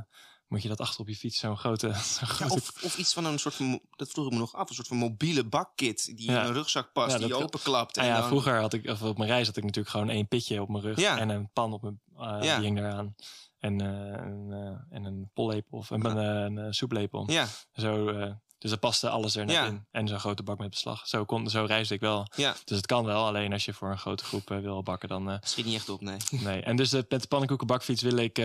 moet 0.47 0.61
je 0.61 0.67
dat 0.67 0.79
achter 0.81 0.99
op 0.99 1.07
je 1.07 1.15
fiets, 1.15 1.37
zo'n 1.39 1.57
grote... 1.57 1.87
Ja, 1.93 1.93
grote 1.95 2.53
of, 2.53 2.83
of 2.83 2.97
iets 2.97 3.13
van 3.13 3.25
een 3.25 3.39
soort 3.39 3.55
van, 3.55 3.79
dat 3.95 4.09
vroeg 4.09 4.25
ik 4.25 4.31
me 4.31 4.37
nog 4.37 4.55
af, 4.55 4.69
een 4.69 4.75
soort 4.75 4.87
van 4.87 4.97
mobiele 4.97 5.43
bakkit 5.45 6.05
die 6.17 6.31
Ja. 6.31 6.41
in 6.41 6.47
een 6.47 6.53
rugzak 6.53 6.91
past, 6.93 7.11
Ja, 7.11 7.17
die 7.17 7.27
je 7.27 7.33
dat- 7.33 7.43
openklapt. 7.43 7.97
Ah 7.97 8.03
en 8.03 8.09
ja, 8.09 8.17
dan- 8.19 8.27
vroeger 8.27 8.59
had 8.59 8.73
ik, 8.73 8.87
of 8.89 9.01
op 9.03 9.17
mijn 9.17 9.29
reis 9.29 9.47
had 9.47 9.57
ik 9.57 9.63
natuurlijk 9.63 9.89
gewoon 9.95 10.09
één 10.09 10.27
pitje 10.27 10.61
op 10.61 10.69
mijn 10.69 10.83
rug 10.83 10.99
Ja. 10.99 11.17
en 11.19 11.29
een 11.29 11.49
pan 11.53 11.73
op 11.73 11.81
mijn, 11.81 12.01
eh, 12.17 12.37
Ja. 12.41 12.55
die 12.55 12.65
hing 12.65 12.77
eraan. 12.77 13.15
En, 13.59 13.81
eh, 13.81 13.87
een, 14.25 14.51
eh, 14.51 14.95
en 14.97 15.03
een 15.03 15.29
pollepel 15.33 15.77
of 15.77 15.89
een, 15.89 16.05
een, 16.05 16.73
soeplepel. 16.73 17.31
Ja, 17.31 17.47
Zo, 17.73 18.07
eh, 18.09 18.31
Dus 18.63 18.71
dat 18.71 18.79
paste 18.81 19.09
alles 19.09 19.35
er 19.35 19.45
net 19.45 19.55
Ja. 19.55 19.65
in. 19.65 19.85
En 19.91 20.07
zo'n 20.07 20.19
grote 20.19 20.43
bak 20.43 20.57
met 20.57 20.69
beslag. 20.69 21.07
Zo, 21.07 21.25
kon, 21.25 21.49
zo 21.49 21.65
reisde 21.65 21.93
ik 21.93 21.99
wel. 21.99 22.27
Ja, 22.35 22.55
Dus 22.65 22.77
het 22.77 22.85
kan 22.85 23.05
wel. 23.05 23.25
Alleen 23.25 23.53
als 23.53 23.65
je 23.65 23.73
voor 23.73 23.91
een 23.91 23.97
grote 23.97 24.23
groep 24.23 24.51
eh, 24.51 24.59
wil 24.59 24.83
bakken, 24.83 25.09
dan 25.09 25.39
schiet 25.43 25.65
niet 25.65 25.75
echt 25.75 25.89
op, 25.89 26.01
nee. 26.01 26.17
nee. 26.43 26.61
En 26.61 26.75
dus 26.75 26.93
eh, 26.93 27.01
met 27.09 27.21
de 27.21 27.27
pannenkoekenbakfiets 27.27 28.01
wil 28.01 28.17
ik 28.17 28.41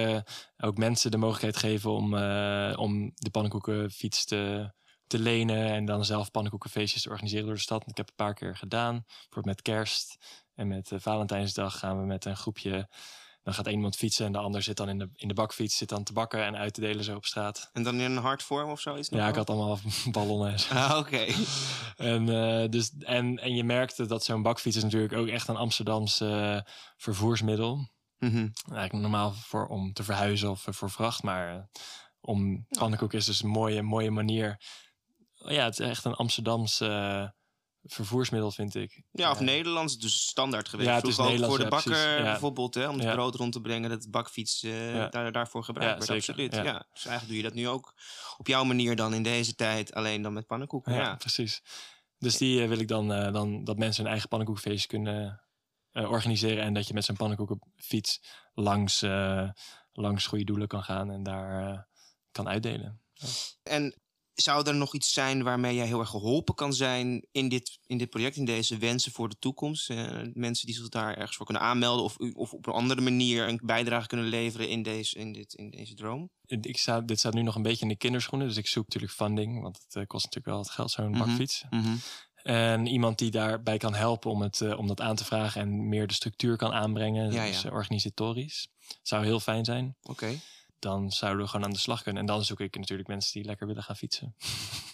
ook 0.58 0.76
mensen 0.78 1.10
de 1.10 1.16
mogelijkheid 1.16 1.56
geven 1.56 1.90
om, 1.90 2.04
om 2.74 3.10
de 3.14 3.30
pannenkoekenfiets 3.30 4.24
te, 4.24 4.72
te 5.06 5.18
lenen. 5.18 5.66
En 5.72 5.84
dan 5.84 6.04
zelf 6.04 6.30
pannenkoekenfeestjes 6.30 7.02
te 7.02 7.08
organiseren 7.08 7.44
door 7.46 7.54
de 7.54 7.60
stad. 7.60 7.80
Ik 7.80 7.96
heb 7.96 7.96
het 7.96 8.08
een 8.08 8.24
paar 8.26 8.34
keer 8.34 8.56
gedaan. 8.56 9.04
Bijvoorbeeld 9.06 9.44
met 9.46 9.62
kerst 9.62 10.16
en 10.54 10.68
met 10.68 10.90
Valentijnsdag 10.96 11.78
gaan 11.78 11.98
we 12.00 12.06
met 12.06 12.24
een 12.24 12.36
groepje. 12.36 12.88
Dan 13.43 13.55
gaat 13.55 13.66
één 13.66 13.74
iemand 13.74 13.97
fietsen 13.97 14.26
en 14.26 14.32
de 14.32 14.39
ander 14.39 14.62
zit 14.62 14.76
dan 14.76 14.89
in 14.89 14.99
de, 14.99 15.11
in 15.14 15.28
de 15.28 15.34
bakfiets, 15.34 15.76
zit 15.76 15.89
dan 15.89 16.03
te 16.03 16.12
bakken 16.12 16.45
en 16.45 16.57
uit 16.57 16.74
te 16.74 16.80
delen 16.80 17.05
zo 17.05 17.16
op 17.16 17.24
straat. 17.24 17.70
En 17.72 17.82
dan 17.82 17.95
in 17.95 18.01
een 18.11 18.22
hardvorm 18.22 18.70
of 18.70 18.80
zoiets? 18.80 19.09
Ja, 19.09 19.28
ik 19.28 19.34
had 19.34 19.51
allemaal 19.51 19.78
ballonnen. 20.11 20.57
Ah, 20.70 20.97
oké. 20.99 21.26
En, 21.97 22.28
eh, 22.28 22.68
dus, 22.68 22.93
en, 22.99 23.39
en 23.39 23.55
je 23.55 23.64
merkte 23.64 24.07
dat 24.07 24.24
zo'n 24.24 24.43
bakfiets 24.43 24.76
is 24.76 24.82
natuurlijk 24.82 25.12
ook 25.12 25.26
echt 25.26 25.49
een 25.49 25.57
Amsterdams 25.57 26.20
eh, 26.20 26.61
vervoersmiddel. 26.97 27.89
Mhm. 28.18 28.49
Eigenlijk 28.70 28.93
normaal 28.93 29.32
voor, 29.32 29.66
om 29.66 29.93
te 29.93 30.03
verhuizen 30.03 30.51
of 30.51 30.66
voor 30.70 30.91
vracht. 30.91 31.22
Maar 31.22 31.55
eh, 31.55 31.62
om 32.20 32.66
pannenkoek 32.68 33.12
is 33.12 33.24
dus 33.24 33.43
een 33.43 33.49
mooie, 33.49 33.82
mooie 33.82 34.11
manier. 34.11 34.61
Ja, 35.34 35.64
het 35.64 35.78
is 35.78 35.89
echt 35.89 36.05
een 36.05 36.14
Amsterdams 36.14 36.80
eh, 36.80 37.28
vervoersmiddel, 37.89 38.51
vind 38.51 38.74
ik. 38.74 39.03
Ja, 39.11 39.30
of 39.30 39.39
Eh, 39.39 39.45
Nederlands, 39.45 39.99
dus 39.99 40.26
standaard 40.26 40.68
geweest. 40.68 40.89
Ja, 40.89 40.95
het 40.95 41.07
is 41.07 41.14
Vroeger 41.14 41.41
ook 41.41 41.45
voor 41.45 41.57
de 41.57 41.62
ja, 41.62 41.68
bakker 41.68 42.22
bijvoorbeeld, 42.22 42.74
hè, 42.74 42.89
om 42.89 42.99
het 42.99 43.12
brood 43.12 43.34
rond 43.34 43.53
te 43.53 43.61
brengen, 43.61 43.91
dat 43.91 44.11
bakfiets 44.11 44.62
eh, 44.62 45.11
daar, 45.11 45.32
daarvoor 45.32 45.64
gebruikt 45.64 46.07
werd. 46.07 46.24
zeker, 46.24 46.45
Absoluut. 46.45 46.66
Ja. 46.66 46.86
Dus 46.93 47.07
eigenlijk 47.07 47.26
doe 47.26 47.36
je 47.36 47.43
dat 47.43 47.55
nu 47.55 47.68
ook 47.68 47.95
op 48.36 48.47
jouw 48.47 48.64
manier 48.64 48.97
dan 48.97 49.14
in 49.14 49.22
deze 49.22 49.55
tijd, 49.55 49.95
alleen 49.95 50.22
dan 50.22 50.32
met 50.32 50.47
pannenkoeken. 50.47 50.95
Ja, 50.95 51.14
precies. 51.16 51.62
Dus 52.18 52.36
die 52.36 52.62
eh, 52.62 52.68
wil 52.68 52.78
ik 52.78 52.89
dan, 52.89 53.09
dan 53.09 53.64
dat 53.64 53.78
mensen 53.78 54.03
hun 54.03 54.11
eigen 54.11 54.28
pannenkoekenfeestje 54.28 54.89
kunnen 54.89 55.43
organiseren. 55.93 56.64
En 56.64 56.74
dat 56.74 56.89
je 56.89 56.95
met 56.95 57.05
zo'n 57.05 57.16
pannenkoekenfiets 57.16 58.20
langs, 58.55 59.03
eh, 59.03 59.51
langs 59.93 60.26
goede 60.26 60.45
doelen 60.45 60.68
kan 60.68 60.82
gaan 60.82 61.11
en 61.11 61.22
daar 61.22 61.86
kan 62.32 62.49
uitdelen. 62.49 63.03
En 63.62 64.01
zou 64.41 64.66
er 64.68 64.74
nog 64.74 64.95
iets 64.95 65.12
zijn 65.12 65.43
waarmee 65.43 65.74
jij 65.74 65.86
heel 65.86 66.01
erg 66.01 66.09
geholpen 66.09 66.55
kan 66.55 66.72
zijn 66.72 67.26
in 67.32 67.49
dit, 67.49 67.78
in 67.86 67.99
dit 67.99 68.11
project, 68.11 68.36
in 68.36 68.45
deze 68.45 68.76
wensen 68.78 69.12
voor 69.12 69.28
de 69.28 69.36
toekomst? 69.39 69.91
Eh, 69.91 70.20
mensen 70.32 70.66
die 70.66 70.74
zich 70.74 70.89
daar 70.89 71.14
ergens 71.16 71.36
voor 71.36 71.47
kunnen 71.47 71.62
aanmelden 71.62 72.05
of, 72.05 72.16
of 72.16 72.53
op 72.53 72.66
een 72.66 72.72
andere 72.72 73.01
manier 73.01 73.49
een 73.49 73.61
bijdrage 73.64 74.07
kunnen 74.07 74.26
leveren 74.26 74.68
in 74.68 74.82
deze, 74.82 75.18
in 75.18 75.32
dit, 75.32 75.55
in 75.55 75.70
deze 75.70 75.95
droom? 75.95 76.30
Ik 76.47 76.78
sta, 76.78 77.01
dit 77.01 77.18
staat 77.18 77.34
nu 77.34 77.43
nog 77.43 77.55
een 77.55 77.62
beetje 77.62 77.82
in 77.82 77.89
de 77.89 77.97
kinderschoenen, 77.97 78.49
dus 78.49 78.57
ik 78.57 78.66
zoek 78.66 78.84
natuurlijk 78.84 79.12
funding, 79.12 79.62
want 79.62 79.76
het 79.82 79.95
eh, 79.97 80.07
kost 80.07 80.24
natuurlijk 80.24 80.55
wel 80.55 80.62
het 80.64 80.70
geld, 80.70 80.91
zo'n 80.91 81.11
Mhm. 81.11 81.18
bakfiets. 81.18 81.64
En 82.43 82.86
iemand 82.86 83.18
die 83.18 83.30
daarbij 83.30 83.76
kan 83.78 83.95
helpen 83.95 84.30
om, 84.30 84.43
het, 84.43 84.61
eh, 84.61 84.78
om 84.78 84.86
dat 84.86 85.01
aan 85.01 85.16
te 85.16 85.24
vragen 85.24 85.61
en 85.61 85.89
meer 85.89 86.07
de 86.07 86.14
structuur 86.14 86.57
kan 86.57 86.72
aanbrengen, 86.72 87.32
Ja, 87.32 87.47
dus 87.47 87.62
ja. 87.62 87.70
organisatorisch. 87.70 88.68
Zou 89.03 89.24
heel 89.24 89.41
fijn 89.41 89.64
zijn. 89.64 89.97
Oké, 90.03 90.41
Dan 90.79 91.11
zouden 91.11 91.43
we 91.43 91.51
gewoon 91.51 91.66
aan 91.66 91.72
de 91.72 91.79
slag 91.79 92.03
kunnen. 92.03 92.20
En 92.20 92.29
dan 92.29 92.45
zoek 92.45 92.61
ik 92.61 92.76
natuurlijk 92.76 93.09
mensen 93.09 93.33
die 93.33 93.45
lekker 93.45 93.66
willen 93.66 93.83
gaan 93.83 93.97
fietsen 93.97 94.35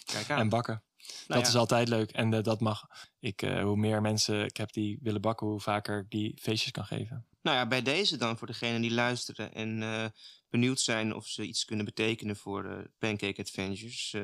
kijk 0.05 0.29
aan. 0.29 0.39
en 0.43 0.49
bakken. 0.49 0.83
Nou 0.97 1.13
dat 1.27 1.41
ja. 1.41 1.47
is 1.47 1.55
altijd 1.55 1.87
leuk. 1.87 2.11
En 2.11 2.33
eh, 2.33 2.43
dat 2.43 2.61
mag. 2.61 2.87
Ik, 3.19 3.41
eh, 3.41 3.63
hoe 3.63 3.77
meer 3.77 4.01
mensen 4.01 4.45
ik 4.45 4.57
heb 4.57 4.73
die 4.73 4.99
willen 5.01 5.21
bakken, 5.21 5.47
hoe 5.47 5.59
vaker 5.59 5.99
ik 5.99 6.09
die 6.09 6.37
feestjes 6.41 6.71
kan 6.71 6.85
geven. 6.85 7.25
Nou 7.41 7.57
ja, 7.57 7.67
bij 7.67 7.81
deze 7.81 8.17
dan 8.17 8.37
voor 8.37 8.47
degenen 8.47 8.81
die 8.81 8.93
luisteren 8.93 9.53
en 9.53 9.83
eh, 9.83 10.05
benieuwd 10.49 10.79
zijn 10.79 11.15
of 11.15 11.27
ze 11.27 11.43
iets 11.43 11.65
kunnen 11.65 11.85
betekenen 11.85 12.35
voor 12.35 12.91
Pancake 12.97 13.41
Adventures. 13.41 14.15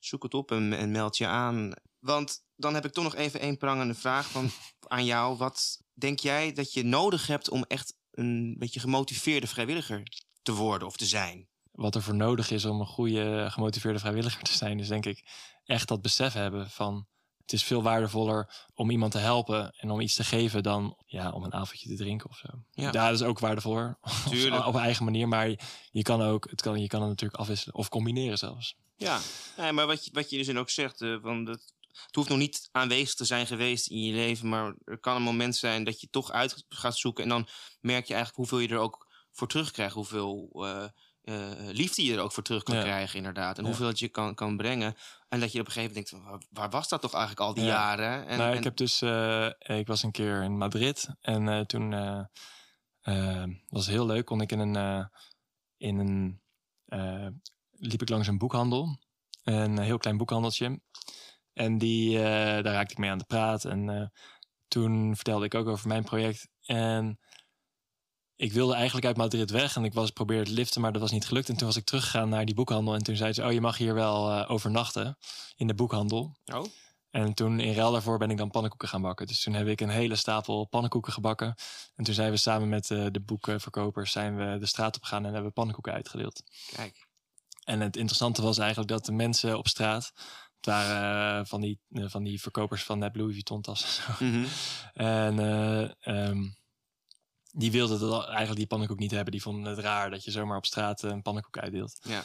zoek 0.00 0.22
het 0.22 0.34
op 0.34 0.50
en, 0.50 0.72
en 0.72 0.90
meld 0.90 1.16
je 1.16 1.26
aan. 1.26 1.72
Want 1.98 2.44
dan 2.56 2.74
heb 2.74 2.84
ik 2.84 2.92
toch 2.92 3.04
nog 3.04 3.14
even 3.14 3.40
één 3.40 3.56
prangende 3.56 3.94
vraag 3.94 4.30
van, 4.30 4.50
aan 4.88 5.04
jou. 5.04 5.36
Wat 5.36 5.82
denk 5.92 6.18
jij 6.18 6.52
dat 6.52 6.72
je 6.72 6.82
nodig 6.82 7.26
hebt 7.26 7.50
om 7.50 7.64
echt 7.68 7.94
een 8.10 8.56
beetje 8.58 8.80
gemotiveerde 8.80 9.46
vrijwilliger 9.46 10.02
te 10.42 10.52
worden 10.52 10.88
of 10.88 10.96
te 10.96 11.06
zijn? 11.06 11.48
Wat 11.72 11.94
er 11.94 12.02
voor 12.02 12.14
nodig 12.14 12.50
is 12.50 12.64
om 12.64 12.80
een 12.80 12.86
goede, 12.86 13.46
gemotiveerde 13.50 13.98
vrijwilliger 13.98 14.42
te 14.42 14.52
zijn, 14.52 14.80
is 14.80 14.88
denk 14.88 15.06
ik 15.06 15.24
echt 15.64 15.88
dat 15.88 16.02
besef 16.02 16.32
hebben 16.32 16.70
van. 16.70 17.06
Het 17.40 17.52
is 17.52 17.62
veel 17.64 17.82
waardevoller 17.82 18.68
om 18.74 18.90
iemand 18.90 19.12
te 19.12 19.18
helpen 19.18 19.72
en 19.76 19.90
om 19.90 20.00
iets 20.00 20.14
te 20.14 20.24
geven 20.24 20.62
dan 20.62 20.96
ja, 21.06 21.30
om 21.30 21.44
een 21.44 21.54
avondje 21.54 21.88
te 21.88 21.96
drinken 21.96 22.30
of 22.30 22.36
zo. 22.36 22.48
Ja. 22.70 22.90
Ja, 22.92 23.06
dat 23.08 23.20
is 23.20 23.26
ook 23.26 23.38
waardevoller. 23.38 23.98
Tuurlijk. 24.30 24.66
op 24.66 24.76
eigen 24.76 25.04
manier, 25.04 25.28
maar 25.28 25.48
je, 25.90 26.02
kan 26.02 26.22
ook, 26.22 26.50
het 26.50 26.60
kan, 26.60 26.80
je 26.80 26.86
kan 26.86 27.00
het 27.00 27.08
natuurlijk 27.08 27.40
afwisselen 27.40 27.74
of 27.74 27.88
combineren 27.88 28.38
zelfs. 28.38 28.76
Ja, 28.96 29.20
maar 29.72 29.86
wat 29.86 30.04
je, 30.04 30.10
wat 30.12 30.30
je 30.30 30.44
dus 30.44 30.56
ook 30.56 30.70
zegt, 30.70 31.00
eh, 31.00 31.16
van 31.22 31.44
dat, 31.44 31.72
het 31.92 32.14
hoeft 32.14 32.28
nog 32.28 32.38
niet 32.38 32.68
aanwezig 32.72 33.14
te 33.14 33.24
zijn 33.24 33.46
geweest 33.46 33.86
in 33.86 34.02
je 34.02 34.12
leven, 34.12 34.48
maar 34.48 34.74
er 34.84 34.98
kan 34.98 35.16
een 35.16 35.22
moment 35.22 35.56
zijn 35.56 35.84
dat 35.84 36.00
je 36.00 36.08
toch 36.10 36.30
uit 36.30 36.64
gaat 36.68 36.96
zoeken 36.96 37.22
en 37.22 37.28
dan 37.28 37.48
merk 37.80 38.06
je 38.06 38.14
eigenlijk 38.14 38.36
hoeveel 38.36 38.58
je 38.58 38.74
er 38.74 38.82
ook 38.82 39.10
voor 39.32 39.48
terugkrijgt, 39.48 39.94
hoeveel 39.94 40.50
eh, 40.54 40.84
eh, 41.22 41.68
liefde 41.70 42.04
je 42.04 42.14
er 42.14 42.20
ook 42.20 42.32
voor 42.32 42.42
terug 42.42 42.62
kan 42.62 42.76
Ja. 42.76 42.82
krijgen 42.82 43.16
inderdaad, 43.16 43.56
en 43.56 43.62
Ja. 43.62 43.68
hoeveel 43.68 43.86
het 43.86 43.98
je 43.98 44.08
kan, 44.08 44.34
kan 44.34 44.56
brengen. 44.56 44.94
En 45.28 45.40
dat 45.40 45.52
je 45.52 45.60
op 45.60 45.66
een 45.66 45.72
gegeven 45.72 45.94
moment 45.94 46.10
denkt, 46.10 46.26
waar, 46.26 46.42
waar 46.50 46.70
was 46.70 46.88
dat 46.88 47.00
toch 47.00 47.12
eigenlijk 47.12 47.40
al 47.46 47.54
die 47.54 47.64
Ja. 47.64 47.70
jaren? 47.70 48.26
En, 48.26 48.38
nou, 48.38 48.50
en- 48.50 48.56
ik 48.58 48.64
heb 48.64 48.76
dus, 48.76 49.02
eh, 49.02 49.50
ik 49.58 49.86
was 49.86 50.02
een 50.02 50.10
keer 50.10 50.42
in 50.42 50.56
Madrid 50.58 51.08
en 51.20 51.66
toen 51.66 51.90
was 53.68 53.86
heel 53.86 54.06
leuk. 54.06 54.24
Kon 54.24 54.40
ik 54.40 54.52
in 54.52 54.58
een, 54.58 55.10
in 55.76 55.98
een 55.98 56.40
liep 57.70 58.02
ik 58.02 58.08
langs 58.08 58.28
een 58.28 58.38
boekhandel, 58.38 58.98
een 59.44 59.78
heel 59.78 59.98
klein 59.98 60.16
boekhandeltje. 60.16 60.80
En 61.52 61.78
die, 61.78 62.18
daar 62.18 62.62
raakte 62.62 62.92
ik 62.92 62.98
mee 62.98 63.10
aan 63.10 63.18
de 63.18 63.24
praat. 63.24 63.64
En 63.64 64.12
toen 64.68 65.14
vertelde 65.14 65.44
ik 65.44 65.54
ook 65.54 65.66
over 65.66 65.88
mijn 65.88 66.04
project. 66.04 66.48
En 66.62 67.18
ik 68.42 68.52
wilde 68.52 68.74
eigenlijk 68.74 69.06
uit 69.06 69.16
Madrid 69.16 69.50
weg. 69.50 69.76
En 69.76 69.84
ik 69.84 69.94
was 69.94 70.10
probeerde 70.10 70.44
te 70.44 70.52
liften, 70.52 70.80
maar 70.80 70.92
dat 70.92 71.00
was 71.00 71.10
niet 71.10 71.26
gelukt. 71.26 71.48
En 71.48 71.56
toen 71.56 71.66
was 71.66 71.76
ik 71.76 71.84
teruggegaan 71.84 72.28
naar 72.28 72.44
die 72.44 72.54
boekhandel. 72.54 72.94
En 72.94 73.02
toen 73.02 73.16
zei 73.16 73.32
ze, 73.32 73.44
oh, 73.44 73.52
je 73.52 73.60
mag 73.60 73.76
hier 73.76 73.94
wel 73.94 74.30
eh, 74.30 74.50
overnachten 74.50 75.18
in 75.56 75.66
de 75.66 75.74
boekhandel. 75.74 76.36
Oh, 76.52 76.64
En 77.10 77.34
toen 77.34 77.60
in 77.60 77.74
ruil 77.74 77.92
daarvoor 77.92 78.18
ben 78.18 78.30
ik 78.30 78.36
dan 78.36 78.50
pannenkoeken 78.50 78.88
gaan 78.88 79.02
bakken. 79.02 79.26
Dus 79.26 79.42
toen 79.42 79.54
heb 79.54 79.66
ik 79.66 79.80
een 79.80 79.88
hele 79.88 80.16
stapel 80.16 80.64
pannenkoeken 80.64 81.12
gebakken. 81.12 81.54
En 81.94 82.04
toen 82.04 82.14
zijn 82.14 82.30
we 82.30 82.36
samen 82.36 82.68
met 82.68 82.90
eh, 82.90 83.06
de 83.10 83.20
boekenverkopers 83.20 84.12
zijn 84.12 84.36
we 84.36 84.58
de 84.58 84.66
straat 84.66 84.96
op 84.96 85.02
gegaan 85.02 85.26
en 85.26 85.34
hebben 85.34 85.52
pannenkoeken 85.52 85.92
uitgedeeld. 85.92 86.42
kijk. 86.74 87.06
En 87.64 87.80
het 87.80 87.96
interessante 87.96 88.42
was 88.42 88.58
eigenlijk 88.58 88.90
dat 88.90 89.04
de 89.04 89.12
mensen 89.12 89.58
op 89.58 89.68
straat, 89.68 90.12
het 90.56 90.66
waren 90.66 91.40
eh, 91.40 91.46
van, 91.46 91.60
die, 91.60 91.80
van 91.90 92.22
die 92.22 92.40
verkopers 92.40 92.82
van 92.82 92.98
net 92.98 93.16
Louis 93.16 93.32
Vuitton 93.32 93.62
tassen. 93.62 94.14
en 94.94 95.38
ehm, 96.00 96.42
die 97.52 97.70
wilden 97.70 98.00
dat 98.00 98.26
eigenlijk 98.26 98.56
die 98.56 98.66
pannenkoek 98.66 98.98
niet 98.98 99.10
hebben. 99.10 99.32
Die 99.32 99.42
vonden 99.42 99.70
het 99.70 99.78
raar 99.78 100.10
dat 100.10 100.24
je 100.24 100.30
zomaar 100.30 100.56
op 100.56 100.66
straat 100.66 101.02
eh, 101.04 101.10
een 101.10 101.22
pannenkoek 101.22 101.58
uitdeelt. 101.58 101.98
Ja. 102.02 102.22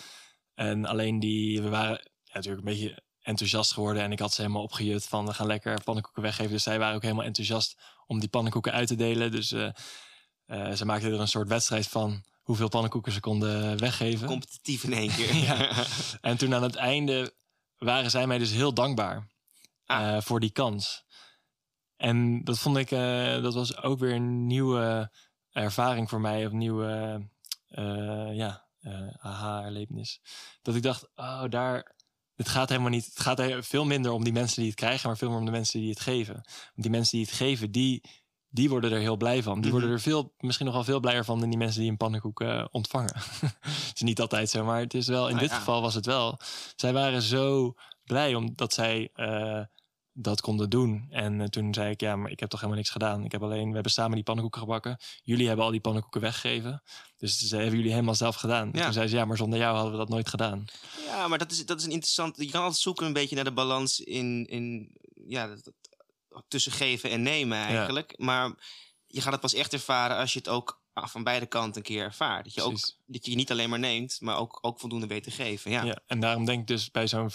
En 0.54 0.86
alleen 0.86 1.20
die, 1.20 1.62
we 1.62 1.70
waren 1.70 2.02
ja, 2.24 2.34
natuurlijk 2.34 2.68
een 2.68 2.74
beetje 2.74 3.04
enthousiast 3.22 3.74
geworden. 3.74 4.04
En 4.04 4.12
ik 4.12 4.20
had 4.20 4.34
ze 4.34 4.42
helemaal 4.42 4.64
opgejut 4.64 5.06
van 5.08 5.26
we 5.26 5.34
gaan 5.34 5.48
lekker 5.48 5.84
pannenkoeken 5.84 6.22
weggeven. 6.22 6.52
Dus 6.52 6.64
zij 6.64 6.80
waren 6.80 6.96
ook 6.96 7.02
helemaal 7.02 7.26
enthousiast 7.26 7.78
om 8.06 8.20
die 8.20 8.30
pannenkoeken 8.30 8.72
uit 8.72 8.88
te 8.88 8.96
delen. 8.96 9.32
Dus 9.32 9.52
eh, 9.52 9.70
eh, 10.46 10.72
ze 10.72 10.86
maakten 10.86 11.12
er 11.12 11.20
een 11.20 11.28
soort 11.28 11.48
wedstrijd 11.48 11.88
van 11.88 12.24
hoeveel 12.42 12.70
pannenkoeken 12.70 13.12
ze 13.12 13.20
konden 13.20 13.80
weggeven. 13.80 14.28
Competitief 14.28 14.84
in 14.84 14.94
één 14.94 15.16
keer. 15.16 15.36
Ja. 15.36 15.86
En 16.22 16.38
toen 16.38 16.56
aan 16.56 16.64
het 16.64 16.76
einde 16.76 17.34
waren 17.78 18.12
zij 18.12 18.28
mij 18.28 18.38
dus 18.38 18.52
heel 18.52 18.74
dankbaar 18.74 19.28
Ah. 19.86 20.22
voor 20.22 20.40
die 20.40 20.52
kans. 20.52 21.04
En 21.98 22.44
dat 22.44 22.60
vond 22.60 22.78
ik, 22.78 22.92
eh, 22.92 23.42
dat 23.42 23.54
was 23.54 23.82
ook 23.82 24.00
weer 24.00 24.14
een 24.14 24.48
nieuwe 24.48 25.12
ervaring 25.52 26.10
voor 26.10 26.22
mij, 26.22 26.46
of 26.46 26.52
een 26.52 26.58
nieuwe, 26.58 27.22
eh, 27.68 28.36
ja, 28.36 28.66
eh 28.80 29.08
aha-erlevenis. 29.20 30.22
Dat 30.62 30.76
ik 30.76 30.84
dacht, 30.84 31.08
oh, 31.16 31.44
daar, 31.50 31.96
het 32.36 32.50
gaat 32.50 32.70
helemaal 32.70 32.90
niet, 32.90 33.06
het 33.06 33.20
gaat 33.20 33.40
er 33.40 33.64
veel 33.64 33.86
minder 33.86 34.12
om 34.12 34.24
die 34.24 34.34
mensen 34.34 34.58
die 34.62 34.70
het 34.70 34.80
krijgen, 34.80 35.08
maar 35.08 35.18
veel 35.18 35.30
meer 35.30 35.40
om 35.40 35.46
de 35.46 35.52
mensen 35.52 35.80
die 35.80 35.90
het 35.90 36.00
geven. 36.00 36.34
Want 36.34 36.74
die 36.76 36.90
mensen 36.92 37.18
die 37.18 37.26
het 37.26 37.36
geven, 37.36 37.72
die, 37.72 38.04
die 38.50 38.70
worden 38.70 38.92
er 38.92 39.00
heel 39.00 39.18
blij 39.18 39.44
van. 39.44 39.54
Die 39.54 39.62
Mhm. 39.62 39.72
worden 39.72 39.90
er 39.90 40.00
veel, 40.02 40.34
misschien 40.38 40.66
nog 40.66 40.76
wel 40.76 40.84
veel 40.84 41.00
blijer 41.00 41.26
van 41.26 41.40
dan 41.40 41.50
die 41.50 41.58
mensen 41.58 41.82
die 41.82 41.90
een 41.90 41.98
pannenkoek 41.98 42.44
ontvangen. 42.72 43.14
het 43.62 43.92
is 43.96 44.02
niet 44.02 44.22
altijd 44.22 44.50
zo, 44.50 44.64
maar 44.64 44.80
het 44.80 44.94
is 44.94 45.08
wel, 45.08 45.24
in 45.28 45.36
Nou 45.36 45.40
dit 45.40 45.50
ja. 45.50 45.58
geval 45.58 45.82
was 45.82 45.94
het 45.94 46.06
wel. 46.06 46.40
Zij 46.76 46.94
waren 46.94 47.22
zo 47.22 47.74
blij 48.04 48.36
omdat 48.36 48.74
zij 48.74 49.12
dat 50.20 50.42
konden 50.42 50.70
doen. 50.70 51.08
En 51.10 51.42
eh, 51.42 51.48
toen 51.48 51.74
zei 51.74 51.92
ik, 51.92 52.02
ja, 52.02 52.16
maar 52.16 52.32
ik 52.32 52.40
heb 52.40 52.50
toch 52.50 52.60
helemaal 52.60 52.80
niks 52.82 52.92
gedaan. 52.94 53.24
Ik 53.24 53.32
heb 53.32 53.44
alleen, 53.44 53.68
we 53.68 53.74
hebben 53.74 53.92
samen 53.92 54.16
die 54.16 54.24
pannenkoeken 54.24 54.62
gebakken. 54.62 54.98
Jullie 55.24 55.48
hebben 55.48 55.66
al 55.66 55.72
die 55.72 55.80
pannenkoeken 55.82 56.22
weggegeven. 56.22 56.84
Dus 57.18 57.38
ze 57.38 57.56
hebben 57.56 57.76
jullie 57.76 57.92
helemaal 57.92 58.16
zelf 58.16 58.36
gedaan. 58.36 58.70
Ja. 58.74 58.84
Toen 58.84 58.94
zei 58.94 59.08
ze, 59.08 59.16
ja, 59.16 59.26
maar 59.26 59.38
zonder 59.38 59.60
jou 59.60 59.74
hadden 59.76 59.92
we 59.92 59.98
dat 59.98 60.10
nooit 60.10 60.30
gedaan. 60.30 60.66
Ja, 61.06 61.28
maar 61.28 61.38
dat 61.38 61.52
is, 61.52 61.66
dat 61.66 61.80
is 61.80 61.86
een 61.86 61.92
interessant. 61.92 62.38
Je 62.38 62.50
kan 62.50 62.62
altijd 62.62 62.82
zoeken 62.82 63.06
een 63.06 63.14
beetje 63.14 63.36
naar 63.36 63.44
de 63.44 63.54
balans 63.54 64.00
in, 64.00 64.46
in 64.46 64.92
ja, 65.28 65.48
dat, 65.48 65.64
dat- 65.64 65.74
tussen 66.48 66.72
geven 66.72 67.10
en 67.10 67.22
nemen 67.22 67.58
eigenlijk. 67.58 68.14
Maar 68.18 68.54
je 69.08 69.22
gaat 69.22 69.32
het 69.32 69.42
pas 69.42 69.54
echt 69.54 69.74
ervaren 69.74 70.18
als 70.18 70.34
je 70.34 70.40
het 70.40 70.50
ook 70.50 70.82
van 70.94 71.24
beide 71.24 71.46
kanten 71.46 71.76
een 71.78 71.84
keer 71.88 72.04
ervaart. 72.04 72.44
Dat 72.44 72.54
je, 72.54 72.62
ook, 72.62 72.78
dat 73.06 73.26
je 73.26 73.36
niet 73.36 73.52
alleen 73.52 73.70
maar 73.70 73.80
neemt, 73.80 74.18
maar 74.22 74.38
ook, 74.38 74.58
ook 74.62 74.80
voldoende 74.80 75.08
weet 75.08 75.24
te 75.24 75.32
geven. 75.32 75.72
Ja, 75.72 75.84
Ja. 75.84 76.00
en 76.06 76.20
daarom 76.20 76.46
denk 76.46 76.60
ik 76.62 76.68
dus 76.68 76.92
bij 76.92 77.08
zo'n 77.08 77.32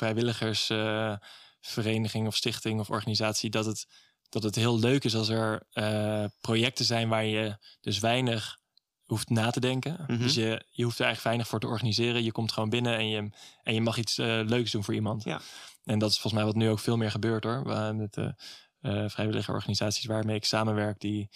vrijwilligersvereniging 1.63 2.27
of 2.27 2.37
stichting 2.37 2.81
of 2.81 2.91
organisatie 2.91 3.51
dat 3.51 3.65
het, 3.65 3.87
dat 4.29 4.43
het 4.43 4.55
heel 4.55 4.79
leuk 4.79 5.05
is 5.05 5.15
als 5.17 5.29
er 5.29 5.63
eh, 5.73 6.25
projecten 6.41 6.85
zijn 6.85 7.09
waar 7.09 7.25
je 7.25 7.57
dus 7.81 7.99
weinig 7.99 8.61
hoeft 9.05 9.29
na 9.29 9.51
te 9.51 9.61
denken. 9.61 10.05
Mhm. 10.07 10.19
Dus 10.19 10.35
je, 10.35 10.65
je 10.71 10.85
hoeft 10.85 10.99
er 10.99 11.05
eigenlijk 11.05 11.23
weinig 11.23 11.49
voor 11.49 11.61
te 11.61 11.67
organiseren. 11.67 12.25
Je 12.25 12.33
komt 12.33 12.53
gewoon 12.53 12.69
binnen 12.71 12.97
en 12.97 13.09
je, 13.09 13.31
en 13.63 13.75
je 13.75 13.81
mag 13.81 13.97
iets 13.97 14.19
eh, 14.19 14.41
leuks 14.45 14.71
doen 14.71 14.85
voor 14.85 14.95
iemand. 14.95 15.25
Ja. 15.25 15.41
En 15.85 15.99
dat 15.99 16.11
is 16.11 16.19
volgens 16.19 16.43
mij 16.43 16.53
wat 16.53 16.61
nu 16.63 16.69
ook 16.69 16.79
veel 16.79 16.97
meer 16.97 17.11
gebeurt 17.11 17.45
hoor. 17.45 17.63
Waar- 17.65 17.95
Met 17.95 18.15
de 18.15 18.35
eh 18.81 19.05
vrijwillige 19.09 19.53
organisaties 19.53 20.05
waarmee 20.05 20.37
ik 20.37 20.45
samenwerk, 20.45 21.01
die 21.01 21.29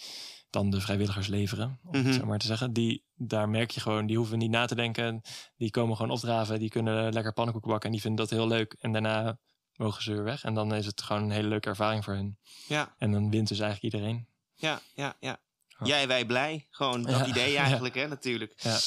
dan 0.49 0.69
de 0.69 0.81
vrijwilligers 0.81 1.27
leveren, 1.27 1.79
om 1.83 1.97
Mhm. 1.99 2.05
het 2.07 2.15
zo 2.15 2.25
maar 2.25 2.37
te 2.39 2.45
zeggen. 2.45 2.73
Die, 2.73 3.03
daar 3.15 3.49
merk 3.49 3.71
je 3.71 3.79
gewoon, 3.79 4.05
die 4.05 4.17
hoeven 4.17 4.37
niet 4.37 4.49
na 4.49 4.65
te 4.65 4.75
denken. 4.75 5.21
Die 5.57 5.69
komen 5.69 5.95
gewoon 5.95 6.11
opdraven, 6.11 6.59
die 6.59 6.69
kunnen 6.69 7.13
lekker 7.13 7.33
pannenkoeken 7.33 7.69
bakken 7.71 7.87
en 7.89 7.95
die 7.95 8.01
vinden 8.01 8.25
dat 8.27 8.37
heel 8.37 8.47
leuk. 8.47 8.75
En 8.79 8.91
daarna 8.91 9.37
mogen 9.77 10.03
ze 10.03 10.11
weer 10.13 10.23
weg. 10.23 10.43
En 10.43 10.53
dan 10.53 10.73
is 10.75 10.85
het 10.85 11.01
gewoon 11.01 11.23
een 11.23 11.31
hele 11.31 11.47
leuke 11.47 11.69
ervaring 11.69 12.03
voor 12.03 12.13
hen. 12.13 12.39
ja, 12.67 12.95
En 12.97 13.11
dan 13.11 13.29
wint 13.29 13.47
dus 13.47 13.59
eigenlijk 13.59 13.93
iedereen. 13.93 14.27
ja, 14.55 14.81
ja. 14.93 15.15
ja. 15.19 15.39
Jij, 15.83 16.07
wij 16.07 16.25
blij. 16.25 16.67
Gewoon 16.69 17.01
dat 17.03 17.17
Ja, 17.19 17.25
idee 17.25 17.51
ja. 17.51 17.61
eigenlijk, 17.63 17.95
hè, 17.95 18.07
natuurlijk. 18.07 18.53
Ja. 18.57 18.79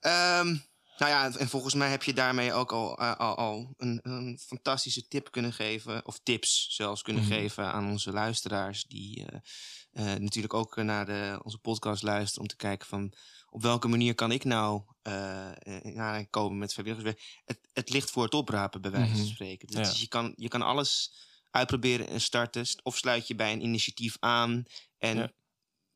Ehm, 0.00 0.46
nou 0.98 1.10
ja, 1.10 1.30
en 1.38 1.48
volgens 1.48 1.74
mij 1.74 1.90
heb 1.90 2.02
je 2.02 2.12
daarmee 2.14 2.52
ook 2.52 2.72
al, 2.72 2.98
eh, 2.98 3.16
al, 3.16 3.36
al 3.36 3.74
een, 3.76 4.00
een 4.02 4.38
fantastische 4.46 5.08
tip 5.08 5.30
kunnen 5.30 5.52
geven, 5.52 6.06
of 6.06 6.18
tips 6.22 6.66
zelfs 6.74 7.02
kunnen 7.02 7.22
Mhm. 7.22 7.32
geven 7.32 7.72
aan 7.72 7.90
onze 7.90 8.12
luisteraars, 8.12 8.84
die 8.84 9.24
eh, 9.26 9.38
eh, 10.14 10.20
natuurlijk 10.20 10.54
ook 10.54 10.76
naar 10.76 11.06
de, 11.06 11.40
onze 11.42 11.58
podcast 11.58 12.02
luisteren 12.02 12.42
om 12.42 12.48
te 12.48 12.56
kijken 12.56 12.86
van 12.86 13.12
op 13.56 13.62
welke 13.62 13.88
manier 13.88 14.14
kan 14.14 14.32
ik 14.32 14.44
nou 14.44 14.82
in 15.82 15.98
aanraking 16.00 16.30
komen 16.30 16.58
met 16.58 16.72
vrijwilligerswerk. 16.72 17.40
Het, 17.44 17.58
het 17.72 17.90
ligt 17.90 18.10
voor 18.10 18.22
het 18.24 18.34
oprapen, 18.34 18.80
bij 18.80 18.90
wijze 18.90 19.10
van 19.14 19.20
Mhm. 19.20 19.30
spreken. 19.32 19.66
Dus 19.68 19.90
Ja. 19.90 19.94
je, 19.98 20.08
kan, 20.08 20.32
je 20.36 20.48
kan 20.48 20.62
alles 20.62 21.12
uitproberen 21.50 22.08
en 22.08 22.20
starten, 22.20 22.66
of 22.82 22.96
sluit 22.96 23.26
je 23.26 23.34
bij 23.34 23.52
een 23.52 23.62
initiatief 23.62 24.16
aan 24.20 24.64
en 24.98 25.16
Ja. 25.16 25.32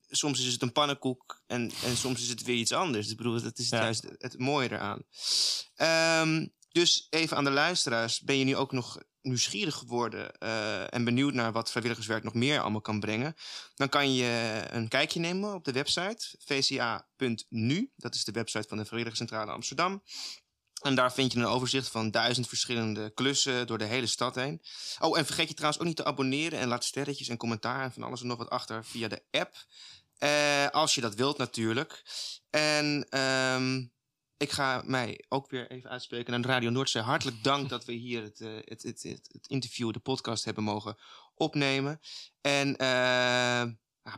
soms 0.09 0.41
is 0.47 0.53
het 0.53 0.63
een 0.63 0.73
pannenkoek 0.73 1.43
en, 1.47 1.71
en 1.85 1.97
soms 1.97 2.23
is 2.23 2.29
het 2.29 2.43
weer 2.43 2.57
iets 2.57 2.73
anders. 2.73 3.11
Ik 3.11 3.17
bedoel, 3.17 3.41
dat 3.43 3.59
is 3.59 3.69
Ja. 3.69 3.81
juist 3.83 4.07
het 4.19 4.39
mooie 4.39 4.71
eraan. 4.71 5.03
Ehm, 5.75 6.47
dus 6.69 7.07
even 7.11 7.37
aan 7.37 7.45
de 7.45 7.51
luisteraars. 7.51 8.21
Ben 8.21 8.37
je 8.37 8.45
nu 8.45 8.57
ook 8.57 8.73
nog 8.73 8.99
nieuwsgierig 9.23 9.75
geworden 9.75 10.39
eh, 10.39 10.95
en 10.95 11.05
benieuwd 11.05 11.35
naar 11.35 11.53
wat 11.53 11.71
vrijwilligerswerk 11.71 12.23
nog 12.23 12.35
meer 12.35 12.61
allemaal 12.61 12.81
kan 12.81 13.01
brengen? 13.01 13.35
Dan 13.75 13.89
kan 13.89 14.15
je 14.15 14.63
een 14.71 14.89
kijkje 14.89 15.21
nemen 15.21 15.55
op 15.55 15.65
de 15.65 15.73
website 15.73 16.37
vca.nu. 16.39 17.93
Dat 17.97 18.15
is 18.15 18.25
de 18.25 18.33
website 18.33 18.69
van 18.69 18.77
de 18.77 18.85
Vrijwilligerscentrale 18.85 19.53
Amsterdam. 19.53 20.03
En 20.81 20.95
daar 20.95 21.13
vind 21.13 21.33
je 21.33 21.39
een 21.39 21.47
overzicht 21.47 21.89
van 21.89 22.11
duizend 22.11 22.49
verschillende 22.49 23.11
klussen 23.15 23.67
door 23.67 23.79
de 23.79 23.85
hele 23.85 24.07
stad 24.07 24.35
heen. 24.35 24.63
Oh, 24.99 25.19
en 25.19 25.27
vergeet 25.27 25.49
je 25.49 25.55
trouwens 25.55 25.81
ook 25.81 25.89
niet 25.89 25.97
te 25.97 26.05
abonneren 26.05 26.59
en 26.59 26.69
laat 26.69 26.85
sterretjes 26.85 27.29
en 27.29 27.37
commentaar 27.37 27.85
en 27.85 27.93
van 27.93 28.03
alles 28.03 28.21
en 28.21 28.27
nog 28.27 28.39
wat 28.39 28.51
achter 28.51 28.85
via 28.85 29.09
de 29.09 29.23
app. 29.31 29.67
Eh, 30.19 30.69
als 30.69 30.95
je 30.95 31.01
dat 31.01 31.15
wilt 31.15 31.39
natuurlijk. 31.39 32.03
En 32.51 33.07
ehm, 33.09 33.85
ik 34.41 34.51
ga 34.51 34.83
mij 34.85 35.25
ook 35.29 35.51
weer 35.51 35.71
even 35.71 35.91
uitspreken 35.91 36.35
aan 36.35 36.45
Radio 36.45 36.71
Noordzee. 36.71 37.03
Hartelijk 37.03 37.43
dank 37.43 37.69
dat 37.69 37.85
we 37.85 37.93
hier 37.93 38.23
het, 38.23 38.41
eh, 38.41 38.49
het, 38.55 38.83
het, 38.83 39.03
het, 39.03 39.29
het 39.33 39.47
interview, 39.47 39.93
de 39.93 39.99
podcast 39.99 40.45
hebben 40.45 40.65
mogen 40.65 40.97
opnemen. 41.35 42.01
En 42.41 42.77
eh, 42.77 43.65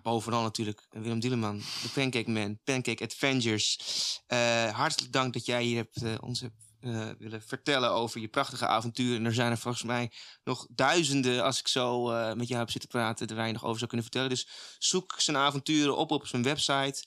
bovenal 0.03 0.43
natuurlijk 0.43 0.87
Willem 0.91 1.21
Dieleman, 1.21 1.59
de 1.59 1.91
Pancake 1.95 2.31
Man, 2.31 2.59
Pancake 2.65 3.05
Adventures. 3.05 3.79
Eh, 4.27 4.69
hartelijk 4.71 5.13
dank 5.13 5.33
dat 5.33 5.47
jij 5.47 5.63
hier 5.63 5.77
hebt, 5.77 6.21
ons 6.21 6.41
hebt 6.41 6.71
willen 7.19 7.43
vertellen 7.43 7.91
over 7.91 8.21
je 8.21 8.29
prachtige 8.29 8.67
avonturen. 8.67 9.17
En 9.17 9.25
er 9.25 9.35
zijn 9.35 9.51
er 9.51 9.59
volgens 9.59 9.83
mij 9.83 10.13
nog 10.45 10.67
duizenden, 10.71 11.45
als 11.45 11.59
ik 11.59 11.69
zo 11.69 12.05
met 12.35 12.49
jou 12.49 12.61
heb 12.61 12.71
zitten 12.71 12.91
praten, 12.91 13.37
waar 13.37 13.47
je 13.47 13.53
nog 13.53 13.65
over 13.65 13.79
zou 13.79 13.91
kunnen 13.91 14.07
vertellen. 14.07 14.29
Dus 14.29 14.49
zoek 14.79 15.15
zijn 15.17 15.37
avonturen 15.37 15.97
op 15.97 16.11
op 16.11 16.27
zijn 16.27 16.43
website. 16.43 17.05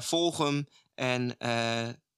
Volg 0.00 0.38
hem 0.38 0.66
en 0.94 1.36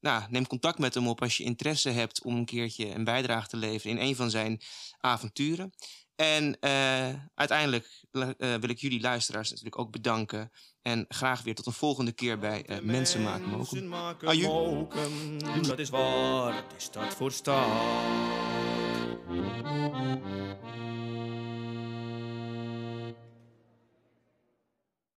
nou, 0.01 0.23
neem 0.29 0.47
contact 0.47 0.79
met 0.79 0.95
hem 0.95 1.09
op 1.09 1.23
als 1.23 1.37
je 1.37 1.45
interesse 1.45 1.91
hebt 1.91 2.23
om 2.23 2.37
een 2.37 2.45
keertje 2.45 2.95
een 2.95 3.05
bijdrage 3.05 3.49
te 3.49 3.57
leveren 3.57 3.99
in 3.99 4.07
een 4.07 4.17
van 4.17 4.31
zijn 4.31 4.61
avonturen. 5.01 5.73
En 6.17 6.57
eh, 6.61 7.09
uiteindelijk 7.35 8.05
eh, 8.11 8.29
wil 8.39 8.69
ik 8.69 8.79
jullie 8.79 9.01
luisteraars 9.01 9.49
natuurlijk 9.49 9.79
ook 9.79 9.91
bedanken. 9.91 10.51
En 10.83 11.05
graag 11.09 11.43
weer 11.43 11.55
tot 11.55 11.67
een 11.67 11.73
volgende 11.73 12.13
keer 12.13 12.39
bij 12.39 12.65
eh, 12.65 12.81
Mensen 12.81 13.23
maken 13.23 13.49
mogen. 13.49 13.93
Aju. 14.25 14.47
mokum, 14.47 15.39
dat 15.63 15.79
is 15.79 15.89
waar, 15.89 16.65
is 16.77 16.91
dat 16.91 17.15
voor 17.15 17.33
staat. 17.33 17.67